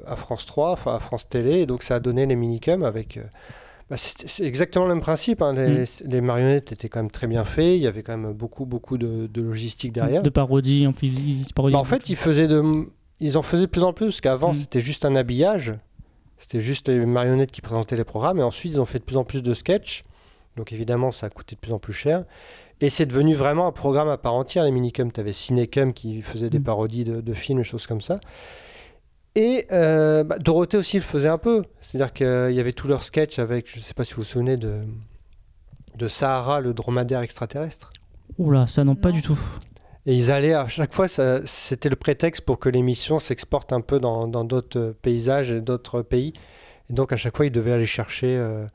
à 0.07 0.17
France 0.17 0.47
3, 0.47 0.73
enfin 0.73 0.95
à 0.95 0.99
France 0.99 1.29
Télé, 1.29 1.61
et 1.61 1.67
donc 1.67 1.83
ça 1.83 1.97
a 1.97 2.01
donné 2.01 2.27
les 2.27 2.37
minicums 2.37 2.85
avec. 2.85 3.21
Bah, 3.93 3.99
c'est 3.99 4.45
exactement 4.45 4.87
le 4.87 4.95
même 4.95 5.03
principe. 5.03 5.43
hein. 5.43 5.53
Les, 5.53 5.85
les 6.07 6.21
marionnettes 6.23 6.73
étaient 6.73 6.89
quand 6.89 7.01
même 7.01 7.11
très 7.11 7.27
bien 7.27 7.45
faits. 7.45 7.77
Il 7.77 7.83
y 7.83 7.87
avait 7.87 8.03
quand 8.03 8.17
même 8.17 8.33
beaucoup 8.33 8.65
beaucoup 8.65 8.97
de, 8.97 9.27
de 9.27 9.43
logistique 9.43 9.93
derrière. 9.93 10.23
De 10.23 10.31
parodie, 10.31 10.87
en 10.87 10.93
parodiaient 10.93 11.73
Bah, 11.75 11.79
en 11.79 11.85
fait, 11.85 12.09
ils 12.09 12.17
faisaient 12.17 12.49
de, 12.49 12.63
ils 13.21 13.37
en 13.37 13.43
faisaient 13.43 13.67
de 13.67 13.71
plus 13.71 13.83
en 13.83 13.93
plus. 13.93 14.07
Parce 14.07 14.21
qu'avant, 14.23 14.53
Mm. 14.53 14.57
c'était 14.61 14.81
juste 14.81 15.05
un 15.05 15.15
habillage. 15.15 15.75
C'était 16.39 16.61
juste 16.61 16.89
les 16.89 17.05
marionnettes 17.05 17.53
qui 17.53 17.61
présentaient 17.61 17.97
les 17.97 18.05
programmes. 18.05 18.39
Et 18.39 18.43
ensuite, 18.43 18.73
ils 18.73 18.81
ont 18.81 18.87
fait 18.87 18.99
de 18.99 19.05
plus 19.05 19.19
en 19.19 19.25
plus 19.25 19.43
de 19.43 19.53
sketchs. 19.53 20.05
Donc 20.57 20.73
évidemment, 20.73 21.13
ça 21.13 21.27
a 21.27 21.29
coûté 21.31 21.55
de 21.55 21.61
plus 21.61 21.73
en 21.73 21.79
plus 21.79 21.93
cher. 21.93 22.25
Et 22.81 22.89
c'est 22.91 23.07
devenu 23.07 23.35
vraiment 23.35 23.67
un 23.67 23.73
programme 23.73 24.09
à 24.09 24.17
part 24.17 24.35
entière, 24.35 24.65
les 24.65 24.71
minicums. 24.73 25.13
Tu 25.13 25.21
avais 25.21 25.33
Cinécum 25.35 25.93
qui 25.93 26.23
faisait 26.23 26.49
des 26.51 26.59
Mm. 26.61 26.65
parodies 26.65 27.05
de, 27.05 27.21
de 27.21 27.35
films 27.35 27.61
et 27.61 27.65
choses 27.65 27.87
comme 27.87 28.01
ça. 28.01 28.21
Et 29.35 29.67
euh, 29.73 30.25
bah, 30.25 30.39
Dorothée 30.39 30.77
aussi 30.77 30.97
le 30.99 31.03
faisait 31.03 31.29
un 31.29 31.39
peu. 31.39 31.63
C'est-à-dire 31.81 32.13
qu'il 32.13 32.55
y 32.55 32.61
avait 32.61 32.73
tous 32.73 32.89
leurs 32.89 33.03
sketchs 33.03 33.39
avec, 33.39 33.71
je 33.71 33.79
ne 33.79 33.83
sais 33.83 33.95
pas 33.95 34.05
si 34.05 34.15
vous 34.15 34.23
vous 34.23 34.27
souvenez 34.29 34.57
de, 34.57 34.81
de 35.97 36.09
Sahara, 36.09 36.61
le 36.61 36.75
dromadaire 36.75 37.21
extraterrestre. 37.21 37.91
Oula, 38.39 38.67
ça 38.67 38.85
non, 38.85 38.95
pas 38.95 39.11
du 39.13 39.23
tout. 39.23 39.39
Et 40.05 40.15
ils 40.17 40.31
allaient 40.31 40.55
à 40.55 40.69
chaque 40.69 40.93
fois, 40.95 41.09
ça- 41.09 41.41
c'était 41.47 41.89
le 41.89 41.97
prétexte 41.97 42.43
pour 42.45 42.59
que 42.59 42.69
l'émission 42.69 43.19
s'exporte 43.19 43.73
un 43.73 43.81
peu 43.81 44.01
dans 44.01 44.27
dans 44.27 44.45
d'autres 44.45 44.79
euh, 44.79 44.93
paysages 45.01 45.51
et 45.51 45.61
d'autres 45.61 46.03
pays. 46.03 46.33
Et 46.91 46.93
donc 46.93 47.13
à 47.13 47.17
chaque 47.17 47.37
fois, 47.37 47.47
ils 47.47 47.53
devaient 47.53 47.73
aller 47.73 47.87
chercher, 47.87 48.37
euh, 48.37 48.67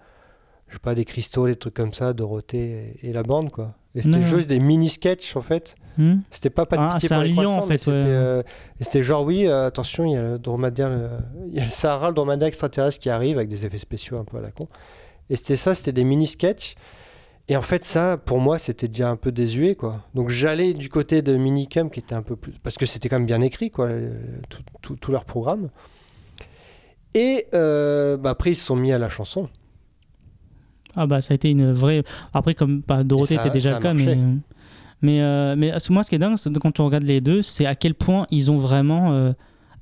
je 0.69 0.73
sais 0.73 0.79
pas, 0.79 0.95
des 0.95 1.05
cristaux, 1.05 1.45
des 1.47 1.55
trucs 1.55 1.73
comme 1.73 1.93
ça, 1.93 2.13
Dorothée 2.13 2.95
et, 3.03 3.09
et 3.09 3.13
la 3.13 3.23
bande, 3.23 3.51
quoi. 3.51 3.73
Et 3.93 4.01
c'était 4.01 4.17
juste 4.25 4.47
des 4.47 4.59
mini-sketchs, 4.59 5.35
en 5.35 5.41
fait. 5.41 5.75
Hmm 5.97 6.17
C'était 6.31 6.49
pas 6.49 6.65
pas 6.65 6.75
de 6.77 6.81
Ah, 6.81 6.97
pour 7.01 7.17
un 7.17 7.23
les 7.23 7.29
lion, 7.33 7.57
en 7.57 7.61
fait, 7.63 7.69
mais 7.69 7.77
c'était, 7.77 7.91
ouais. 7.91 8.03
euh, 8.05 8.43
c'était 8.81 9.03
genre, 9.03 9.23
oui, 9.25 9.47
euh, 9.47 9.65
attention, 9.67 10.05
il 10.05 10.11
y 10.11 10.15
a 10.15 10.21
le 10.21 10.39
dromadaire, 10.39 10.89
le- 10.89 11.09
il 11.49 11.55
y 11.55 11.59
a 11.59 11.65
le 11.65 11.71
Sahara, 11.71 12.09
le 12.09 12.13
dromadaire 12.13 12.47
extraterrestre 12.47 12.99
qui 12.99 13.09
arrive 13.09 13.37
avec 13.37 13.49
des 13.49 13.65
effets 13.65 13.77
spéciaux 13.77 14.17
un 14.17 14.23
peu 14.23 14.37
à 14.37 14.41
la 14.41 14.51
con. 14.51 14.67
Et 15.29 15.35
c'était 15.35 15.55
ça, 15.55 15.73
c'était 15.73 15.91
des 15.93 16.03
mini-sketchs. 16.03 16.75
Et 17.49 17.55
en 17.55 17.61
fait, 17.61 17.85
ça, 17.85 18.17
pour 18.17 18.39
moi, 18.39 18.57
c'était 18.57 18.89
déjà 18.89 19.09
un 19.09 19.15
peu 19.15 19.31
désuet, 19.31 19.75
quoi. 19.75 20.03
Donc 20.13 20.29
j'allais 20.29 20.73
du 20.73 20.89
côté 20.89 21.21
de 21.21 21.35
Minicum, 21.37 21.89
qui 21.89 22.01
était 22.01 22.13
un 22.15 22.21
peu 22.21 22.35
plus... 22.35 22.51
Parce 22.61 22.77
que 22.77 22.85
c'était 22.85 23.07
quand 23.09 23.17
même 23.17 23.25
bien 23.25 23.39
écrit, 23.41 23.71
quoi, 23.71 23.87
tout, 24.49 24.61
tout- 24.81 24.95
tout 24.97 25.11
leur 25.13 25.23
programme. 25.25 25.69
Et 27.13 27.47
euh, 27.53 28.17
bah, 28.17 28.31
après, 28.31 28.51
ils 28.51 28.55
se 28.55 28.65
sont 28.65 28.75
mis 28.75 28.91
à 28.91 28.99
la 28.99 29.09
chanson. 29.09 29.47
Ah 30.95 31.05
bah 31.05 31.21
ça 31.21 31.33
a 31.33 31.35
été 31.35 31.51
une 31.51 31.71
vraie. 31.71 32.03
Après 32.33 32.55
comme 32.55 32.81
bah, 32.87 33.03
Dorothée 33.03 33.35
ça- 33.35 33.41
était 33.41 33.49
déjà 33.51 33.73
le 33.75 33.79
cas, 33.79 33.93
marché. 33.93 34.15
mais 34.15 34.37
mais 35.01 35.21
euh, 35.21 35.55
mais 35.57 35.71
euh, 35.73 35.77
moi 35.89 36.03
ce 36.03 36.09
qui 36.09 36.15
est 36.15 36.19
dingue, 36.19 36.37
c'est 36.37 36.55
quand 36.59 36.79
on 36.79 36.85
regarde 36.85 37.03
les 37.03 37.21
deux, 37.21 37.41
c'est 37.41 37.65
à 37.65 37.75
quel 37.75 37.93
point 37.93 38.25
ils 38.31 38.49
ont 38.51 38.57
vraiment 38.57 39.11
euh, 39.13 39.33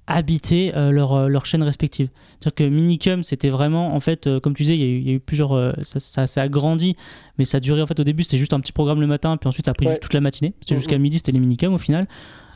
habité 0.08 0.76
euh, 0.76 0.92
leur 0.92 1.14
euh, 1.14 1.28
leur 1.28 1.46
chaîne 1.46 1.64
respective. 1.64 2.10
C'est-à-dire 2.40 2.56
que 2.56 2.64
Minicum 2.64 3.24
c'était 3.24 3.50
vraiment 3.50 3.96
en 3.96 4.00
fait 4.00 4.30
comme 4.42 4.54
tu 4.54 4.64
disais, 4.64 4.76
il 4.76 4.82
y 4.82 4.84
a 4.84 4.88
eu, 4.88 4.98
il 5.00 5.08
y 5.08 5.12
a 5.12 5.14
eu 5.14 5.20
plusieurs, 5.20 5.76
ça, 5.84 6.00
ça, 6.00 6.28
ça 6.28 6.42
a 6.42 6.48
grandi, 6.48 6.96
mais 7.38 7.46
ça 7.46 7.58
a 7.58 7.60
duré 7.60 7.82
en 7.82 7.88
fait 7.88 8.00
au 8.00 8.04
début 8.04 8.24
c'était 8.24 8.38
juste 8.38 8.54
un 8.54 8.60
petit 8.60 8.74
programme 8.74 9.02
le 9.02 9.08
matin, 9.08 9.38
puis 9.38 9.48
ensuite 9.48 9.66
ça 9.66 9.72
a 9.72 9.74
pris 9.74 9.86
Ouais. 9.86 9.94
juste 9.94 10.04
toute 10.04 10.14
la 10.14 10.22
matinée. 10.22 10.54
C'était 10.60 10.76
jusqu'à 10.76 10.98
midi 10.98 11.18
c'était 11.18 11.32
les 11.32 11.40
Minicum 11.40 11.74
au 11.74 11.78
final. 11.80 12.08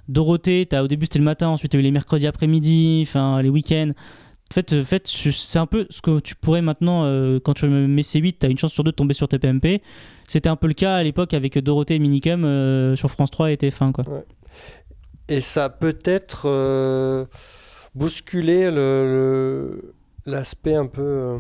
Dorothée, 0.08 0.68
as, 0.72 0.84
au 0.84 0.88
début 0.88 1.06
c'était 1.06 1.20
le 1.20 1.26
matin, 1.26 1.50
ensuite 1.50 1.72
tu 1.72 1.78
as 1.78 1.80
eu 1.80 1.84
les 1.84 1.92
mercredis 1.92 2.28
après-midi, 2.28 3.00
enfin 3.08 3.42
les 3.42 3.50
week-ends. 3.50 3.92
En 4.52 4.56
fait, 4.56 4.74
euh, 4.74 4.84
c'est 5.06 5.60
un 5.60 5.68
peu 5.68 5.86
ce 5.92 6.02
que 6.02 6.20
tu 6.20 6.34
pourrais 6.34 6.64
maintenant, 6.64 7.04
euh, 7.06 7.40
quand 7.40 7.54
tu 7.54 7.68
mets 7.68 8.02
C8, 8.02 8.38
tu 8.40 8.46
as 8.48 8.50
une 8.50 8.58
chance 8.58 8.74
sur 8.74 8.84
deux 8.84 8.92
de 8.92 8.96
tomber 8.96 9.14
sur 9.14 9.28
TPMP. 9.28 9.84
C'était 10.28 10.50
un 10.50 10.56
peu 10.56 10.68
le 10.68 10.74
cas 10.74 10.96
à 10.96 11.04
l'époque 11.04 11.36
avec 11.36 11.58
Dorothée 11.60 11.96
et 11.96 12.00
Minicum 12.00 12.44
euh, 12.46 12.96
sur 12.96 13.12
France 13.12 13.30
3 13.30 13.52
et 13.52 13.58
TF1. 13.58 13.92
Quoi. 13.92 14.06
Et 15.28 15.42
ça 15.42 15.66
a 15.66 15.70
peut-être 15.70 17.28
bousculé 17.94 18.72
l'aspect 20.26 20.76
un 20.76 20.88
peu... 20.88 21.38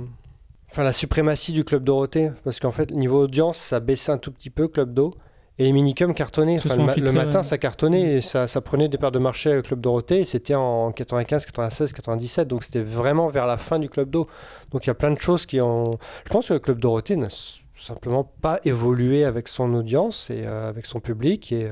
Enfin, 0.69 0.83
la 0.83 0.91
suprématie 0.91 1.51
du 1.51 1.63
Club 1.63 1.83
Dorothée. 1.83 2.29
Parce 2.43 2.59
qu'en 2.59 2.71
fait, 2.71 2.91
niveau 2.91 3.23
audience, 3.23 3.57
ça 3.57 3.79
baissait 3.79 4.11
un 4.11 4.19
tout 4.19 4.31
petit 4.31 4.51
peu, 4.51 4.67
Club 4.67 4.93
Do. 4.93 5.15
Et 5.59 5.63
les 5.65 5.71
minicums 5.73 6.13
cartonnaient. 6.13 6.55
Enfin, 6.57 6.75
le, 6.77 6.83
ma- 6.85 6.95
le 6.95 7.11
matin, 7.11 7.39
ouais. 7.39 7.43
ça 7.43 7.57
cartonnait 7.57 8.15
et 8.17 8.21
ça, 8.21 8.47
ça 8.47 8.61
prenait 8.61 8.87
des 8.87 8.97
parts 8.97 9.11
de 9.11 9.19
marché 9.19 9.51
avec 9.51 9.65
Club 9.65 9.81
Dorothée. 9.81 10.21
Et 10.21 10.25
c'était 10.25 10.55
en 10.55 10.91
95, 10.91 11.45
96, 11.45 11.93
97. 11.93 12.47
Donc 12.47 12.63
c'était 12.63 12.81
vraiment 12.81 13.27
vers 13.27 13.45
la 13.45 13.57
fin 13.57 13.77
du 13.77 13.89
Club 13.89 14.09
Do. 14.09 14.27
Donc 14.71 14.85
il 14.85 14.87
y 14.87 14.91
a 14.91 14.95
plein 14.95 15.11
de 15.11 15.19
choses 15.19 15.45
qui 15.45 15.59
ont. 15.61 15.83
Je 16.25 16.29
pense 16.31 16.47
que 16.47 16.53
le 16.53 16.59
Club 16.59 16.79
Dorothée 16.79 17.17
n'a 17.17 17.27
simplement 17.75 18.23
pas 18.41 18.59
évolué 18.65 19.23
avec 19.25 19.47
son 19.47 19.73
audience 19.73 20.29
et 20.29 20.45
euh, 20.45 20.69
avec 20.69 20.85
son 20.85 20.99
public. 20.99 21.51
Et, 21.51 21.65
euh, 21.65 21.71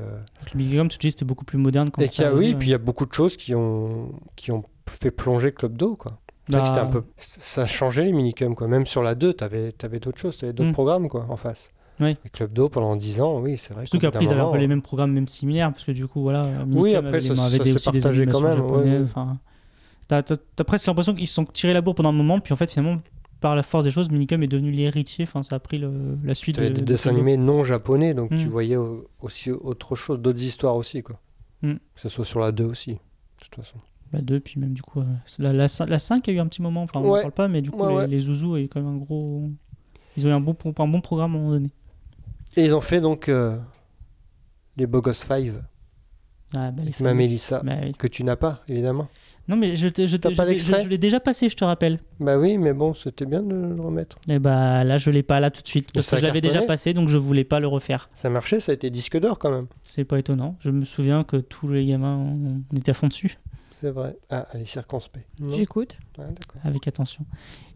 Le 0.52 0.58
Minicum, 0.58 0.88
tu 0.88 0.98
dis, 0.98 1.10
c'était 1.10 1.24
beaucoup 1.24 1.44
plus 1.44 1.58
moderne 1.58 1.90
quand 1.90 2.00
et 2.02 2.08
ça 2.08 2.28
a, 2.28 2.32
oui, 2.32 2.36
arrivait, 2.46 2.58
puis 2.58 2.68
il 2.68 2.72
y 2.72 2.74
a 2.74 2.78
beaucoup 2.78 3.06
de 3.06 3.12
choses 3.12 3.36
qui 3.36 3.54
ont, 3.54 4.12
qui 4.36 4.52
ont 4.52 4.64
fait 4.88 5.10
plonger 5.10 5.52
Club 5.52 5.76
Do. 5.76 5.96
Quoi. 5.96 6.12
Bah, 6.50 6.64
un 6.80 6.86
peu, 6.86 7.04
ça 7.18 7.62
a 7.62 7.66
changé 7.66 8.04
les 8.04 8.12
minicums. 8.12 8.54
Quoi. 8.54 8.68
Même 8.68 8.86
sur 8.86 9.02
la 9.02 9.14
2, 9.14 9.34
tu 9.34 9.44
avais, 9.44 9.70
d'autres 10.00 10.18
choses, 10.18 10.36
tu 10.38 10.46
avais 10.46 10.54
d'autres 10.54 10.70
Mm. 10.70 10.72
programmes 10.72 11.08
quoi, 11.08 11.26
en 11.28 11.36
face. 11.36 11.70
Ouais. 12.00 12.16
Et 12.24 12.28
Club 12.28 12.52
Do 12.52 12.68
pendant 12.68 12.94
10 12.96 13.20
ans, 13.20 13.40
oui, 13.40 13.56
c'est 13.58 13.74
vrai. 13.74 13.86
Surtout 13.86 13.98
qu'après, 14.06 14.24
ils 14.24 14.28
avaient 14.28 14.36
un 14.40 14.44
peu 14.44 14.48
moment, 14.50 14.60
les 14.60 14.66
mêmes 14.68 14.82
programmes, 14.82 15.12
même 15.12 15.26
similaires, 15.28 15.72
parce 15.72 15.84
que 15.84 15.92
du 15.92 16.06
coup, 16.06 16.22
voilà. 16.22 16.48
Oui, 16.68 16.94
après, 16.94 17.20
ça- 17.20 17.32
avait 17.44 17.56
ça 17.58 17.90
aussi 17.90 17.90
des 17.90 18.26
quand 18.26 18.40
même, 18.40 18.60
ouais, 18.60 19.04
T'as 20.08 20.22
presque 20.64 20.86
l'impression 20.86 21.14
qu'ils 21.14 21.26
se 21.26 21.34
sont 21.34 21.44
tirés 21.44 21.74
la 21.74 21.80
bourre 21.82 21.94
pendant 21.94 22.08
un 22.08 22.12
moment, 22.12 22.40
puis 22.40 22.52
en 22.52 22.56
fait, 22.56 22.70
finalement, 22.70 23.00
par 23.40 23.54
la 23.54 23.62
force 23.62 23.84
des 23.84 23.90
choses, 23.90 24.10
Minicum 24.10 24.42
est 24.42 24.46
devenu 24.48 24.70
l'héritier, 24.70 25.24
enfin, 25.24 25.42
ça 25.42 25.56
a 25.56 25.58
pris 25.58 25.78
le- 25.78 26.18
la 26.24 26.34
suite 26.34 26.56
T'avais 26.56 26.70
de, 26.70 26.74
des 26.74 26.80
de 26.80 26.86
dessins 26.86 27.10
animés 27.10 27.36
non 27.36 27.62
japonais, 27.62 28.14
donc 28.14 28.30
tu 28.30 28.46
Mm. 28.46 28.48
voyais 28.48 28.76
au- 28.76 29.06
aussi 29.20 29.50
autre 29.50 29.94
chose, 29.94 30.18
d'autres 30.18 30.42
histoires 30.42 30.76
aussi, 30.76 31.02
quoi. 31.02 31.20
Mm. 31.62 31.74
Que 31.74 32.00
ce 32.00 32.08
soit 32.08 32.24
sur 32.24 32.40
la 32.40 32.52
2 32.52 32.64
aussi, 32.64 32.92
de 32.94 32.98
toute 33.40 33.54
façon. 33.54 33.76
La 34.12 34.22
2, 34.22 34.40
puis 34.40 34.58
même 34.58 34.72
du 34.72 34.80
coup, 34.82 35.00
euh, 35.00 35.04
la, 35.38 35.52
la, 35.52 35.66
cin- 35.66 35.86
la 35.86 35.98
5 35.98 36.26
a 36.28 36.32
eu 36.32 36.38
un 36.38 36.46
petit 36.46 36.62
moment, 36.62 36.82
enfin, 36.82 37.00
on 37.00 37.10
Ouais. 37.10 37.18
en 37.18 37.22
parle 37.22 37.32
pas, 37.32 37.48
mais 37.48 37.60
du 37.60 37.70
coup, 37.70 37.82
Ouais, 37.82 37.88
les, 37.90 37.94
ouais. 37.96 38.06
les 38.06 38.20
Zouzous 38.20 38.56
eu 38.56 38.66
quand 38.68 38.80
même 38.80 38.88
un 38.94 38.96
gros. 38.96 39.44
Ils 40.16 40.26
ont 40.26 40.30
eu 40.30 40.32
un 40.32 40.40
bon, 40.40 40.56
un 40.78 40.88
bon 40.88 41.00
programme 41.02 41.34
à 41.34 41.38
un 41.38 41.38
moment 41.38 41.50
donné. 41.52 41.70
Et 42.56 42.64
ils 42.64 42.74
ont 42.74 42.80
fait 42.80 43.00
donc 43.00 43.28
euh, 43.28 43.56
les 44.76 44.86
Bogos 44.86 45.12
5, 45.12 45.52
Ah, 46.54 46.70
bah, 46.70 46.82
les 46.82 46.82
avec 46.88 47.00
ma 47.00 47.14
Mélissa, 47.14 47.60
Bah 47.62 47.74
oui. 47.82 47.92
que 47.92 48.06
tu 48.06 48.24
n'as 48.24 48.36
pas, 48.36 48.62
évidemment. 48.68 49.08
Non, 49.48 49.56
mais 49.56 49.74
je, 49.74 49.88
je, 49.88 50.16
T'as 50.16 50.30
je 50.30 50.36
pas 50.36 50.44
l'ai- 50.44 50.52
l'extrait 50.52 50.78
je- 50.80 50.84
je 50.84 50.88
l'ai 50.90 50.98
déjà 50.98 51.20
passé, 51.20 51.48
je 51.48 51.56
te 51.56 51.64
rappelle. 51.64 52.00
Bah 52.20 52.36
oui, 52.38 52.58
mais 52.58 52.72
bon, 52.74 52.92
c'était 52.92 53.24
bien 53.24 53.42
de 53.42 53.54
le 53.54 53.80
remettre. 53.80 54.18
Et 54.28 54.38
bah 54.38 54.84
là, 54.84 54.98
je 54.98 55.08
l'ai 55.10 55.22
pas 55.22 55.40
là 55.40 55.50
tout 55.50 55.62
de 55.62 55.68
suite, 55.68 55.90
parce 55.92 56.06
ça 56.06 56.16
que 56.16 56.20
je 56.20 56.26
l'avais 56.26 56.40
déjà 56.42 56.54
cartonné. 56.54 56.66
passé, 56.66 56.92
donc 56.94 57.08
je 57.08 57.16
voulais 57.16 57.44
pas 57.44 57.58
le 57.60 57.66
refaire. 57.66 58.10
Ça 58.14 58.28
marchait, 58.28 58.60
ça 58.60 58.72
a 58.72 58.74
été 58.74 58.90
disque 58.90 59.18
d'or 59.18 59.38
quand 59.38 59.50
même. 59.50 59.66
C'est 59.82 60.04
pas 60.04 60.18
étonnant. 60.18 60.56
Je 60.60 60.70
me 60.70 60.84
souviens 60.84 61.24
que 61.24 61.36
tous 61.38 61.68
les 61.68 61.86
gamins, 61.86 62.16
on 62.16 62.62
on 62.72 62.76
était 62.76 62.90
à 62.90 62.94
fond 62.94 63.08
dessus, 63.08 63.38
C'est 63.80 63.90
vrai. 63.90 64.18
Ah, 64.28 64.48
elle 64.52 64.62
est 64.62 64.64
circonspect. 64.66 65.26
Non 65.40 65.50
J'écoute. 65.56 65.96
Ah, 66.18 66.22
d'accord. 66.24 66.60
avec 66.64 66.86
attention. 66.88 67.24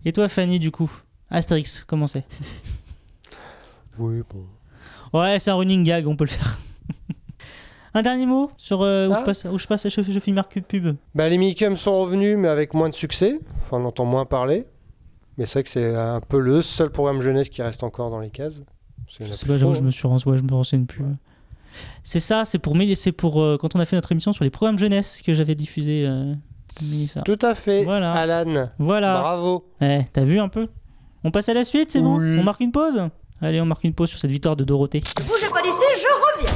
Et 0.05 0.13
toi, 0.13 0.29
Fanny, 0.29 0.59
du 0.59 0.71
coup? 0.71 0.91
Astérix, 1.31 1.85
comment 1.87 2.07
c'est? 2.07 2.27
Oui, 3.99 4.21
bon. 4.31 4.45
Ouais, 5.13 5.39
c'est 5.39 5.51
un 5.51 5.55
running 5.55 5.85
gag, 5.85 6.07
on 6.07 6.17
peut 6.17 6.25
le 6.25 6.31
faire. 6.31 6.59
un 7.95 8.03
dernier 8.03 8.27
mot 8.27 8.51
sur 8.57 8.83
euh, 8.83 9.09
où, 9.09 9.13
Ah. 9.15 9.19
je 9.21 9.25
passe, 9.25 9.47
où 9.51 9.59
je 9.59 9.67
passe, 9.67 9.89
je, 9.89 10.01
je 10.03 10.61
pub. 10.61 10.97
Bah, 11.15 11.29
les 11.29 11.37
Minicums 11.39 11.77
sont 11.77 12.01
revenus, 12.01 12.37
mais 12.39 12.49
avec 12.49 12.73
moins 12.75 12.89
de 12.89 12.95
succès. 12.95 13.39
Enfin, 13.61 13.79
on 13.79 13.85
entend 13.85 14.05
moins 14.05 14.25
parler. 14.25 14.67
Mais 15.39 15.47
c'est 15.47 15.55
vrai 15.55 15.63
que 15.65 15.71
c'est 15.71 15.95
un 15.95 16.21
peu 16.21 16.39
le 16.41 16.63
seul 16.63 16.91
programme 16.91 17.21
jeunesse 17.23 17.49
qui 17.49 17.63
reste 17.63 17.83
encore 17.83 18.11
dans 18.11 18.21
les 18.21 18.31
cases. 18.31 18.63
C'est 19.09 19.25
plus 19.45 19.59
pas, 19.59 19.75
je 19.75 19.83
me 19.83 19.91
suis 19.91 20.07
rense- 20.09 20.25
ouais, 20.27 20.39
je 20.39 20.43
me 20.43 20.53
renseigne 20.53 20.87
plus. 20.87 21.05
C'est 22.03 22.21
ça, 22.21 22.45
c'est 22.45 22.59
pour, 22.59 22.77
c'est 22.95 23.13
pour 23.13 23.41
euh, 23.41 23.57
quand 23.59 23.75
on 23.75 23.81
a 23.81 23.85
fait 23.87 23.97
notre 23.97 24.13
émission 24.13 24.33
sur 24.33 24.45
les 24.45 24.51
programmes 24.51 24.79
jeunesse 24.79 25.23
que 25.23 25.33
j'avais 25.35 25.55
diffusé. 25.55 26.03
euh. 26.07 26.35
Tout 27.25 27.39
à 27.43 27.55
fait, 27.55 27.85
Voilà. 27.85 28.13
Alan. 28.13 28.63
Voilà. 28.79 29.21
Bravo. 29.21 29.65
Eh, 29.83 30.01
t'as 30.13 30.25
vu 30.25 30.39
un 30.39 30.49
peu? 30.49 30.69
On 31.25 31.31
passe 31.31 31.49
à 31.51 31.55
la 31.55 31.65
suite, 31.65 31.91
c'est 31.91 32.01
bon? 32.01 32.19
On 32.21 32.43
marque 32.43 32.61
une 32.61 32.73
pause? 32.73 33.09
Allez, 33.45 33.61
on 33.61 33.67
marque 33.67 33.83
une 33.83 33.93
pause 33.93 34.09
sur 34.09 34.21
cette 34.21 34.31
victoire 34.31 34.55
de 34.55 34.63
Dorothée. 34.63 35.01
Pas 35.01 35.23
je 35.97 36.39
reviens. 36.39 36.52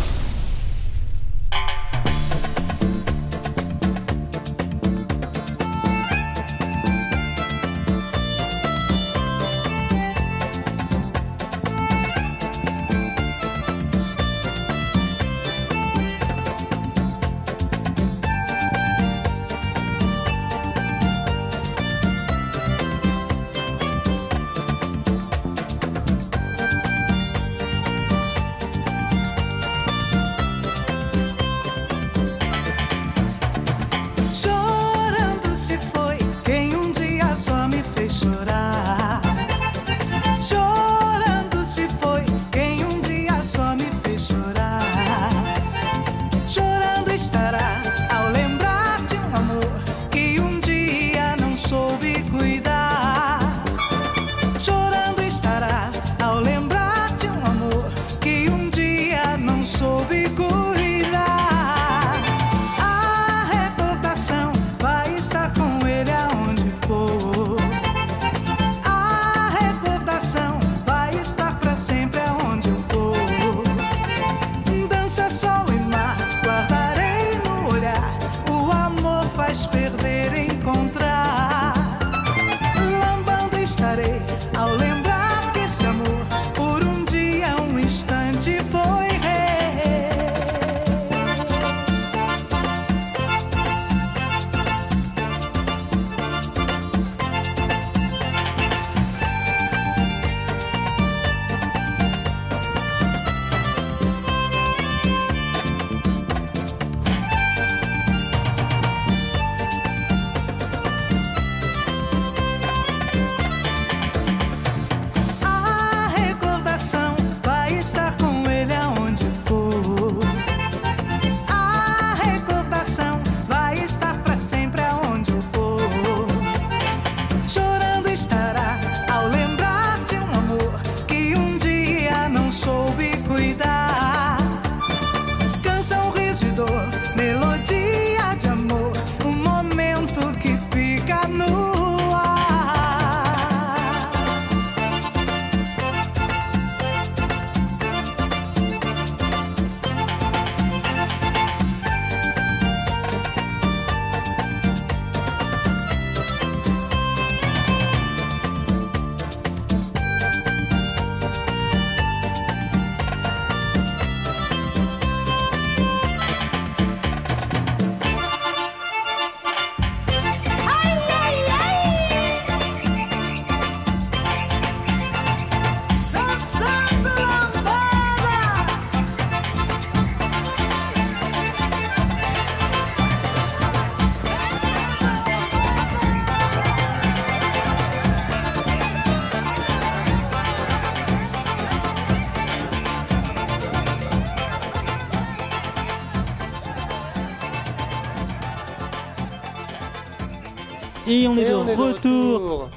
Retour 201.76 202.36
retour. 202.40 202.70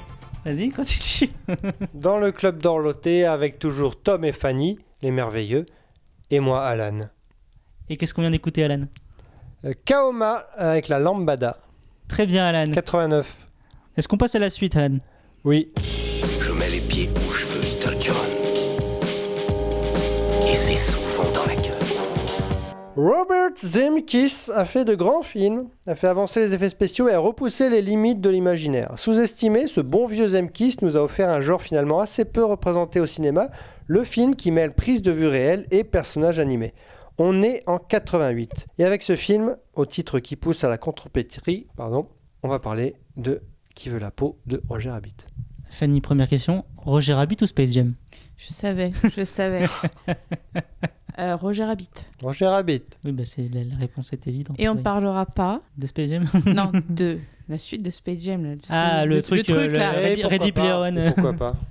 Vas-y, 0.44 0.70
continue. 0.70 1.30
Dans 1.94 2.18
le 2.18 2.32
club 2.32 2.62
d'Orloté, 2.62 3.24
avec 3.24 3.58
toujours 3.58 4.00
Tom 4.00 4.24
et 4.24 4.32
Fanny, 4.32 4.78
les 5.02 5.10
merveilleux, 5.10 5.66
et 6.30 6.40
moi, 6.40 6.64
Alan. 6.64 7.00
Et 7.88 7.96
qu'est-ce 7.96 8.14
qu'on 8.14 8.22
vient 8.22 8.30
d'écouter, 8.30 8.64
Alan? 8.64 8.84
Euh, 9.64 9.72
Kaoma 9.84 10.46
avec 10.56 10.88
la 10.88 10.98
lambada. 10.98 11.58
Très 12.08 12.26
bien, 12.26 12.46
Alan. 12.46 12.72
89. 12.72 13.48
Est-ce 13.96 14.08
qu'on 14.08 14.16
passe 14.16 14.34
à 14.34 14.38
la 14.38 14.50
suite, 14.50 14.76
Alan? 14.76 14.98
Oui. 15.44 15.72
Je 16.40 16.52
mets 16.52 16.70
les 16.70 16.80
pieds 16.80 17.10
où 17.28 17.32
je 17.32 17.46
veux, 17.46 17.60
Little 17.60 17.96
John. 18.00 18.16
Et 20.48 20.54
c'est 20.54 20.76
Robert 23.02 23.56
Zemeckis 23.56 24.50
a 24.54 24.66
fait 24.66 24.84
de 24.84 24.94
grands 24.94 25.22
films, 25.22 25.70
a 25.86 25.94
fait 25.94 26.06
avancer 26.06 26.40
les 26.40 26.52
effets 26.52 26.68
spéciaux 26.68 27.08
et 27.08 27.14
a 27.14 27.18
repoussé 27.18 27.70
les 27.70 27.80
limites 27.80 28.20
de 28.20 28.28
l'imaginaire. 28.28 28.92
Sous-estimé, 28.98 29.66
ce 29.68 29.80
bon 29.80 30.04
vieux 30.04 30.28
Zemeckis 30.28 30.76
nous 30.82 30.98
a 30.98 31.02
offert 31.02 31.30
un 31.30 31.40
genre 31.40 31.62
finalement 31.62 32.00
assez 32.00 32.26
peu 32.26 32.44
représenté 32.44 33.00
au 33.00 33.06
cinéma, 33.06 33.48
le 33.86 34.04
film 34.04 34.36
qui 34.36 34.50
mêle 34.50 34.74
prise 34.74 35.00
de 35.00 35.12
vue 35.12 35.28
réelle 35.28 35.66
et 35.70 35.82
personnages 35.82 36.38
animés. 36.38 36.74
On 37.16 37.42
est 37.42 37.62
en 37.66 37.78
88. 37.78 38.66
Et 38.76 38.84
avec 38.84 39.02
ce 39.02 39.16
film, 39.16 39.56
au 39.72 39.86
titre 39.86 40.18
qui 40.18 40.36
pousse 40.36 40.62
à 40.64 40.68
la 40.68 40.76
contrepétrie, 40.76 41.68
pardon, 41.78 42.06
on 42.42 42.48
va 42.48 42.58
parler 42.58 42.96
de 43.16 43.40
Qui 43.74 43.88
veut 43.88 43.98
la 43.98 44.10
peau 44.10 44.38
de 44.44 44.60
Roger 44.68 44.90
Rabbit. 44.90 45.16
Fanny, 45.70 46.02
première 46.02 46.28
question. 46.28 46.66
Roger 46.76 47.14
Rabbit 47.14 47.38
ou 47.40 47.46
Space 47.46 47.70
Jam? 47.70 47.94
Je 48.36 48.52
savais, 48.52 48.92
je 49.16 49.24
savais. 49.24 49.66
Euh, 51.20 51.36
Roger 51.36 51.64
Rabbit. 51.64 51.90
Roger 52.22 52.46
Rabbit. 52.46 52.82
Oui, 53.04 53.12
bah 53.12 53.24
c'est, 53.26 53.48
la, 53.52 53.62
la 53.64 53.76
réponse 53.76 54.12
est 54.12 54.26
évidente. 54.26 54.56
Et 54.58 54.68
on 54.68 54.74
ne 54.74 54.80
parlera 54.80 55.26
pas 55.26 55.60
De 55.76 55.86
Space 55.86 56.08
Jam 56.08 56.24
non, 56.46 56.72
de 56.88 57.18
la 57.48 57.58
suite 57.58 57.82
de 57.82 57.90
Space 57.90 58.20
Jam. 58.20 58.44
Là, 58.44 58.54
Ah, 58.70 59.04
le, 59.04 59.22
truc, 59.22 59.48
euh, 59.50 59.66
le 59.66 59.72
là. 59.74 59.90
Ready, 59.90 60.20
Et 60.20 60.22
pourquoi 60.22 60.38
Ready 60.38 60.52
pas, 60.52 60.60
Player 60.60 60.74
One. 60.74 61.12
Pourquoi 61.14 61.32
pas 61.34 61.54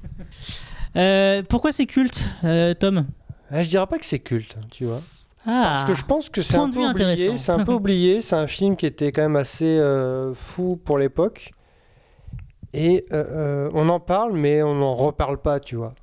Euh, 0.96 1.44
pourquoi 1.48 1.72
c'est 1.72 1.86
culte, 1.86 2.28
euh, 2.44 2.74
Tom 2.74 3.06
Eh, 3.54 3.64
Je 3.64 3.70
dirais 3.70 3.86
pas 3.86 4.00
que 4.00 4.06
c'est 4.06 4.18
culte, 4.20 4.58
tu 4.72 4.86
vois. 4.86 5.02
Ah, 5.46 5.84
Parce 5.86 5.86
que 5.86 5.94
je 5.94 6.04
pense 6.06 6.30
que 6.30 6.42
c'est 6.42 6.58
un 6.58 6.70
peu 6.70 6.84
oublié. 6.84 7.38
C'est 7.38 7.52
un 7.52 7.64
peu 7.64 7.74
oublié. 7.82 8.22
C'est 8.22 8.36
un 8.36 8.48
film 8.48 8.76
qui 8.76 8.86
était 8.88 9.12
quand 9.12 9.22
même 9.22 9.36
assez 9.36 9.78
euh, 9.80 10.34
fou 10.34 10.80
pour 10.84 10.98
l'époque. 10.98 11.52
Et 12.74 13.06
euh, 13.12 13.24
euh, 13.68 13.72
on 13.74 13.88
en 13.90 14.00
parle, 14.00 14.34
mais 14.34 14.62
on 14.64 14.76
n'en 14.76 14.94
reparle 14.94 15.42
pas, 15.42 15.60
tu 15.60 15.76
vois. 15.76 15.94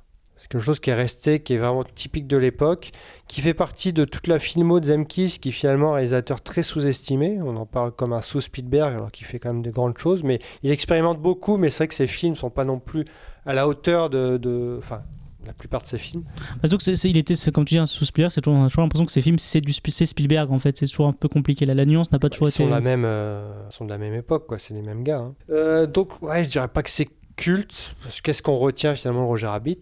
C'est 0.49 0.53
quelque 0.57 0.63
chose 0.63 0.79
qui 0.79 0.89
est 0.89 0.93
resté, 0.93 1.41
qui 1.41 1.53
est 1.53 1.57
vraiment 1.57 1.83
typique 1.83 2.25
de 2.25 2.37
l'époque, 2.37 2.91
qui 3.27 3.41
fait 3.41 3.53
partie 3.53 3.91
de 3.91 4.05
toute 4.05 4.27
la 4.27 4.39
filmo 4.39 4.79
de 4.79 4.85
Zemkis, 4.85 5.39
qui 5.41 5.49
est 5.49 5.51
finalement 5.51 5.91
un 5.91 5.95
réalisateur 5.95 6.39
très 6.41 6.63
sous-estimé. 6.63 7.39
On 7.43 7.57
en 7.57 7.65
parle 7.65 7.91
comme 7.91 8.13
un 8.13 8.21
sous 8.21 8.39
Spielberg, 8.39 8.93
alors 8.95 9.11
qu'il 9.11 9.27
fait 9.27 9.39
quand 9.39 9.49
même 9.53 9.61
de 9.61 9.71
grandes 9.71 9.97
choses. 9.97 10.23
Mais 10.23 10.39
il 10.63 10.71
expérimente 10.71 11.19
beaucoup, 11.21 11.57
mais 11.57 11.69
c'est 11.69 11.79
vrai 11.79 11.87
que 11.89 11.95
ses 11.95 12.07
films 12.07 12.35
sont 12.37 12.49
pas 12.49 12.63
non 12.63 12.79
plus 12.79 13.03
à 13.45 13.53
la 13.53 13.67
hauteur 13.67 14.09
de... 14.09 14.37
de- 14.37 14.75
Enfin, 14.79 15.01
la 15.45 15.53
plupart 15.53 15.81
de 15.81 15.87
ses 15.87 15.97
films. 15.97 16.23
Que 16.61 16.67
c'est, 16.81 16.95
c'est- 16.97 17.09
il 17.09 17.17
était, 17.17 17.35
comme 17.53 17.63
tu 17.65 17.75
dis, 17.75 17.79
un 17.79 17.85
sous 17.85 18.03
Spielberg, 18.05 18.31
c'est 18.31 18.41
toujours, 18.41 18.59
on 18.59 18.65
a 18.65 18.67
toujours 18.67 18.83
l'impression 18.83 19.05
que 19.05 19.11
ces 19.13 19.21
films, 19.21 19.39
c'est, 19.39 19.61
du, 19.61 19.71
Spielberg 19.73 20.51
en 20.51 20.59
fait. 20.59 20.75
C'est 20.77 20.87
toujours 20.87 21.07
un 21.07 21.13
peu 21.13 21.27
compliqué. 21.29 21.65
La, 21.65 21.73
la 21.73 21.85
nuance 21.85 22.11
n'a 22.11 22.19
pas 22.19 22.29
toujours 22.29 22.47
Ils 22.47 22.51
été. 22.51 22.63
sont, 22.63 22.69
la 22.69 22.81
même, 22.81 23.03
euh, 23.05 23.49
ils 23.69 23.73
sont 23.73 23.85
de 23.85 23.89
la 23.89 23.97
même 23.97 24.13
époque, 24.13 24.45
quoi. 24.47 24.59
C'est 24.59 24.73
les 24.73 24.81
mêmes 24.81 25.03
gars. 25.03 25.19
hein. 25.19 25.35
Euh, 25.49 25.87
donc, 25.87 26.21
ouais, 26.21 26.43
je 26.43 26.49
dirais 26.49 26.67
pas 26.67 26.83
que 26.83 26.89
c'est 26.89 27.07
culte. 27.37 27.95
Parce 28.01 28.17
que 28.17 28.21
qu'est-ce 28.23 28.41
qu'on 28.43 28.57
retient 28.57 28.93
finalement 28.95 29.21
de 29.21 29.27
Roger 29.27 29.47
Rabbit? 29.47 29.81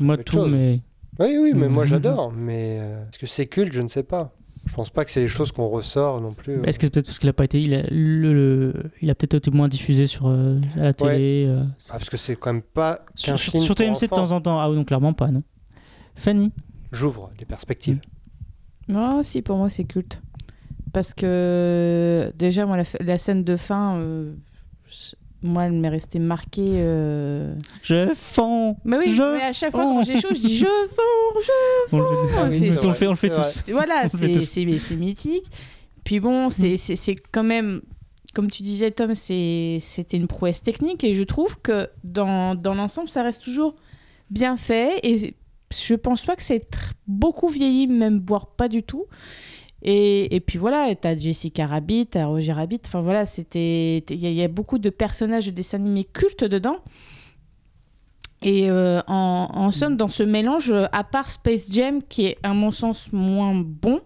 Moi, 0.00 0.16
tout, 0.18 0.36
chose. 0.36 0.52
mais. 0.52 0.80
Oui, 1.18 1.36
oui, 1.40 1.52
mais 1.54 1.68
moi 1.68 1.84
Mhm. 1.84 1.90
j'adore. 1.90 2.32
Mais 2.32 2.78
euh, 2.80 3.02
est-ce 3.08 3.18
que 3.18 3.26
c'est 3.26 3.46
culte? 3.46 3.72
Je 3.72 3.82
ne 3.82 3.88
sais 3.88 4.02
pas. 4.02 4.34
Je 4.64 4.72
pense 4.74 4.90
pas 4.90 5.04
que 5.04 5.10
c'est 5.10 5.20
les 5.20 5.28
choses 5.28 5.50
qu'on 5.52 5.66
ressort 5.66 6.20
non 6.20 6.32
plus. 6.32 6.54
euh. 6.54 6.62
Est-ce 6.62 6.78
que 6.78 6.86
c'est 6.86 6.90
peut-être 6.92 7.06
parce 7.06 7.18
qu'il 7.18 7.28
a 7.28 7.32
pas 7.32 7.44
été. 7.44 7.60
Il 7.60 7.74
a, 7.74 7.82
le- 7.90 8.32
le- 8.32 8.90
il 9.02 9.10
a 9.10 9.14
peut-être 9.14 9.34
été 9.34 9.50
moins 9.50 9.68
diffusé 9.68 10.06
sur, 10.06 10.26
euh, 10.28 10.58
à 10.76 10.84
la 10.84 10.94
télé 10.94 11.46
euh, 11.48 11.62
Ah, 11.90 11.92
parce 11.94 12.08
que 12.08 12.16
c'est 12.16 12.36
quand 12.36 12.52
même 12.52 12.62
pas 12.62 13.04
qu'un 13.16 13.36
sur, 13.36 13.38
sur, 13.38 13.52
film 13.52 13.64
sur 13.64 13.74
pour 13.74 13.84
TMC 13.84 14.02
de 14.02 14.14
temps 14.14 14.30
en 14.30 14.40
temps. 14.40 14.58
Ah, 14.60 14.70
oui, 14.70 14.76
donc 14.76 14.86
clairement 14.86 15.12
pas, 15.12 15.28
non. 15.30 15.42
Fanny 16.14 16.52
J'ouvre 16.92 17.30
des 17.38 17.44
perspectives. 17.44 18.00
Non, 18.88 19.22
si, 19.22 19.42
pour 19.42 19.56
moi, 19.56 19.68
c'est 19.70 19.84
culte. 19.84 20.22
Parce 20.92 21.12
que 21.14 22.30
déjà, 22.36 22.64
moi, 22.66 22.78
la, 23.00 23.18
scène 23.18 23.44
de 23.44 23.56
fin, 23.56 23.96
euh, 23.96 24.34
moi, 25.42 25.64
elle 25.64 25.72
m'est 25.72 25.88
restée 25.88 26.18
marquée. 26.18 26.64
euh, 26.70 27.54
Je 27.82 28.12
fonds 28.14 28.76
Mais 28.84 28.98
oui, 28.98 29.14
Je 29.14 29.36
mais 29.36 29.42
à 29.42 29.52
chaque 29.52 29.72
fois 29.72 29.82
fonds. 29.82 29.94
quand 29.96 30.04
j'ai 30.04 30.20
chaud, 30.20 30.28
je 30.30 30.40
dis 30.40 30.56
je 30.56 30.64
fonds, 30.66 31.40
je 31.90 31.96
On 31.96 31.98
le 32.46 32.52
c'est 32.52 32.84
on 32.84 32.88
le 32.88 32.94
fait, 32.94 33.06
on 33.06 33.10
le 33.10 33.16
fait 33.16 33.30
tous. 33.32 33.70
Voilà, 33.72 34.08
c'est 34.08 34.96
mythique. 34.96 35.44
Puis 36.04 36.20
bon, 36.20 36.50
c'est 36.50 36.76
c'est- 36.76 37.16
quand 37.32 37.44
même, 37.44 37.80
comme 38.34 38.50
tu 38.50 38.62
disais, 38.62 38.90
Tom, 38.90 39.14
c'était 39.14 39.78
une 40.16 40.26
prouesse 40.26 40.62
technique 40.62 41.04
et 41.04 41.14
je 41.14 41.22
trouve 41.22 41.58
que 41.60 41.88
dans, 42.04 42.54
dans 42.54 42.74
l'ensemble, 42.74 43.08
ça 43.08 43.22
reste 43.22 43.42
toujours 43.42 43.74
bien 44.30 44.56
fait 44.56 44.98
et 45.02 45.34
je 45.72 45.94
pense 45.94 46.24
pas 46.24 46.36
que 46.36 46.42
c'est 46.42 46.66
beaucoup 47.06 47.48
vieilli, 47.48 47.86
même 47.86 48.22
voire 48.26 48.46
pas 48.48 48.68
du 48.68 48.82
tout. 48.82 49.04
Et, 49.84 50.34
et 50.36 50.40
puis 50.40 50.58
voilà, 50.58 50.94
t'as 50.94 51.16
Jessica 51.16 51.66
Rabbit, 51.66 52.06
t'as 52.06 52.26
Roger 52.26 52.52
Rabbit, 52.52 52.80
enfin 52.86 53.00
voilà, 53.02 53.26
c'était. 53.26 53.98
Il 54.10 54.20
y, 54.22 54.26
a- 54.26 54.30
il 54.30 54.36
y 54.36 54.42
a 54.42 54.48
beaucoup 54.48 54.78
de 54.78 54.90
personnages 54.90 55.46
de 55.46 55.50
dessins 55.50 55.78
animés 55.78 56.04
cultes 56.04 56.44
dedans. 56.44 56.76
Et 58.44 58.70
euh, 58.70 59.00
en, 59.06 59.48
en 59.52 59.70
somme, 59.72 59.96
dans 59.96 60.08
ce 60.08 60.22
mélange, 60.22 60.72
à 60.92 61.04
part 61.04 61.30
Space 61.30 61.66
Jam, 61.70 62.00
qui 62.08 62.26
est 62.26 62.38
à 62.42 62.54
mon 62.54 62.70
sens 62.72 63.08
moins 63.12 63.54
bon, 63.54 64.00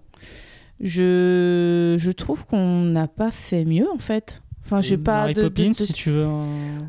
je, 0.80 1.96
je 1.98 2.10
trouve 2.10 2.46
qu'on 2.46 2.80
n'a 2.82 3.08
pas 3.08 3.30
fait 3.30 3.64
mieux 3.64 3.88
en 3.90 3.98
fait. 3.98 4.42
Enfin, 4.64 4.80
j'ai 4.80 4.96
pas 4.98 5.20
Mary 5.20 5.34
de, 5.34 5.42
Poppins, 5.42 5.68
de- 5.70 5.74
si 5.74 5.92
tu 5.92 6.10
veux. 6.10 6.24
un- 6.24 6.42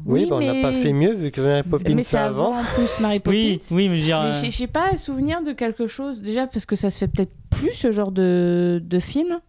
Oui, 0.05 0.21
Oui, 0.23 0.25
bah, 0.25 0.37
on 0.37 0.39
n'a 0.41 0.61
pas 0.61 0.71
fait 0.73 0.93
mieux 0.93 1.13
vu 1.13 1.29
que 1.29 1.39
Mary 1.41 1.61
Poppins 1.63 1.93
Mais 1.93 2.01
c'est 2.03 2.11
c'est 2.11 2.17
avant 2.17 2.53
avant. 2.53 2.61
en 2.61 2.63
plus 2.63 2.99
Mary 2.99 3.19
Poppins. 3.19 3.35
Oui, 3.37 3.59
oui, 3.71 3.89
mais 3.89 3.97
je. 3.99 4.07
Mais 4.07 4.13
euh, 4.13 4.31
j'ai- 4.41 4.49
j'ai 4.51 4.67
pas 4.67 4.97
souvenir 4.97 5.43
de 5.43 5.51
quelque 5.53 5.85
chose, 5.87 6.21
déjà 6.21 6.47
parce 6.47 6.65
que 6.65 6.75
ça 6.75 6.89
se 6.89 6.97
fait 6.97 7.07
peut-être 7.07 7.33
plus 7.59 7.73
ce 7.73 7.91
genre 7.91 8.11
de, 8.11 8.81
de 8.83 8.99
film, 8.99 9.39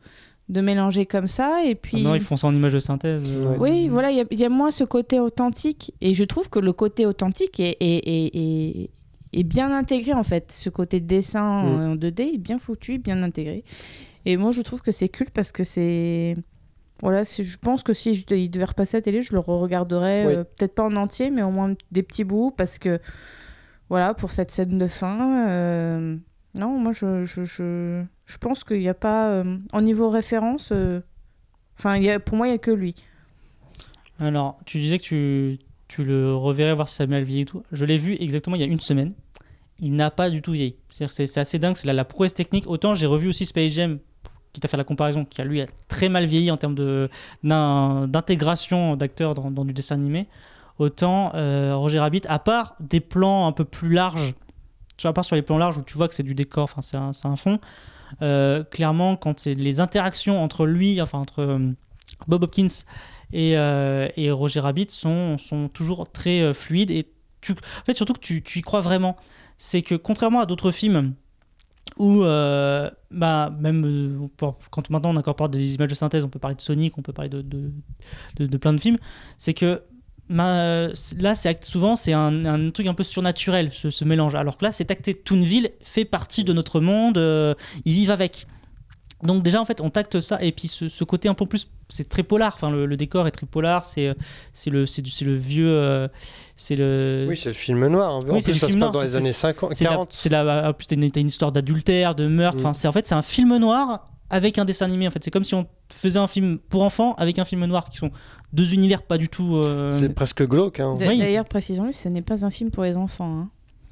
de 0.48 0.61
mélanger 0.61 1.04
comme 1.06 1.26
ça, 1.26 1.64
et 1.64 1.74
puis... 1.74 2.02
Non, 2.02 2.14
ils 2.14 2.20
font 2.20 2.36
ça 2.36 2.46
en 2.46 2.54
image 2.54 2.72
de 2.72 2.78
synthèse. 2.78 3.30
euh, 3.34 3.54
Oui, 3.59 3.88
voilà, 3.88 4.11
il 4.11 4.16
y 4.16 4.20
a- 4.20 4.24
il 4.30 4.38
y, 4.38 4.44
a 4.44 4.48
moins 4.48 4.70
ce 4.70 4.84
côté 4.84 5.20
authentique, 5.20 5.92
et 6.00 6.14
je 6.14 6.24
trouve 6.24 6.48
que 6.48 6.59
le 6.59 6.72
côté 6.72 7.04
authentique 7.06 7.61
est, 7.61 7.76
est, 7.80 7.98
est, 8.09 8.30
est- 8.36 8.90
est 9.34 9.42
bien 9.44 9.70
intégré 9.76 10.14
en 10.14 10.22
fait. 10.22 10.50
Ce 10.52 10.70
côté 10.70 11.00
dessin 11.00 11.62
Mm. 11.64 11.90
en 11.92 11.96
2D 11.96 12.34
est 12.34 12.38
bien 12.38 12.59
foutu, 12.59 12.96
bien 12.98 13.22
intégré. 13.22 13.62
Et 14.24 14.38
moi 14.38 14.52
je 14.52 14.62
trouve 14.62 14.80
que 14.80 14.90
c'est 14.90 15.09
culte 15.11 15.30
parce 15.30 15.52
que 15.52 15.64
c'est... 15.64 16.34
Voilà, 17.02 17.22
je 17.24 17.56
pense 17.61 17.82
que 17.82 17.92
si 17.92 18.14
je, 18.14 18.24
il 18.34 18.50
devait 18.50 18.64
repasser 18.64 18.96
à 18.96 19.00
la 19.00 19.02
télé, 19.02 19.20
je 19.22 19.32
le 19.34 19.38
re-regarderais, 19.38 20.24
Oui. 20.26 20.32
euh, 20.34 20.44
peut-être 20.44 20.74
pas 20.74 20.82
en 20.84 20.96
entier, 20.96 21.30
mais 21.30 21.42
au 21.42 21.50
moins 21.50 21.74
des 21.92 22.02
petits 22.02 22.24
bouts, 22.24 22.50
parce 22.56 22.78
que, 22.78 22.98
voilà, 23.90 24.14
pour 24.14 24.32
cette 24.32 24.50
scène 24.50 24.78
de 24.78 24.88
fin, 24.88 25.46
euh, 25.48 26.16
non, 26.59 26.78
moi 26.78 26.92
je, 26.92 27.24
je, 27.24 27.44
je, 27.44 28.02
je 28.26 28.38
pense 28.38 28.64
qu'il 28.64 28.80
n'y 28.80 28.88
a 28.88 28.94
pas, 28.94 29.28
euh, 29.28 29.56
en 29.72 29.80
niveau 29.80 30.11
référence, 30.11 30.70
euh, 30.72 31.00
enfin, 31.78 31.98
pour 32.24 32.36
moi 32.36 32.46
il 32.46 32.50
n'y 32.50 32.56
a 32.56 32.59
que 32.59 32.70
lui. 32.70 32.94
Alors, 34.18 34.59
tu 34.66 34.78
disais 34.78 34.98
que 34.98 35.56
tu, 35.88 36.04
le 36.04 36.34
reverrais 36.34 36.74
voir 36.74 36.88
si 36.88 36.96
ça 36.96 37.06
mal 37.06 37.22
vieilli 37.22 37.42
et 37.42 37.46
tout. 37.46 37.62
Je 37.72 37.84
l'ai 37.84 37.98
vu 37.98 38.16
exactement 38.18 38.56
il 38.56 38.61
y 38.61 38.64
a 38.64 38.66
une 38.66 38.80
semaine. 38.80 39.12
Il 39.80 39.94
n'a 39.94 40.11
pas 40.11 40.28
du 40.28 40.42
tout 40.42 40.52
vieilli. 40.52 40.76
C'est 40.90 41.38
assez 41.38 41.59
dingue, 41.59 41.76
c'est 41.76 41.86
la, 41.86 41.92
la 41.92 42.04
prouesse 42.04 42.34
technique. 42.34 42.68
Autant 42.68 42.94
j'ai 42.94 43.06
revu 43.06 43.28
aussi 43.28 43.46
Space 43.46 43.72
Jam, 43.72 43.98
qui 44.52 44.61
t'a 44.61 44.68
fait 44.68 44.76
la 44.76 44.84
comparaison, 44.84 45.24
qui 45.24 45.40
a 45.40 45.44
lui 45.44 45.62
très 45.86 46.09
mal 46.09 46.24
vieilli 46.24 46.50
en 46.50 46.56
termes 46.56 46.74
d'intégration 47.44 48.96
d'acteurs 48.96 49.34
dans, 49.34 49.50
dans 49.50 49.64
du 49.64 49.72
dessin 49.72 49.94
animé. 49.94 50.26
Autant 50.78 51.32
euh, 51.34 51.74
Roger 51.74 51.98
Rabbit, 52.00 52.22
à 52.28 52.38
part 52.38 52.76
des 52.80 53.00
plans 53.00 53.46
un 53.46 53.52
peu 53.52 53.64
plus 53.64 53.92
larges, 53.92 54.34
à 55.07 55.12
part 55.12 55.24
sur 55.24 55.36
les 55.36 55.42
plans 55.42 55.59
larges 55.59 55.78
où 55.78 55.82
tu 55.82 55.96
vois 55.96 56.09
que 56.09 56.14
c'est 56.14 56.22
du 56.22 56.34
décor, 56.34 56.64
enfin 56.64 56.82
c'est 57.12 57.26
un, 57.26 57.36
fond, 57.36 57.61
euh, 58.22 58.64
clairement 58.64 59.16
quand 59.16 59.38
c'est 59.38 59.55
les 59.55 59.80
interactions 59.80 60.42
entre 60.42 60.66
lui, 60.66 61.01
enfin 61.01 61.18
entre 61.18 61.40
euh, 61.40 61.70
Bob 62.26 62.42
Hopkins 62.42 62.66
et, 63.32 63.57
euh, 63.57 64.09
et 64.16 64.30
Roger 64.30 64.61
Rabbit 64.61 64.88
sont, 64.90 65.36
toujours 65.72 66.11
très 66.11 66.53
fluides 66.55 66.90
et 66.90 67.09
tu, 67.40 67.53
en 67.53 67.84
fait 67.84 67.94
surtout 67.94 68.14
que 68.14 68.20
tu, 68.20 68.42
y 68.57 68.62
crois 68.62 68.80
vraiment. 68.80 69.16
C'est 69.57 69.82
que 69.82 69.94
contrairement 69.94 70.40
à 70.40 70.46
d'autres 70.46 70.70
films 70.70 71.14
où 71.96 72.22
bah, 72.22 73.51
même 73.59 74.28
quand 74.70 74.90
maintenant 74.90 75.11
on 75.14 75.16
incorpore 75.16 75.49
des 75.49 75.74
images 75.74 75.88
de 75.88 75.94
synthèse 75.94 76.22
on 76.24 76.28
peut 76.28 76.38
parler 76.38 76.55
de 76.57 76.61
Sonic 76.61 76.99
on 76.99 77.03
peut 77.03 77.14
parler 77.14 77.30
de- 77.30 77.42
de 78.38 78.57
plein 78.59 78.74
de 78.74 78.80
films 78.80 78.99
c'est 79.38 79.55
que 79.55 79.82
là 80.30 81.34
c'est 81.34 81.64
souvent 81.64 81.96
c'est 81.96 82.12
un, 82.12 82.44
un 82.44 82.70
truc 82.70 82.86
un 82.86 82.94
peu 82.94 83.04
surnaturel 83.04 83.70
ce, 83.72 83.90
ce 83.90 84.04
mélange 84.04 84.34
alors 84.34 84.56
que 84.58 84.64
là 84.64 84.72
c'est 84.72 84.90
acté 84.90 85.14
Toonville 85.14 85.70
fait 85.82 86.04
partie 86.04 86.44
de 86.44 86.52
notre 86.52 86.80
monde 86.80 87.16
euh, 87.18 87.54
ils 87.84 87.94
vivent 87.94 88.10
avec 88.10 88.46
donc 89.22 89.42
déjà 89.42 89.60
en 89.60 89.64
fait 89.64 89.80
on 89.80 89.90
tacte 89.90 90.20
ça 90.20 90.40
et 90.42 90.52
puis 90.52 90.68
ce, 90.68 90.88
ce 90.88 91.02
côté 91.02 91.28
un 91.28 91.34
peu 91.34 91.46
plus 91.46 91.68
c'est 91.88 92.08
très 92.08 92.22
polar 92.22 92.52
enfin 92.54 92.70
le, 92.70 92.86
le 92.86 92.96
décor 92.96 93.26
est 93.26 93.30
très 93.32 93.46
polar 93.46 93.84
c'est 93.86 94.08
euh, 94.08 94.14
c'est 94.52 94.70
le 94.70 94.86
c'est 94.86 95.02
vieux 95.24 95.66
euh, 95.68 96.06
c'est 96.56 96.76
le 96.76 97.26
Oui, 97.28 97.36
c'est 97.36 97.48
le 97.48 97.54
film 97.54 97.86
noir. 97.86 98.18
En 98.18 98.22
Oui, 98.22 98.42
c'est 98.42 98.52
le 98.52 98.58
ça 98.58 98.66
film 98.66 98.80
noir, 98.80 98.92
dans 98.92 99.00
les 99.00 99.16
années 99.16 99.32
50, 99.32 99.74
c'est 99.74 99.84
la- 99.84 99.90
40. 99.90 100.08
c'est 100.12 100.28
la, 100.28 100.68
en 100.68 100.72
plus, 100.72 100.86
t'as 100.86 100.96
une, 100.96 101.08
t'as 101.10 101.20
une 101.20 101.28
histoire 101.28 101.52
d'adultère, 101.52 102.14
de 102.16 102.26
meurtre. 102.26 102.58
Mm. 102.58 102.66
Enfin, 102.66 102.74
c'est 102.74 102.88
en 102.88 102.92
fait 102.92 103.06
c'est 103.06 103.14
un 103.14 103.22
film 103.22 103.56
noir 103.58 104.08
avec 104.30 104.58
un 104.58 104.64
dessin 104.64 104.86
animé. 104.86 105.06
En 105.06 105.10
fait, 105.10 105.22
c'est 105.24 105.30
comme 105.30 105.44
si 105.44 105.54
on 105.54 105.66
faisait 105.92 106.18
un 106.18 106.26
film 106.26 106.58
pour 106.58 106.82
enfants 106.82 107.14
avec 107.14 107.38
un 107.38 107.44
film 107.44 107.64
noir, 107.66 107.88
qui 107.88 107.98
sont 107.98 108.10
deux 108.52 108.74
univers 108.74 109.02
pas 109.02 109.18
du 109.18 109.28
tout. 109.28 109.56
euh, 109.56 109.98
C'est 110.00 110.08
presque 110.10 110.46
glauque. 110.46 110.80
Hein. 110.80 110.94
D'ailleurs, 110.98 111.44
précisons-le, 111.44 111.92
ce 111.92 112.08
n'est 112.08 112.22
pas 112.22 112.44
un 112.44 112.50
film 112.50 112.70
pour 112.70 112.84
les 112.84 112.96
enfants. 112.96 113.38
hein. 113.40 113.50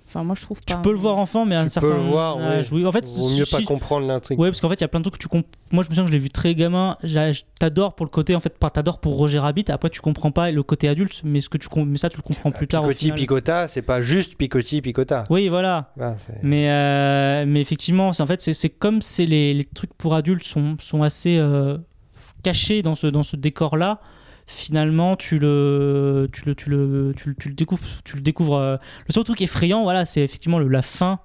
Enfin, 0.08 0.22
moi, 0.22 0.36
je 0.38 0.42
trouve 0.42 0.60
pas. 0.60 0.74
Tu 0.74 0.80
peux 0.82 0.92
le 0.92 0.98
voir 0.98 1.18
enfant, 1.18 1.44
mais 1.44 1.56
à 1.56 1.60
un 1.60 1.64
Tu 1.64 1.70
certain 1.70 1.88
peux 1.88 1.94
le 1.94 2.00
voir, 2.00 2.38
âge. 2.38 2.70
oui. 2.72 2.82
Oui, 2.82 2.86
En 2.86 2.92
fait, 2.92 3.04
Vaut 3.04 3.28
mieux 3.30 3.44
pas 3.50 3.58
si- 3.58 3.64
comprendre 3.64 4.06
l'intrigue. 4.06 4.38
Ouais, 4.38 4.48
parce 4.50 4.60
qu'en 4.60 4.68
fait, 4.68 4.76
il 4.76 4.80
y 4.82 4.84
a 4.84 4.88
plein 4.88 5.00
de 5.00 5.04
trucs 5.04 5.14
que 5.14 5.18
tu 5.22 5.26
comp... 5.28 5.44
Moi, 5.72 5.82
je 5.82 5.88
me 5.88 5.94
souviens 5.94 6.04
que 6.04 6.08
je 6.10 6.12
l'ai 6.12 6.20
vu 6.22 6.28
très 6.28 6.54
gamin. 6.54 6.96
T'adores 7.58 7.96
pour 7.96 8.06
le 8.06 8.10
côté, 8.10 8.36
en 8.36 8.40
fait, 8.40 8.56
pas 8.56 8.70
t'adores 8.70 8.98
pour 9.00 9.16
Roger 9.16 9.40
Rabbit. 9.40 9.64
Après, 9.68 9.90
tu 9.90 10.00
comprends 10.00 10.30
pas 10.30 10.50
le 10.52 10.62
côté 10.62 10.88
adulte, 10.88 11.22
mais 11.24 11.40
ce 11.40 11.48
que 11.48 11.58
tu, 11.58 11.68
mais 11.84 11.98
ça, 11.98 12.08
tu 12.08 12.16
le 12.18 12.22
comprends 12.22 12.52
plus 12.52 12.68
tard. 12.68 12.82
Picotti, 12.82 13.10
picota, 13.12 13.66
c'est 13.66 13.82
pas 13.82 14.00
juste 14.00 14.36
picotti, 14.36 14.80
picota. 14.80 15.24
Oui, 15.28 15.48
voilà. 15.48 15.92
Ah, 16.00 16.14
c'est- 16.24 16.38
Mais, 16.42 16.70
euh, 16.70 17.44
mais 17.46 17.60
effectivement, 17.60 18.12
c'est 18.12 18.22
en 18.22 18.26
fait, 18.26 18.40
c'est- 18.40 18.68
comme 18.68 19.02
c'est 19.02 19.26
les, 19.26 19.54
les 19.54 19.64
trucs 19.64 19.92
pour 19.94 20.14
adultes 20.14 20.44
sont, 20.44 20.76
sont 20.80 21.02
assez 21.02 21.36
euh, 21.38 21.78
cachés 22.44 22.82
dans 22.82 22.94
ce, 22.94 23.08
dans 23.08 23.24
ce 23.24 23.34
décor-là. 23.36 24.00
Finalement, 24.46 25.16
tu 25.16 25.38
le, 25.38 26.28
tu 26.32 26.44
le, 26.46 26.54
tu 26.54 26.70
le, 26.70 27.12
tu 27.16 27.28
le, 27.30 27.34
tu 27.34 27.48
le 27.48 27.54
découvres. 27.54 27.82
Tu 28.04 28.14
le 28.16 28.22
découvres 28.22 28.54
euh, 28.56 28.76
Le 29.08 29.12
seul 29.12 29.24
truc 29.24 29.40
effrayant, 29.40 29.82
voilà, 29.82 30.04
c'est 30.04 30.20
effectivement 30.22 30.58
le- 30.60 30.68
la 30.68 30.82
fin. 30.82 31.18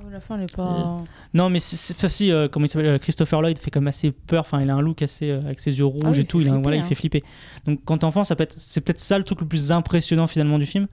Oh, 0.00 0.10
La 0.10 0.20
fin, 0.20 0.36
elle 0.36 0.42
est 0.44 0.54
pas. 0.56 1.02
Non, 1.34 1.50
mais 1.50 1.60
c'est 1.60 1.96
facile. 1.96 2.32
euh, 2.32 2.48
comment 2.48 2.66
il 2.66 2.68
s'appelle 2.68 2.88
euh, 2.88 2.98
Christopher 2.98 3.40
Lloyd 3.42 3.58
fait 3.58 3.70
quand 3.70 3.80
même 3.80 3.86
assez 3.88 4.10
peur. 4.10 4.40
Enfin, 4.40 4.60
il 4.60 4.68
a 4.70 4.74
un 4.74 4.80
look 4.80 5.02
assez 5.02 5.30
euh, 5.30 5.40
avec 5.44 5.60
ses 5.60 5.78
yeux 5.78 5.84
rouges 5.84 6.02
Ah 6.04 6.10
oui, 6.10 6.20
et 6.20 6.24
tout. 6.24 6.40
Il, 6.40 6.48
a- 6.48 6.50
flipper, 6.50 6.62
voilà, 6.62 6.76
il 6.78 6.80
hein. 6.80 6.86
fait 6.86 6.94
flipper. 6.96 7.20
Donc, 7.64 7.80
quand 7.84 7.98
t'es 7.98 8.04
enfant, 8.04 8.24
ça 8.24 8.34
peut 8.34 8.42
être, 8.42 8.56
c'est 8.58 8.80
peut-être 8.80 9.00
ça 9.00 9.18
le 9.18 9.24
truc 9.24 9.40
le 9.40 9.46
plus 9.46 9.70
impressionnant 9.70 10.26
finalement 10.26 10.58
du 10.58 10.66
film. 10.66 10.88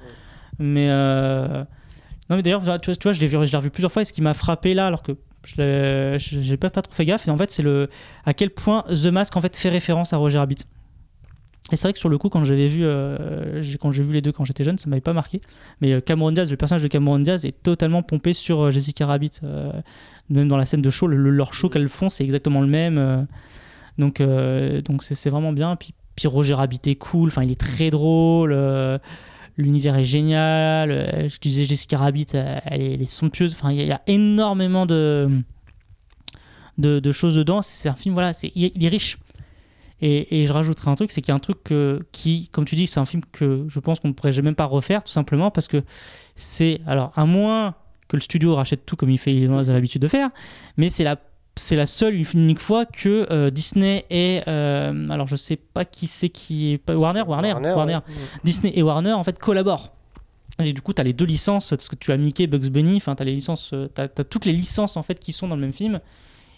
Mais 0.60 0.88
euh, 0.92 1.64
non, 2.30 2.36
mais 2.36 2.44
d'ailleurs, 2.44 2.60
tu 2.62 2.66
vois, 2.68 2.78
tu 2.80 2.92
vois, 3.02 3.14
je 3.14 3.20
l'ai 3.22 3.28
vu, 3.28 3.38
je 3.48 3.52
l'ai 3.52 3.58
revu 3.58 3.72
plusieurs 3.72 3.92
fois. 3.92 4.04
Et 4.04 4.06
ce 4.06 4.14
qui 4.14 4.22
m'a 4.22 4.36
frappé 4.36 4.76
là, 4.76 4.86
alors 4.86 5.02
que 5.02 5.14
je 5.48 6.16
j'ai 6.20 6.58
pas, 6.58 6.70
pas 6.70 6.84
trop 6.84 6.94
fait 6.94 7.06
gaffe, 7.06 7.28
et 7.28 7.32
en 7.32 7.38
fait, 7.38 7.50
c'est 7.50 7.64
le 7.64 7.90
à 8.26 8.36
quel 8.36 8.52
point 8.52 8.84
The 8.84 9.08
Mask 9.08 9.36
en 9.36 9.42
fait 9.42 9.56
fait 9.56 9.70
référence 9.70 10.14
à 10.14 10.18
Roger 10.18 10.38
Rabbit. 10.38 10.58
Et 11.72 11.78
c'est 11.78 11.84
vrai 11.88 11.94
que 11.94 12.00
sur 12.00 12.10
le 12.10 12.18
coup, 12.18 12.30
quand 12.30 12.44
j'avais 12.44 12.68
vu, 12.68 12.84
euh, 12.84 13.62
j'ai- 13.62 13.78
vu 14.04 14.14
les 14.14 14.22
deux 14.22 14.32
quand 14.32 14.44
j'étais 14.44 14.64
jeune, 14.64 14.78
ça 14.78 14.90
m'avait 14.90 15.02
pas 15.02 15.14
marqué. 15.14 15.40
Mais 15.80 15.94
euh, 15.94 16.02
Cameron 16.02 16.32
Diaz, 16.32 16.52
le 16.52 16.58
personnage 16.58 16.84
de 16.84 16.88
Cameron 16.88 17.20
Diaz 17.20 17.46
est 17.46 17.64
totalement 17.64 18.04
pompé 18.04 18.34
sur 18.34 18.62
euh, 18.62 18.72
Jessica 18.72 19.06
Rabbit. 19.06 19.32
Même 20.30 20.48
dans 20.48 20.58
la 20.58 20.66
scène 20.66 20.82
de 20.82 20.90
show, 20.90 21.08
le, 21.08 21.18
le- 21.18 21.30
leur 21.30 21.54
show 21.54 21.70
qu'elles 21.70 21.90
font, 21.90 22.10
c'est 22.10 22.24
exactement 22.24 22.62
le 22.62 22.68
même. 22.68 23.28
donc, 23.98 24.22
donc 24.22 25.04
c'est 25.04 25.30
vraiment 25.30 25.54
bien. 25.54 25.76
Puis, 25.76 25.94
puis 26.16 26.28
Roger 26.28 26.54
Rabbit 26.54 26.80
est 26.86 26.96
cool. 26.96 27.30
Enfin, 27.30 27.44
il 27.44 27.52
est 27.52 27.60
très 27.60 27.90
drôle. 27.90 28.56
L'univers 29.58 29.96
est 29.98 30.06
génial. 30.06 31.28
je 31.30 31.38
disais 31.40 31.66
Jessica 31.66 31.98
Rabbit, 31.98 32.28
elle 32.34 32.82
est, 32.82 32.94
elle 32.94 33.08
somptueuse. 33.08 33.54
Enfin, 33.54 33.72
il 33.72 33.86
y, 33.86 33.92
a- 33.92 34.02
énormément 34.08 34.86
de, 34.86 35.30
de, 36.78 37.12
choses 37.12 37.36
dedans. 37.36 37.62
C'est 37.62 37.90
un 37.90 37.96
film, 37.96 38.14
voilà, 38.14 38.34
c'est- 38.34 38.52
il 38.56 38.84
est 38.84 38.88
riche. 38.90 39.18
Et, 40.02 40.42
et 40.42 40.48
je 40.48 40.54
rajouterai 40.54 40.90
un 40.90 40.96
truc, 40.96 41.12
c'est 41.12 41.22
qu'il 41.22 41.30
y 41.30 41.32
a 41.32 41.36
un 41.36 41.40
truc 41.40 41.64
que- 41.64 42.00
qui, 42.12 42.50
comme 42.52 42.66
tu 42.66 42.76
dis, 42.76 42.88
c'est 42.88 43.00
un 43.00 43.06
film 43.06 43.22
que 43.32 43.66
je 43.68 43.80
pense 43.80 44.00
qu'on 44.00 44.08
ne 44.08 44.14
pourrait 44.14 44.32
même 44.42 44.56
pas 44.56 44.66
refaire, 44.66 45.04
tout 45.04 45.12
simplement 45.12 45.52
parce 45.52 45.68
que 45.68 45.84
c'est, 46.36 46.82
alors, 46.88 47.12
à 47.16 47.26
moins 47.26 47.76
que 48.08 48.16
le 48.18 48.22
studio 48.22 48.56
rachète 48.56 48.86
tout 48.86 48.96
comme 48.96 49.10
il 49.12 49.18
fait, 49.20 49.34
il 49.34 49.52
a 49.52 49.62
l'habitude 49.64 50.02
de 50.02 50.08
faire, 50.08 50.30
mais 50.78 50.90
c'est 50.90 51.04
la 51.04 51.18
c'est 51.58 51.76
la 51.76 51.86
seule 51.86 52.16
une 52.16 52.26
unique 52.34 52.62
fois 52.62 52.86
que 52.86 53.28
euh, 53.30 53.50
Disney 53.50 54.06
et 54.10 54.40
euh, 54.48 55.10
alors 55.10 55.28
je 55.28 55.36
sais 55.36 55.58
pas 55.58 55.84
qui 55.84 56.08
c'est 56.08 56.30
qui 56.30 56.74
est 56.74 56.92
Warner 56.92 57.24
Warner 57.24 57.52
Warner, 57.52 57.74
Warner, 57.74 57.94
ouais. 57.96 58.02
Disney 58.46 58.72
et 58.74 58.82
Warner 58.82 59.12
en 59.12 59.24
fait 59.24 59.38
collaborent. 59.38 59.92
Et 60.64 60.72
du 60.72 60.82
coup 60.82 60.94
tu 60.94 61.02
as 61.02 61.04
les 61.04 61.12
deux 61.12 61.26
licences 61.26 61.70
parce 61.72 61.90
que 61.90 61.96
tu 61.98 62.14
as 62.14 62.18
Mickey 62.18 62.48
Bugs 62.48 62.70
Bunny 62.70 62.96
enfin 62.96 63.16
tu 63.16 63.24
as 63.24 63.26
les 63.26 63.34
licences 63.36 63.72
euh, 63.74 63.90
toutes 64.30 64.46
les 64.46 64.54
licences 64.54 64.96
en 64.96 65.04
fait 65.04 65.20
qui 65.20 65.34
sont 65.34 65.50
dans 65.50 65.56
le 65.56 65.62
même 65.62 65.74
film 65.74 66.00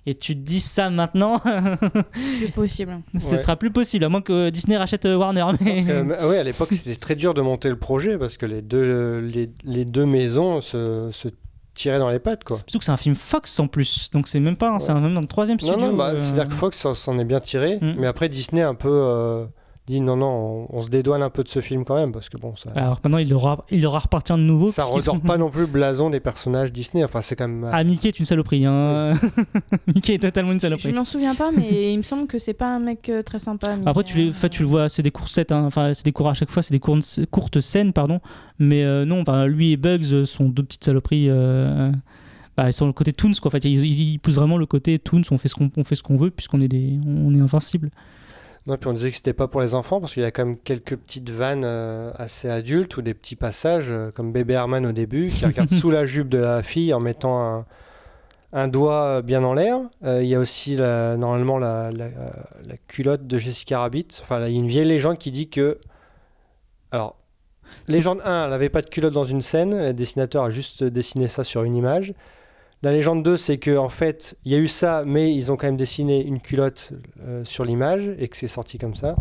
et 0.06 0.16
tu 0.16 0.36
te 0.36 0.42
dis 0.42 0.60
ça 0.60 0.90
maintenant 0.90 1.42
C'est 2.42 2.52
possible. 2.54 2.94
ce 3.20 3.32
Ouais. 3.32 3.38
sera 3.38 3.56
plus 3.56 3.72
possible 3.72 4.04
à 4.06 4.10
moins 4.10 4.22
que 4.22 4.50
Disney 4.50 4.78
rachète 4.78 5.06
euh, 5.06 5.16
Warner 5.16 5.46
mais 5.62 5.86
Euh, 5.90 6.04
mais- 6.04 6.24
ouais, 6.26 6.38
à 6.38 6.44
l'époque, 6.44 6.70
c'était 6.72 6.96
très 6.96 7.16
dur 7.16 7.34
de 7.34 7.42
monter 7.42 7.70
le 7.70 7.78
projet 7.78 8.18
parce 8.18 8.38
que 8.38 8.46
les 8.46 8.62
deux, 8.62 9.20
les, 9.20 9.50
les 9.64 9.86
deux 9.86 10.06
maisons 10.06 10.62
se, 10.62 11.10
se 11.12 11.30
tiraient 11.74 12.00
dans 12.00 12.10
les 12.10 12.20
pattes, 12.20 12.44
quoi. 12.44 12.58
surtout 12.58 12.80
que 12.80 12.86
c'est 12.86 12.92
un 12.92 12.98
film 12.98 13.16
Fox 13.16 13.60
en 13.60 13.68
plus 13.68 14.10
donc 14.14 14.28
c'est 14.28 14.40
même 14.40 14.56
pas 14.58 14.80
c'est 14.80 14.92
un- 14.92 15.00
même 15.00 15.16
dans 15.16 15.22
le 15.22 15.26
troisième 15.28 15.60
studio 15.60 15.78
non, 15.88 15.96
bah, 15.96 16.10
euh, 16.12 16.18
c'est-à-dire 16.20 16.48
que 16.50 16.54
Fox 16.54 16.78
s'en- 16.78 16.94
s'en 16.94 17.18
est 17.18 17.26
bien 17.26 17.40
tiré, 17.40 17.80
Mm. 17.82 17.94
mais 17.98 18.06
après 18.06 18.30
Disney 18.30 18.62
un 18.62 18.76
peu 18.76 18.90
euh, 18.92 19.46
dit 19.86 20.00
non, 20.00 20.16
non, 20.16 20.68
on, 20.72 20.78
on 20.78 20.82
se 20.82 20.90
dédouane 20.90 21.22
un 21.22 21.30
peu 21.30 21.44
de 21.44 21.50
ce 21.50 21.60
film 21.60 21.84
quand 21.84 21.96
même 21.96 22.14
parce 22.14 22.30
que 22.30 22.38
bon, 22.38 22.56
ça, 22.56 22.70
alors 22.74 23.00
maintenant 23.04 23.18
il 23.18 23.34
aura 23.34 23.66
il 23.70 23.86
aura 23.86 24.00
reparti 24.00 24.32
de 24.32 24.38
nouveau 24.38 24.72
ça 24.72 24.84
sont- 24.84 25.20
pas 25.20 25.38
non 25.38 25.50
plus 25.50 25.62
le 25.62 25.68
blason 25.68 26.10
des 26.10 26.22
personnages 26.22 26.72
Disney. 26.72 27.04
Enfin, 27.04 27.22
c'est 27.22 27.36
quand 27.36 27.48
même. 27.50 27.70
Ah, 27.72 27.84
Mickey 27.84 28.08
est 28.08 28.18
une 28.18 28.24
saloperie. 28.26 28.66
Hein. 28.66 29.14
Mickey 29.88 30.14
est 30.14 30.20
totalement 30.20 30.52
une 30.54 30.60
Je 30.60 30.62
saloperie. 30.62 30.94
m'en 30.94 31.04
souviens 31.06 31.36
pas, 31.36 31.52
mais 31.52 31.92
il 31.94 31.98
me 31.98 32.04
semble 32.04 32.28
que 32.28 32.40
c'est 32.40 32.54
pas 32.54 32.74
un 32.76 32.80
mec 32.80 33.10
euh, 33.10 33.24
très 33.24 33.40
sympa. 33.40 33.76
Après, 33.86 34.04
tu, 34.04 34.18
les, 34.18 34.30
euh, 34.30 34.32
fait, 34.32 34.50
tu 34.50 34.62
le 34.62 34.70
vois, 34.70 34.88
c'est 34.88 35.04
des 35.04 35.12
coursettes, 35.12 35.52
hein. 35.52 35.64
enfin, 35.66 35.94
c'est 35.94 36.06
des 36.06 36.12
cours 36.14 36.30
à 36.30 36.34
chaque 36.34 36.50
fois, 36.50 36.64
c'est 36.64 36.74
des 36.74 36.80
courtes, 36.80 37.20
courtes 37.32 37.60
scènes, 37.60 37.92
pardon. 37.92 38.20
Mais 38.60 38.84
euh, 38.84 39.04
non, 39.04 39.22
enfin, 39.22 39.46
lui 39.48 39.72
et 39.74 39.78
Bugs 39.78 40.00
euh, 40.14 40.24
sont 40.26 40.46
deux 40.48 40.64
petites 40.64 40.86
saloperies. 40.86 41.28
euh, 41.30 41.92
bah, 42.56 42.70
ils 42.70 42.74
sont 42.74 42.86
le 42.86 42.94
côté 42.94 43.12
Toons, 43.12 43.34
quoi. 43.42 43.50
En 43.50 43.52
fait, 43.52 43.66
ils, 43.66 43.84
ils- 43.86 44.12
ils 44.14 44.20
poussent 44.20 44.36
vraiment 44.36 44.58
le 44.58 44.66
côté 44.66 44.98
Toons, 45.00 45.24
on 45.32 45.38
fait 45.38 45.50
ce 45.50 45.56
qu'on 45.56 45.70
on 45.76 45.84
fait 45.84 45.96
ce 45.96 46.04
qu'on 46.04 46.16
veut, 46.16 46.30
puisqu'on 46.32 46.62
est, 46.62 46.68
des, 46.70 46.98
on 47.06 47.34
est 47.34 47.40
invincible. 47.42 47.90
Non, 48.66 48.78
puis 48.78 48.90
on 48.90 48.94
disait 48.94 49.10
que 49.10 49.18
c'était 49.18 49.34
pas 49.34 49.48
pour 49.50 49.60
les 49.62 49.76
enfants 49.76 50.00
parce 50.00 50.14
qu'il 50.14 50.24
y 50.24 50.26
a 50.26 50.32
quand 50.32 50.46
même 50.46 50.58
quelques 50.58 50.96
petites 50.96 51.30
vannes 51.30 51.64
euh, 51.66 52.12
assez 52.16 52.50
adultes 52.50 52.96
ou 52.96 53.02
des 53.02 53.14
petits 53.14 53.36
passages 53.36 53.88
euh, 53.90 54.10
comme 54.12 54.32
bébé 54.32 54.54
Herman 54.54 54.86
au 54.86 54.94
début 54.94 55.28
qui 55.28 55.46
regarde 55.46 55.70
sous 55.74 55.92
la 55.92 56.06
jupe 56.06 56.30
de 56.30 56.38
la 56.38 56.64
fille 56.64 56.94
en 56.94 57.02
mettant 57.02 57.42
un, 57.44 57.66
un 58.54 58.70
doigt 58.70 59.04
euh, 59.18 59.22
bien 59.22 59.44
en 59.44 59.54
l'air. 59.54 59.80
Euh, 60.06 60.24
Il 60.24 60.30
y 60.30 60.36
a 60.36 60.40
aussi 60.40 60.78
la- 60.78 61.18
normalement 61.18 61.58
la, 61.58 61.92
la- 61.92 62.08
la 62.08 62.78
culotte 62.88 63.28
de 63.28 63.38
Jessica 63.38 63.80
Rabbit. 63.80 64.08
Enfin, 64.22 64.40
là, 64.40 64.48
il 64.48 64.54
y 64.54 64.58
a 64.58 64.60
une 64.60 64.68
vieille 64.68 64.88
légende 64.88 65.18
qui 65.18 65.32
dit 65.32 65.50
que. 65.50 65.78
Alors, 66.92 67.18
légende 67.90 68.22
1, 68.24 68.46
elle 68.46 68.50
n'avait 68.52 68.70
pas 68.70 68.82
de 68.82 68.88
culotte 68.90 69.14
dans 69.14 69.26
une 69.26 69.42
scène. 69.42 69.78
Le 69.88 69.94
dessinateur 69.94 70.46
a 70.46 70.50
juste 70.50 70.86
dessiné 70.86 71.28
ça 71.28 71.44
sur 71.44 71.64
une 71.64 71.76
image. 71.76 72.14
La 72.84 72.92
légende 72.92 73.24
2, 73.24 73.38
c'est 73.38 73.58
que 73.58 73.78
en 73.78 73.90
fait, 73.90 74.36
il 74.46 74.52
y 74.52 74.56
a 74.56 74.58
eu 74.58 74.68
ça, 74.68 75.04
mais 75.06 75.34
ils 75.34 75.52
ont 75.52 75.56
quand 75.58 75.68
même 75.68 75.78
dessiné 75.78 76.24
une 76.26 76.42
culotte 76.42 76.92
euh, 77.22 77.44
sur 77.46 77.64
l'image 77.66 78.12
et 78.20 78.28
que 78.28 78.36
c'est 78.38 78.48
sorti 78.50 78.78
comme 78.78 78.96
ça. 78.96 79.16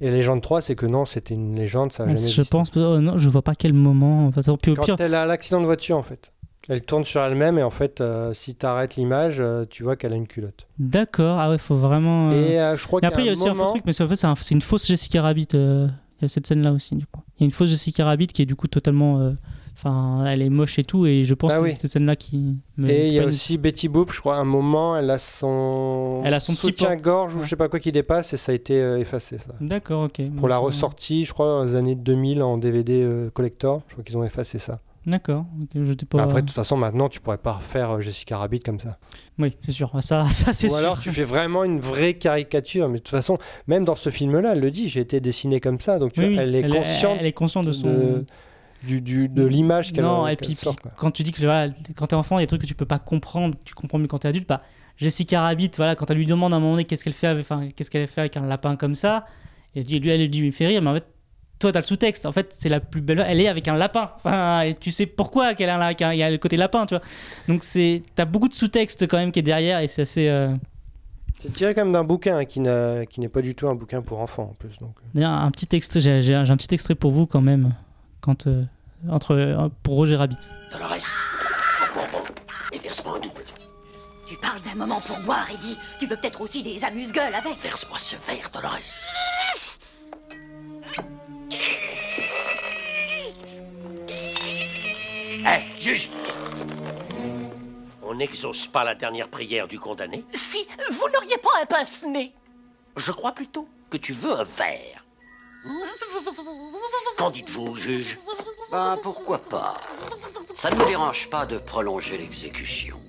Et 0.00 0.10
la 0.10 0.16
légende 0.16 0.42
3, 0.42 0.60
c'est 0.60 0.74
que 0.74 0.86
non, 0.86 1.04
c'était 1.04 1.34
une 1.34 1.54
légende, 1.54 1.92
ça 1.92 2.02
a 2.02 2.06
jamais 2.06 2.18
je 2.18 2.24
existé. 2.26 2.48
pense, 2.50 2.70
euh, 2.76 2.98
non, 3.00 3.16
je 3.16 3.28
vois 3.28 3.42
pas 3.42 3.54
quel 3.54 3.72
moment. 3.72 4.26
Enfin, 4.26 4.40
au 4.52 4.56
pire, 4.56 4.72
au 4.72 4.76
Quand 4.76 4.82
pire, 4.84 4.96
elle 4.98 5.14
a 5.14 5.24
l'accident 5.24 5.60
de 5.60 5.66
voiture, 5.66 5.96
en 5.96 6.02
fait. 6.02 6.32
Elle 6.68 6.80
tourne 6.82 7.04
sur 7.04 7.20
elle-même 7.22 7.58
et 7.58 7.62
en 7.62 7.70
fait, 7.70 8.00
euh, 8.00 8.32
si 8.34 8.56
tu 8.56 8.66
arrêtes 8.66 8.96
l'image, 8.96 9.36
euh, 9.38 9.64
tu 9.70 9.84
vois 9.84 9.94
qu'elle 9.94 10.12
a 10.12 10.16
une 10.16 10.26
culotte. 10.26 10.66
D'accord, 10.80 11.38
ah 11.38 11.48
ouais, 11.48 11.58
faut 11.58 11.76
vraiment. 11.76 12.32
Et 12.32 12.58
je 12.76 12.86
crois 12.88 12.98
Mais 13.00 13.06
après, 13.08 13.22
il 13.22 13.26
y 13.26 13.28
a 13.28 13.32
aussi 13.32 13.48
un 13.48 13.54
faux 13.54 13.68
truc, 13.68 13.84
mais 13.86 13.92
c'est 13.92 14.02
en 14.02 14.08
fait, 14.08 14.16
c'est 14.16 14.26
un- 14.26 14.34
c'est 14.34 14.54
une 14.54 14.62
fausse 14.62 14.84
Jessica 14.86 15.22
Rabbit. 15.22 15.46
Il 15.52 15.88
y 16.22 16.24
a 16.24 16.28
cette 16.28 16.46
scène-là 16.48 16.72
aussi, 16.72 16.96
du 16.96 17.06
coup. 17.06 17.20
Il 17.38 17.42
y 17.42 17.44
a 17.44 17.46
une 17.46 17.50
fausse 17.52 17.70
Jessica 17.70 18.04
Rabbit 18.04 18.26
qui 18.26 18.42
est 18.42 18.46
du 18.46 18.56
coup 18.56 18.66
totalement. 18.66 19.32
Enfin, 19.78 20.24
elle 20.26 20.40
est 20.40 20.48
moche 20.48 20.78
et 20.78 20.84
tout, 20.84 21.04
et 21.04 21.22
je 21.24 21.34
pense 21.34 21.52
Ah 21.52 21.58
que 21.58 21.62
oui. 21.64 21.74
c'est 21.78 21.86
scène-là 21.88 22.16
qui. 22.16 22.56
me- 22.78 22.88
Et 22.88 23.08
il 23.08 23.14
y 23.14 23.20
a 23.20 23.26
aussi 23.26 23.58
Betty 23.58 23.88
Boop, 23.88 24.10
je 24.10 24.20
crois, 24.20 24.36
à 24.36 24.38
un 24.38 24.44
moment, 24.44 24.96
elle 24.96 25.10
a 25.10 25.18
son, 25.18 26.22
Elle 26.24 26.32
a 26.32 26.40
son 26.40 26.54
petit 26.54 26.62
soutien-gorge 26.68 27.34
ou 27.34 27.42
je 27.42 27.48
sais 27.48 27.56
pas 27.56 27.68
quoi 27.68 27.78
qui 27.78 27.92
dépasse 27.92 28.32
et 28.32 28.38
ça 28.38 28.52
a 28.52 28.54
été 28.54 28.80
euh, 28.80 28.98
effacé. 28.98 29.36
D'accord, 29.60 30.04
ok. 30.04 30.22
Pour 30.36 30.48
la 30.48 30.56
Donc, 30.56 30.64
euh, 30.64 30.66
ressortie, 30.68 31.26
je 31.26 31.32
crois, 31.34 31.46
dans 31.46 31.64
les 31.64 31.74
années 31.74 31.94
2000 31.94 32.42
en 32.42 32.56
DVD 32.56 33.02
euh, 33.02 33.28
collector, 33.30 33.82
je 33.88 33.92
crois 33.92 34.04
qu'ils 34.04 34.16
ont 34.16 34.24
effacé 34.24 34.58
ça. 34.58 34.80
D'accord, 35.06 35.44
ok, 35.62 35.68
je 35.84 35.92
t'ai 35.92 36.04
pas. 36.06 36.20
Après, 36.22 36.40
de 36.42 36.46
toute 36.46 36.56
façon, 36.56 36.76
maintenant, 36.76 37.08
tu 37.08 37.20
pourrais 37.20 37.38
pas 37.38 37.52
refaire 37.52 38.00
Jessica 38.00 38.38
Rabbit 38.38 38.58
comme 38.60 38.80
ça. 38.80 38.98
Oui, 39.38 39.54
c'est 39.60 39.70
sûr. 39.72 39.90
Ça, 40.02 40.28
ça 40.30 40.52
c'est 40.52 40.66
Ou 40.66 40.70
sûr. 40.70 40.78
alors, 40.78 40.98
tu 40.98 41.12
fais 41.12 41.22
vraiment 41.22 41.62
une 41.64 41.78
vraie 41.78 42.14
caricature. 42.14 42.88
Mais 42.88 42.94
de 42.98 43.02
toute 43.02 43.10
façon, 43.10 43.36
même 43.68 43.84
dans 43.84 43.94
ce 43.94 44.10
film-là, 44.10 44.52
elle 44.54 44.60
le 44.60 44.70
dit, 44.72 44.88
j'ai 44.88 45.00
été 45.00 45.20
dessinée 45.20 45.60
comme 45.60 45.78
ça. 45.80 45.98
Donc, 46.00 46.14
tu 46.14 46.20
Oui, 46.20 46.34
vois, 46.34 46.42
oui, 46.42 46.48
elle 46.48 46.54
est 46.56 46.68
consciente 46.68 47.16
elle 47.20 47.26
est 47.26 47.32
consciente 47.32 47.66
de 47.66 47.72
son. 47.72 47.86
de, 47.86 48.24
du, 48.82 49.00
du- 49.00 49.28
de 49.28 49.44
l'image 49.44 49.92
qu'elle 49.92 50.04
non, 50.04 50.26
et 50.28 50.36
puis, 50.36 50.54
sort, 50.54 50.76
puis 50.76 50.90
quand 50.96 51.10
tu 51.10 51.22
dis 51.22 51.32
que 51.32 51.40
voilà, 51.42 51.72
quand 51.96 52.06
t'es 52.08 52.14
enfant, 52.14 52.38
il 52.38 52.42
y 52.42 52.44
a 52.44 52.46
des 52.46 52.48
trucs 52.48 52.62
que 52.62 52.66
tu 52.66 52.74
peux 52.74 52.84
pas 52.86 52.98
comprendre, 52.98 53.56
tu 53.64 53.74
comprends 53.74 53.98
mieux 53.98 54.06
quand 54.06 54.18
t'es 54.18 54.28
adulte. 54.28 54.48
Bah, 54.48 54.62
Jessica 54.98 55.40
Rabbit, 55.42 55.70
voilà, 55.76 55.94
quand 55.94 56.10
elle 56.10 56.16
lui 56.18 56.26
demande 56.26 56.52
à 56.52 56.56
un 56.56 56.60
moment 56.60 56.72
donné 56.72 56.84
qu'est-ce 56.84 57.04
qu'elle 57.04 57.12
fait, 57.12 57.26
avec, 57.26 57.46
qu'est-ce 57.74 57.90
qu'elle 57.90 58.06
fait 58.06 58.20
avec 58.22 58.36
un 58.36 58.46
lapin 58.46 58.76
comme 58.76 58.94
ça, 58.94 59.26
et 59.74 59.82
lui, 59.82 60.08
elle 60.10 60.20
lui 60.30 60.46
il 60.46 60.52
fait 60.52 60.66
rire, 60.66 60.80
mais 60.82 60.90
en 60.90 60.94
fait, 60.94 61.04
toi, 61.58 61.72
t'as 61.72 61.80
le 61.80 61.86
sous-texte. 61.86 62.26
En 62.26 62.32
fait, 62.32 62.54
c'est 62.58 62.68
la 62.68 62.80
plus 62.80 63.00
belle. 63.00 63.24
Elle 63.26 63.40
est 63.40 63.48
avec 63.48 63.66
un 63.66 63.76
lapin. 63.78 64.12
Enfin, 64.16 64.60
et 64.60 64.74
tu 64.74 64.90
sais 64.90 65.06
pourquoi 65.06 65.54
qu'elle 65.54 65.70
a, 65.70 65.82
un- 65.86 65.94
qu'il 65.94 66.06
y 66.14 66.22
a 66.22 66.30
le 66.30 66.36
côté 66.36 66.58
lapin, 66.58 66.84
tu 66.84 66.94
vois. 66.94 67.02
Donc, 67.48 67.64
c'est, 67.64 68.02
t'as 68.14 68.26
beaucoup 68.26 68.48
de 68.48 68.52
sous-texte 68.52 69.06
quand 69.08 69.16
même 69.16 69.32
qui 69.32 69.38
est 69.38 69.42
derrière, 69.42 69.80
et 69.80 69.88
c'est 69.88 70.02
assez. 70.02 70.28
euh, 70.28 70.54
C'est 71.40 71.50
tiré 71.52 71.74
quand 71.74 71.82
même 71.84 71.92
d'un 71.94 72.04
bouquin 72.04 72.44
qui, 72.44 72.60
n'est 72.60 73.28
pas 73.32 73.40
du 73.40 73.54
tout 73.54 73.68
un 73.68 73.74
bouquin 73.74 74.02
pour 74.02 74.20
enfants 74.20 74.50
en 74.52 74.54
plus. 74.54 74.76
Donc. 74.80 74.96
euh. 75.18 75.24
Un 75.24 75.50
petit 75.50 75.74
extrait, 75.74 76.00
j'ai 76.00 76.34
un 76.34 76.56
petit 76.58 76.74
extrait 76.74 76.94
pour 76.94 77.10
vous 77.12 77.26
quand 77.26 77.40
même, 77.40 77.74
quand 78.26 78.48
euh, 78.48 78.64
entre 79.08 79.34
euh, 79.34 79.68
pour 79.84 79.94
Roger 79.94 80.16
Rabbit. 80.16 80.36
Dolores, 80.72 80.92
un 81.80 81.92
bourbon 81.94 82.24
et 82.72 82.78
verse-moi 82.78 83.16
un 83.16 83.20
double. 83.20 83.44
Tu 84.26 84.36
parles 84.36 84.60
d'un 84.62 84.74
moment 84.74 85.00
pour 85.00 85.18
boire, 85.20 85.48
Eddie. 85.54 85.78
Tu 86.00 86.06
veux 86.06 86.16
peut-être 86.16 86.40
aussi 86.40 86.64
des 86.64 86.84
amuse-gueules 86.84 87.34
avec 87.34 87.56
Verse-moi 87.60 87.98
ce 87.98 88.16
verre, 88.26 88.50
Dolores. 88.52 89.06
Hé, 95.46 95.80
juge 95.80 96.10
On 98.02 98.16
n'exauce 98.16 98.66
pas 98.66 98.82
la 98.82 98.96
dernière 98.96 99.28
prière 99.28 99.68
du 99.68 99.78
condamné? 99.78 100.24
Si 100.34 100.66
vous 100.90 101.08
n'auriez 101.14 101.38
pas 101.38 101.62
un 101.62 101.66
pince-nez 101.66 102.32
Je 102.96 103.12
crois 103.12 103.30
plutôt 103.30 103.68
que 103.88 103.96
tu 103.96 104.12
veux 104.12 104.32
un 104.32 104.42
verre. 104.42 105.05
Qu'en 107.16 107.30
dites-vous, 107.30 107.74
juge 107.76 108.18
Ben 108.70 108.98
pourquoi 109.02 109.38
pas. 109.38 109.76
Ça 110.54 110.70
ne 110.70 110.76
me 110.76 110.84
dérange 110.86 111.28
pas 111.28 111.46
de 111.46 111.58
prolonger 111.58 112.18
l'exécution. 112.18 113.00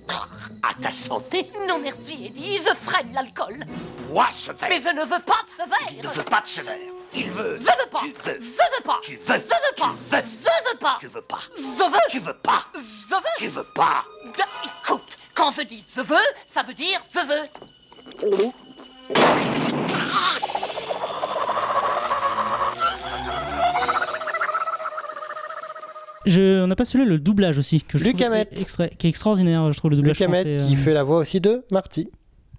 À 0.62 0.74
ta 0.80 0.90
santé. 0.90 1.48
Non 1.68 1.78
merci, 1.78 2.26
Eddie, 2.26 2.58
je 2.58 2.74
freine 2.74 3.12
l'alcool. 3.12 3.64
Bois 4.08 4.28
ce 4.30 4.52
verre. 4.52 4.68
Mais 4.68 4.80
je 4.80 4.88
ne 4.94 5.02
veux 5.02 5.20
pas 5.20 5.42
de 5.44 5.48
ce 5.48 5.58
verre. 5.58 5.88
Il 5.92 5.98
ne 6.02 6.08
veut 6.08 6.24
pas 6.24 6.40
de 6.40 6.46
ce 6.46 6.60
verre. 6.62 6.76
Il 7.14 7.30
veut. 7.30 7.56
Je 7.58 7.64
veux 7.64 7.90
pas. 7.90 8.00
Tu 8.00 8.12
veux. 8.12 8.38
Je 8.40 8.76
veux 8.76 8.82
pas. 8.84 8.98
Tu 9.02 9.16
veux. 9.16 9.22
Je 9.26 9.32
veux 9.32 9.74
pas. 9.76 9.96
Tu 9.96 9.96
veux. 10.10 10.22
Je 10.28 10.70
veux 10.70 10.78
pas. 10.78 10.96
Tu 10.98 11.06
veux 11.08 11.22
pas. 11.22 11.38
Je 11.56 11.84
veux. 11.84 12.00
Tu 12.10 12.18
veux 12.20 12.34
pas. 12.34 12.64
Je 12.74 13.14
veux. 13.14 13.22
Tu 13.38 13.48
veux 13.48 13.66
pas. 13.74 14.04
Ben, 14.36 14.44
Écoute, 14.84 15.16
quand 15.34 15.50
je 15.50 15.62
dis 15.62 15.84
je 15.94 16.00
veux, 16.00 16.16
ça 16.46 16.62
veut 16.62 16.74
dire 16.74 17.00
je 17.12 17.20
veux. 17.20 17.44
Je, 26.28 26.62
on 26.62 26.66
n'a 26.66 26.76
pas 26.76 26.84
celui 26.84 27.04
le 27.04 27.18
doublage 27.18 27.58
aussi 27.58 27.82
que 27.82 27.98
je 27.98 28.04
Luc 28.04 28.16
trouve 28.16 28.26
Hamet. 28.32 28.48
extra- 28.52 28.88
qui 28.88 29.06
est 29.06 29.10
extraordinaire. 29.10 29.72
Je 29.72 29.78
trouve 29.78 29.90
le 29.90 29.96
doublage 29.96 30.18
Luc 30.20 30.28
Hamet 30.28 30.42
français, 30.44 30.66
qui 30.68 30.74
euh, 30.74 30.78
fait 30.78 30.94
la 30.94 31.02
voix 31.02 31.18
aussi 31.18 31.40
de 31.40 31.64
Marty 31.72 32.08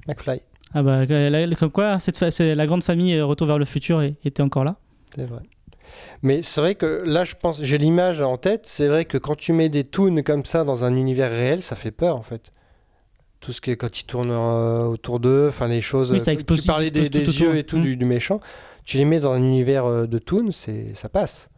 McFly. 0.08 0.42
Ah 0.74 0.84
bah 0.84 1.04
la- 1.06 1.56
comme 1.56 1.72
quoi 1.72 2.00
cette 2.00 2.20
la 2.40 2.68
grande 2.68 2.84
famille 2.84 3.16
euh, 3.16 3.26
Retour 3.26 3.48
vers 3.48 3.58
le 3.58 3.66
futur 3.66 4.02
était 4.02 4.42
encore 4.42 4.64
là. 4.64 4.76
C'est 5.16 5.26
vrai. 5.26 5.42
Mais 6.22 6.42
c'est 6.44 6.62
vrai 6.62 6.76
que 6.76 7.02
là, 7.06 7.24
je 7.24 7.34
pense, 7.42 7.62
j'ai 7.64 7.78
l'image 7.80 8.22
en 8.22 8.38
tête. 8.38 8.66
C'est 8.68 8.88
vrai 8.88 9.06
que 9.06 9.18
quand 9.18 9.36
tu 9.36 9.54
mets 9.54 9.70
des 9.70 9.84
toons 9.84 10.22
comme 10.24 10.46
ça 10.46 10.64
dans 10.64 10.84
un 10.84 10.96
univers 10.96 11.32
réel, 11.32 11.62
ça 11.64 11.76
fait 11.76 11.92
peur 11.92 12.16
en 12.16 12.22
fait. 12.22 12.52
Tout 13.40 13.52
ce 13.54 13.62
qui 13.62 13.72
est 13.72 13.78
quand 13.78 14.00
ils 14.00 14.04
tournent 14.06 14.30
euh, 14.32 14.84
autour 14.84 15.20
d'eux, 15.20 15.48
enfin 15.50 15.68
les 15.68 15.82
choses. 15.82 16.12
Oui, 16.12 16.20
ça 16.20 16.32
euh, 16.32 16.34
explose- 16.36 16.62
tu 16.62 16.68
parlais 16.68 16.92
des, 16.92 17.10
des 17.10 17.28
autour. 17.30 17.42
yeux 17.42 17.58
et 17.58 17.64
tout 17.64 17.78
Mm. 17.78 17.82
du, 17.82 17.98
du 17.98 18.06
méchant. 18.06 18.40
Tu 18.86 18.98
les 18.98 19.06
mets 19.06 19.20
dans 19.20 19.32
un 19.32 19.42
univers 19.42 19.86
euh, 19.86 20.06
de 20.08 20.20
toons, 20.20 20.52
c'est 20.52 20.94
ça 20.94 21.10
passe. 21.10 21.50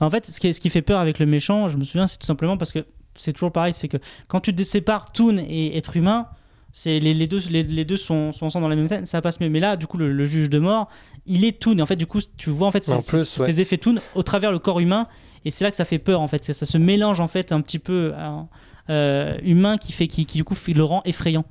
En 0.00 0.10
fait, 0.10 0.24
ce 0.26 0.40
qui, 0.40 0.52
ce 0.54 0.60
qui 0.60 0.70
fait 0.70 0.82
peur 0.82 0.98
avec 1.00 1.18
le 1.18 1.26
méchant, 1.26 1.68
je 1.68 1.76
me 1.76 1.84
souviens, 1.84 2.06
c'est 2.06 2.18
tout 2.18 2.26
simplement 2.26 2.56
parce 2.56 2.72
que 2.72 2.86
c'est 3.16 3.32
toujours 3.32 3.52
pareil, 3.52 3.74
c'est 3.74 3.88
que 3.88 3.98
quand 4.28 4.40
tu 4.40 4.54
te 4.54 4.62
sépares 4.62 5.12
Toon 5.12 5.36
et 5.38 5.76
être 5.76 5.96
humain, 5.96 6.28
c'est 6.72 7.00
les, 7.00 7.12
les 7.14 7.26
deux, 7.26 7.40
les, 7.50 7.62
les 7.64 7.84
deux 7.84 7.96
sont, 7.96 8.32
sont 8.32 8.46
ensemble 8.46 8.62
dans 8.62 8.68
la 8.68 8.76
même 8.76 8.88
scène, 8.88 9.04
ça 9.04 9.20
passe 9.20 9.40
mieux. 9.40 9.48
Mais 9.50 9.60
là, 9.60 9.76
du 9.76 9.86
coup, 9.86 9.98
le, 9.98 10.12
le 10.12 10.24
juge 10.24 10.48
de 10.48 10.58
mort, 10.58 10.88
il 11.26 11.44
est 11.44 11.58
Toon. 11.60 11.76
Et 11.78 11.82
en 11.82 11.86
fait, 11.86 11.96
du 11.96 12.06
coup, 12.06 12.20
tu 12.36 12.50
vois 12.50 12.68
en 12.68 12.70
fait 12.70 12.88
En 12.90 13.00
ces, 13.00 13.16
plus, 13.18 13.24
ces- 13.26 13.40
ouais. 13.40 13.46
ces 13.52 13.60
effets 13.60 13.76
Toon 13.78 13.96
au 14.14 14.22
travers 14.22 14.52
le 14.52 14.58
corps 14.58 14.80
humain, 14.80 15.06
et 15.44 15.50
c'est 15.50 15.64
là 15.64 15.70
que 15.70 15.76
ça 15.76 15.84
fait 15.84 15.98
peur 15.98 16.20
en 16.20 16.28
fait. 16.28 16.44
C'est- 16.44 16.52
Ça 16.52 16.66
se 16.66 16.78
mélange 16.78 17.20
en 17.20 17.28
fait 17.28 17.50
un 17.52 17.60
petit 17.60 17.78
peu 17.78 18.12
à- 18.16 18.46
euh, 18.88 19.36
humain 19.42 19.76
qui 19.78 19.92
fait, 19.92 20.06
qui, 20.08 20.24
qui 20.26 20.38
du 20.38 20.44
coup 20.44 20.54
le 20.74 20.84
rend 20.84 21.02
effrayant. 21.04 21.44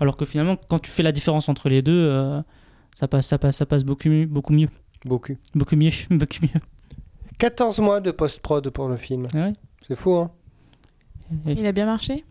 Alors 0.00 0.16
que 0.16 0.24
finalement, 0.24 0.56
quand 0.68 0.78
tu 0.78 0.90
fais 0.90 1.02
la 1.02 1.12
différence 1.12 1.48
entre 1.48 1.68
les 1.68 1.82
deux, 1.82 1.92
euh, 1.92 2.40
ça 2.94 3.08
passe, 3.08 3.26
ça 3.26 3.38
passe, 3.38 3.56
ça 3.56 3.66
passe 3.66 3.84
beaucoup 3.84 4.08
mieux, 4.08 4.26
beaucoup 4.26 4.52
mieux, 4.52 4.68
Beaucoup. 5.04 5.34
beaucoup 5.54 5.76
mieux, 5.76 5.90
beaucoup 6.10 6.38
mieux. 6.42 6.60
14 7.40 7.78
mois 7.80 8.00
de 8.00 8.10
post-prod 8.10 8.68
pour 8.70 8.88
le 8.88 8.96
film. 8.96 9.26
Ah 9.34 9.38
ouais 9.46 9.52
C'est 9.88 9.96
fou, 9.96 10.14
hein 10.16 10.30
Il 11.46 11.66
a 11.66 11.72
bien 11.72 11.86
marché? 11.86 12.24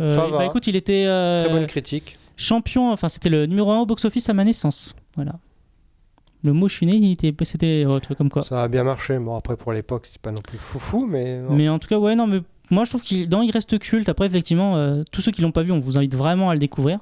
Euh, 0.00 0.14
Ça 0.14 0.26
va. 0.28 0.38
bah 0.38 0.44
écoute, 0.46 0.66
il 0.66 0.76
était 0.76 1.04
euh, 1.06 1.44
Très 1.44 1.52
bonne 1.52 1.66
critique. 1.66 2.18
champion, 2.36 2.92
enfin 2.92 3.08
c'était 3.08 3.28
le 3.28 3.46
numéro 3.46 3.70
1 3.70 3.80
au 3.80 3.86
box-office 3.86 4.28
à 4.28 4.32
ma 4.32 4.44
naissance. 4.44 4.94
Voilà. 5.16 5.34
Le 6.44 6.52
mot 6.52 6.68
je 6.68 6.74
suis 6.74 6.86
né, 6.86 6.94
il 6.96 7.12
était, 7.12 7.32
c'était 7.44 7.82
tu 8.02 8.06
vois, 8.08 8.16
comme 8.16 8.30
quoi. 8.30 8.42
Ça 8.42 8.62
a 8.62 8.68
bien 8.68 8.82
marché. 8.84 9.18
Bon, 9.18 9.36
après, 9.36 9.56
pour 9.56 9.72
l'époque, 9.72 10.06
c'est 10.10 10.20
pas 10.20 10.32
non 10.32 10.40
plus 10.40 10.58
foufou, 10.58 11.06
mais. 11.06 11.40
non. 11.40 11.52
Mais 11.52 11.68
en 11.68 11.78
tout 11.78 11.88
cas, 11.88 11.98
ouais, 11.98 12.14
non, 12.16 12.26
mais 12.26 12.40
moi 12.70 12.84
je 12.84 12.90
trouve 12.90 13.02
qu'il 13.02 13.28
dans, 13.28 13.42
il 13.42 13.50
reste 13.50 13.78
culte. 13.78 14.08
Après, 14.08 14.26
effectivement, 14.26 14.76
euh, 14.76 15.02
tous 15.12 15.20
ceux 15.20 15.30
qui 15.32 15.42
l'ont 15.42 15.52
pas 15.52 15.62
vu, 15.62 15.70
on 15.72 15.78
vous 15.78 15.98
invite 15.98 16.14
vraiment 16.14 16.50
à 16.50 16.54
le 16.54 16.58
découvrir. 16.60 17.00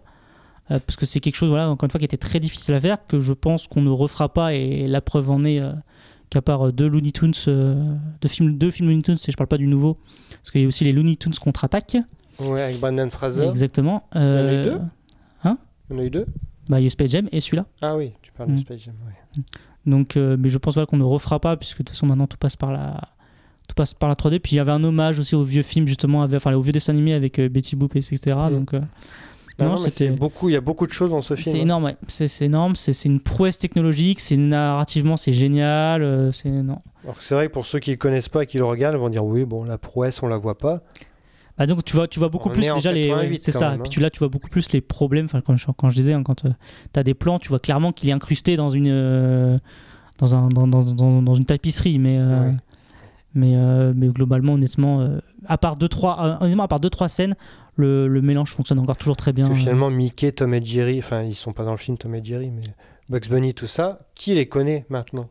Euh, 0.71 0.79
parce 0.87 0.97
que 0.97 1.07
c'est 1.07 1.21
quelque 1.21 1.37
chose, 1.37 1.49
voilà, 1.49 1.69
encore 1.71 1.87
une 1.87 1.91
fois, 1.91 1.99
qui 1.99 2.05
était 2.05 2.17
très 2.17 2.39
difficile 2.39 2.75
à 2.75 2.81
faire, 2.81 3.05
que 3.07 3.19
je 3.19 3.33
pense 3.33 3.67
qu'on 3.67 3.83
ne 3.83 3.91
refera 3.91 4.29
pas, 4.29 4.55
et 4.55 4.87
la 4.87 5.01
preuve 5.01 5.31
en 5.31 5.45
est 5.45 5.59
euh, 5.61 5.73
qu'à 6.31 6.41
part 6.43 6.69
euh, 6.69 6.73
deux 6.73 6.89
Looney 6.89 7.13
Tunes, 7.13 7.35
euh, 7.49 7.95
deux 8.21 8.29
films, 8.29 8.57
deux 8.57 8.71
films 8.71 8.89
Looney 8.89 9.03
Tunes, 9.03 9.17
et 9.27 9.31
je 9.33 9.37
parle 9.37 9.49
pas 9.49 9.59
du 9.59 9.67
nouveau, 9.67 9.99
parce 10.31 10.51
qu'il 10.53 10.63
y 10.63 10.65
a 10.65 10.69
aussi 10.69 10.85
les 10.85 10.93
Looney 10.93 11.17
Tunes 11.17 11.35
contre-attaque. 11.35 11.97
Ouais, 12.39 12.63
avec 12.63 12.81
Brandon 12.81 13.11
Fraser. 13.11 13.47
Exactement. 13.49 14.05
Il 14.15 14.21
y 14.21 14.25
en 14.25 14.27
a 14.27 14.31
eu 14.53 14.57
Euh, 14.57 14.65
deux 14.65 14.81
Hein? 15.45 15.59
Il 15.91 15.97
y 15.97 15.99
en 15.99 16.03
a 16.03 16.05
eu 16.07 16.11
deux? 16.11 16.27
Bah, 16.69 16.79
il 16.79 16.83
y 16.83 16.85
a 16.85 16.87
eu 16.87 16.91
Space 16.91 17.11
Jam 17.11 17.29
et 17.33 17.41
celui-là. 17.41 17.67
Ah 17.83 17.97
oui, 17.97 18.13
tu 18.23 18.33
parles 18.33 18.51
de 18.51 18.55
Mm. 18.55 18.59
Space 18.61 18.81
Jam. 18.85 18.95
ouais. 19.07 19.43
Donc, 19.87 20.17
euh, 20.17 20.37
mais 20.39 20.49
je 20.51 20.59
pense 20.59 20.75
voilà, 20.75 20.87
qu'on 20.87 20.97
ne 20.99 21.03
refera 21.05 21.41
pas, 21.41 21.57
puisque 21.57 21.79
de 21.79 21.83
toute 21.85 21.91
façon 21.91 22.07
maintenant 22.07 22.27
tout 22.27 22.37
passe 22.39 22.55
par 22.57 22.71
la, 22.71 23.01
tout 23.69 23.75
passe 23.75 23.93
par 23.95 24.09
la 24.09 24.15
3D. 24.15 24.39
Puis 24.39 24.53
il 24.53 24.57
y 24.57 24.59
avait 24.61 24.73
un 24.73 24.85
hommage 24.85 25.19
aussi 25.19 25.35
aux 25.35 25.43
vieux 25.45 25.63
films, 25.63 25.87
justement, 25.89 26.23
avec, 26.23 26.37
enfin 26.37 26.55
aux 26.55 26.61
vieux 26.61 26.73
dessins 26.73 26.93
animés 26.93 27.15
avec 27.15 27.39
euh, 27.39 27.49
Betty 27.49 27.77
Boop, 27.77 27.97
etc. 27.97 28.19
Donc, 28.51 28.73
euh, 28.75 28.81
Ah 29.61 29.65
non, 29.65 29.75
non, 29.77 29.83
mais 29.83 29.91
c'était. 29.91 30.07
c'est 30.07 30.11
beaucoup, 30.11 30.49
il 30.49 30.53
y 30.53 30.57
a 30.57 30.61
beaucoup 30.61 30.87
de 30.87 30.93
choses 30.93 31.11
dans 31.11 31.21
ce 31.21 31.35
film. 31.35 31.53
C'est 31.53 31.59
hein. 31.59 31.63
énorme, 31.63 31.85
ouais. 31.85 31.97
c'est 32.09 32.45
énorme, 32.45 32.77
c'est 32.77 33.05
une 33.05 33.21
prouesse 33.21 33.59
technologique, 33.59 34.21
c'est 34.21 34.37
narrativement 34.37 35.17
c'est 35.17 35.33
génial, 35.33 36.03
euh, 36.03 36.33
c'est 36.33 36.51
non. 36.51 36.79
Alors 37.05 37.17
c'est 37.21 37.35
vrai 37.35 37.49
que 37.49 37.53
pour 37.53 37.67
ceux 37.67 37.79
qui 37.79 37.91
ne 37.91 37.95
le 37.95 37.99
connaissent 37.99 38.29
pas 38.29 38.43
et 38.43 38.47
qui 38.47 38.59
le 38.59 38.65
regardent, 38.65 38.97
ils 38.97 39.01
vont 39.01 39.09
dire 39.09 39.25
oui, 39.25 39.45
bon, 39.45 39.65
la 39.65 39.79
prouesse, 39.79 40.23
on 40.23 40.29
la 40.29 40.37
voit 40.37 40.59
pas. 40.59 40.83
Bah 41.59 41.67
donc 41.67 41.85
tu 41.85 41.95
vois, 41.95 42.09
tu 42.09 42.19
vois 42.19 42.29
beaucoup 42.31 42.49
On 42.49 42.53
plus 42.53 42.63
déjà 42.73 42.91
les, 42.93 43.09
88 43.09 43.33
ouais, 43.33 43.39
c'est 43.41 43.53
ça. 43.53 43.71
même, 43.71 43.81
puis 43.81 43.89
hein. 43.89 43.91
tu 43.91 44.01
là 44.01 44.09
tu 44.11 44.19
vois 44.19 44.29
beaucoup 44.29 44.49
plus 44.49 44.73
les 44.73 44.81
problèmes. 44.81 45.27
Enfin 45.27 45.41
quand 45.43 45.57
je, 45.57 45.67
quand 45.77 45.91
je 45.91 45.95
disais 45.95 46.13
hein, 46.15 46.23
quand 46.23 46.37
tu 46.37 46.99
as 46.99 47.03
des 47.03 47.15
plans, 47.15 47.39
tu 47.39 47.49
vois 47.51 47.59
clairement 47.59 47.93
qu'il 47.93 48.09
est 48.09 48.13
incrusté 48.13 48.57
dans 48.57 48.71
une 48.71 48.89
euh, 48.89 49.59
dans 50.19 50.35
un 50.35 50.43
dans, 50.43 50.67
dans, 50.67 50.83
dans, 50.83 51.23
dans 51.23 51.35
une 51.35 51.45
tapisserie, 51.45 51.99
mais 51.99 52.17
euh, 52.19 52.49
Ouais. 52.49 52.55
mais 53.35 53.53
euh, 53.57 53.93
mais 53.95 54.09
globalement 54.09 54.55
honnêtement, 54.55 55.01
euh, 55.01 55.19
à 55.47 55.59
part 55.59 55.77
deux 55.77 55.89
trois 55.89 56.19
euh, 56.41 56.45
honnêtement 56.45 56.63
à 56.65 56.69
part 56.69 56.81
deux 56.81 56.91
trois 56.91 57.09
scènes, 57.09 57.35
le, 57.81 58.07
le 58.07 58.23
mélange 58.23 58.51
fonctionne 58.51 58.79
encore 58.79 58.97
toujours 58.97 59.17
très 59.17 59.33
bien. 59.33 59.47
Parce 59.47 59.59
que 59.59 59.63
finalement, 59.63 59.91
Mickey, 59.91 60.31
Tom 60.33 60.55
et 60.55 60.65
Jerry, 60.65 60.99
enfin, 61.01 61.23
ils 61.23 61.35
sont 61.35 61.53
pas 61.53 61.65
dans 61.65 61.73
le 61.73 61.77
film 61.79 61.99
Tom 61.99 62.15
et 62.15 62.23
Jerry, 62.25 62.51
mais 62.51 62.63
Bugs 63.09 63.29
Bunny, 63.29 63.55
tout 63.55 63.67
ça, 63.67 64.01
qui 64.15 64.35
les 64.35 64.47
connaît 64.47 64.87
maintenant? 64.89 65.29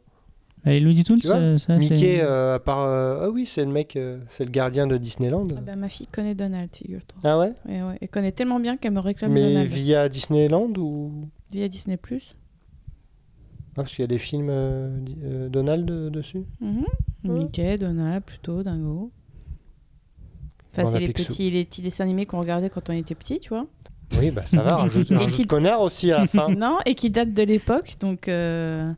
Les 0.65 0.81
Looney 0.81 1.03
Tunes, 1.05 1.19
vois 1.23 1.57
ça- 1.57 1.77
Mickey, 1.77 2.19
euh, 2.21 2.55
à 2.55 2.59
part. 2.59 2.83
euh, 2.83 3.21
ah 3.23 3.29
oui, 3.29 3.45
c'est 3.45 3.63
le 3.63 3.71
mec, 3.71 3.95
euh, 3.95 4.19
c'est 4.27 4.43
le 4.43 4.51
gardien 4.51 4.87
de 4.87 4.97
Disneyland. 4.97 5.47
Ah 5.57 5.61
bah, 5.61 5.75
Ma 5.77 5.87
fille 5.87 6.05
connaît 6.07 6.35
Donald, 6.35 6.69
figure-toi. 6.75 7.17
Ah 7.23 7.39
ouais? 7.39 7.53
Et 7.69 7.81
ouais, 7.81 7.97
Elle 8.01 8.09
connaît 8.09 8.33
tellement 8.33 8.59
bien 8.59 8.75
qu'elle 8.75 8.91
me 8.91 8.99
réclame 8.99 9.31
Mais 9.31 9.41
Donald. 9.53 9.69
via 9.69 10.09
Disneyland 10.09 10.73
ou? 10.77 11.29
Via 11.53 11.69
Disney+. 11.69 11.97
Ah, 11.97 13.83
parce 13.83 13.93
qu'il 13.93 14.03
y 14.03 14.03
a 14.03 14.07
des 14.07 14.17
films 14.17 14.49
euh, 14.49 14.99
euh, 15.23 15.49
Donald 15.49 15.85
dessus? 16.11 16.43
Mhm. 16.59 16.85
Mickey, 17.23 17.77
Donald, 17.77 18.23
plutôt, 18.25 18.61
Dingo. 18.61 19.11
Enfin, 20.71 20.85
c'est 20.91 20.99
les 20.99 21.09
petits, 21.09 21.49
les 21.49 21.65
petits 21.65 21.81
dessins 21.81 22.03
animés 22.03 22.25
qu'on 22.25 22.39
regardait 22.39 22.69
quand 22.69 22.89
on 22.89 22.93
était 22.93 23.15
petit, 23.15 23.39
tu 23.39 23.49
vois. 23.49 23.65
Oui, 24.19 24.31
bah 24.31 24.43
ça 24.45 24.61
va, 24.61 24.75
rajoute, 24.77 25.11
Et 25.11 25.15
rajoute 25.15 25.35
qui- 25.35 25.47
connard 25.47 25.81
aussi 25.81 26.11
à 26.11 26.19
la 26.19 26.27
fin. 26.27 26.49
non, 26.55 26.77
et 26.85 26.95
qui 26.95 27.09
datent 27.09 27.33
de 27.33 27.43
l'époque. 27.43 27.93
Donc 27.99 28.27
euh, 28.27 28.91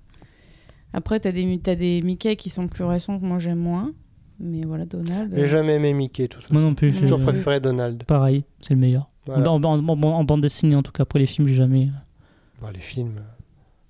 après, 0.94 1.20
t'as 1.20 1.32
des, 1.32 1.60
t'as 1.60 1.76
des 1.76 2.02
Mickey 2.02 2.36
qui 2.36 2.50
sont 2.50 2.68
plus 2.68 2.84
récents 2.84 3.20
que 3.20 3.26
moi 3.26 3.40
j'aime 3.40 3.60
moins. 3.60 3.92
Mais 4.40 4.64
voilà, 4.66 4.86
Donald. 4.86 5.32
J'ai 5.36 5.44
euh, 5.44 5.48
jamais 5.48 5.76
aimé 5.76 5.94
Mickey, 5.94 6.28
tout 6.28 6.42
ça. 6.42 6.48
Moi 6.52 6.62
non 6.62 6.74
plus. 6.74 6.92
J'ai 6.92 7.02
toujours 7.02 7.22
préféré 7.22 7.60
Donald. 7.60 8.04
Pareil, 8.06 8.44
c'est 8.60 8.74
le 8.74 8.80
meilleur. 8.80 9.10
Voilà. 9.28 9.52
En, 9.52 9.64
en- 9.64 9.88
en- 9.88 10.04
en 10.04 10.24
bande 10.24 10.42
dessinée 10.42 10.76
en 10.76 10.82
tout 10.84 10.92
cas. 10.92 11.04
Après 11.04 11.20
les 11.20 11.28
films, 11.28 11.48
j'ai 11.48 11.54
jamais. 11.56 11.90
Bon, 12.62 12.70
les 12.74 12.80
films, 12.80 13.18
euh, 13.20 13.22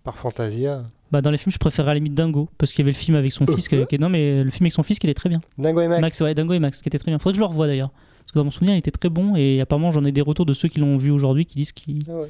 par 0.03 0.17
Fantasia. 0.17 0.83
Bah, 1.11 1.21
dans 1.21 1.29
les 1.31 1.37
films, 1.37 1.51
je 1.51 1.57
préférais 1.57 1.89
à 1.91 1.93
la 1.93 1.99
limite 1.99 2.13
Dingo, 2.13 2.47
parce 2.57 2.71
qu'il 2.71 2.79
y 2.79 2.83
avait 2.83 2.91
le 2.91 2.97
film 2.97 3.17
avec 3.17 3.31
son 3.31 3.45
fils. 3.45 3.67
Qui, 3.67 3.85
qui- 3.85 3.99
non, 3.99 4.09
mais 4.09 4.43
le 4.43 4.49
film 4.49 4.63
avec 4.65 4.71
son 4.73 4.83
fils 4.83 4.97
qui 4.99 5.07
était 5.07 5.13
très 5.13 5.29
bien. 5.29 5.41
Dingo 5.57 5.81
et 5.81 5.87
Max. 5.87 6.19
ouais, 6.21 6.33
Dingo 6.33 6.53
et 6.53 6.59
Max, 6.59 6.81
qui 6.81 6.89
était 6.89 6.97
très 6.99 7.11
bien. 7.11 7.19
Faudrait 7.19 7.33
que 7.33 7.37
je 7.37 7.41
le 7.41 7.45
revoie 7.47 7.67
d'ailleurs. 7.67 7.89
Parce 8.19 8.31
que 8.31 8.39
dans 8.39 8.45
mon 8.45 8.51
souvenir, 8.51 8.75
il 8.75 8.77
était 8.79 8.91
très 8.91 9.09
bon, 9.09 9.35
et 9.35 9.59
apparemment, 9.61 9.91
j'en 9.91 10.03
ai 10.05 10.11
des 10.11 10.21
retours 10.21 10.45
de 10.45 10.53
ceux 10.53 10.69
qui 10.69 10.79
l'ont 10.79 10.95
vu 10.97 11.11
aujourd'hui 11.11 11.45
qui 11.45 11.55
disent 11.57 11.71
qu'ils. 11.73 12.03
Ah 12.09 12.13
ouais. 12.13 12.29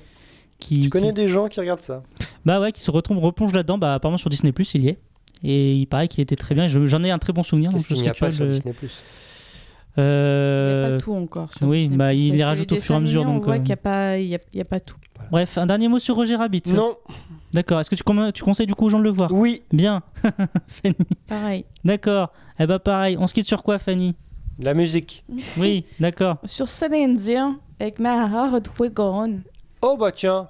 qui- 0.57 0.81
Tu 0.83 0.89
connais 0.89 1.07
qui- 1.09 1.13
des 1.13 1.27
gens 1.27 1.47
qui 1.47 1.59
regardent 1.59 1.81
ça? 1.81 2.03
Bah 2.45 2.59
ouais, 2.59 2.71
qui 2.71 2.81
se 2.81 2.91
retrouvent, 2.91 3.19
replongent 3.19 3.53
là-dedans. 3.53 3.77
Bah, 3.77 3.93
apparemment, 3.95 4.17
sur 4.17 4.29
Disney, 4.29 4.53
il 4.73 4.83
y 4.83 4.87
est. 4.89 4.97
Et 5.43 5.73
il 5.73 5.85
paraît 5.87 6.07
qu'il 6.07 6.21
était 6.21 6.35
très 6.35 6.53
bien. 6.55 6.67
Je- 6.67 6.85
J'en 6.85 7.03
ai 7.03 7.09
un 7.11 7.17
très 7.19 7.33
bon 7.33 7.41
souvenir. 7.43 7.71
Qu'est-ce 7.71 7.87
qu'il 7.87 8.01
n'y 8.01 8.07
a 8.09 8.13
pas 8.13 8.29
sur 8.31 8.45
curieux 8.45 8.61
Il 9.97 10.01
n'y 10.03 10.07
Euh, 10.07 10.87
a 10.87 10.91
pas 10.91 10.97
tout 10.97 11.13
encore. 11.13 11.51
Sur 11.53 11.67
oui, 11.67 11.89
bah, 11.89 12.13
il 12.13 12.33
les 12.35 12.43
rajoute 12.43 12.71
au 12.71 12.75
fur 12.79 12.95
et 12.95 12.97
à 12.97 13.01
mesure, 13.01 13.25
donc, 13.25 13.41
On 13.41 13.45
voit 13.45 13.55
euh, 13.55 13.57
qu'il 13.57 13.65
n'y 13.67 13.71
a, 13.73 13.77
pas- 13.77 14.17
il 14.17 14.27
y 14.27 14.35
a, 14.35 14.39
il 14.53 14.57
y 14.57 14.61
a 14.61 14.65
pas 14.65 14.79
tout. 14.79 14.95
Bref, 15.31 15.57
un 15.57 15.65
dernier 15.65 15.87
mot 15.87 15.99
sur 15.99 16.15
Roger 16.15 16.35
Rabbit. 16.35 16.63
Non. 16.73 16.95
D'accord. 17.53 17.79
Est-ce 17.81 17.89
que 17.89 18.31
tu, 18.31 18.43
conseilles 18.43 18.67
du 18.67 18.75
coup 18.75 18.85
aux 18.85 18.89
gens 18.89 18.99
de 18.99 19.03
le 19.03 19.09
voir? 19.09 19.31
Oui. 19.33 19.63
Bien. 19.71 20.01
Fanny. 20.67 20.95
Pareil. 21.27 21.65
D'accord. 21.83 22.31
Eh 22.59 22.65
bah 22.65 22.79
pareil. 22.79 23.17
On 23.19 23.27
se 23.27 23.33
quitte 23.33 23.47
sur 23.47 23.63
quoi, 23.63 23.77
Fanny? 23.79 24.15
La 24.59 24.73
musique. 24.73 25.23
Oui, 25.57 25.85
d'accord. 25.99 26.37
Sur 26.45 26.67
Céline 26.67 27.15
Dion, 27.15 27.57
avec 27.79 27.99
My 27.99 28.07
Heart 28.09 28.71
Will 28.79 28.93
Go 28.93 29.03
On. 29.03 29.39
Oh 29.81 29.97
bah 29.99 30.11
tiens. 30.11 30.47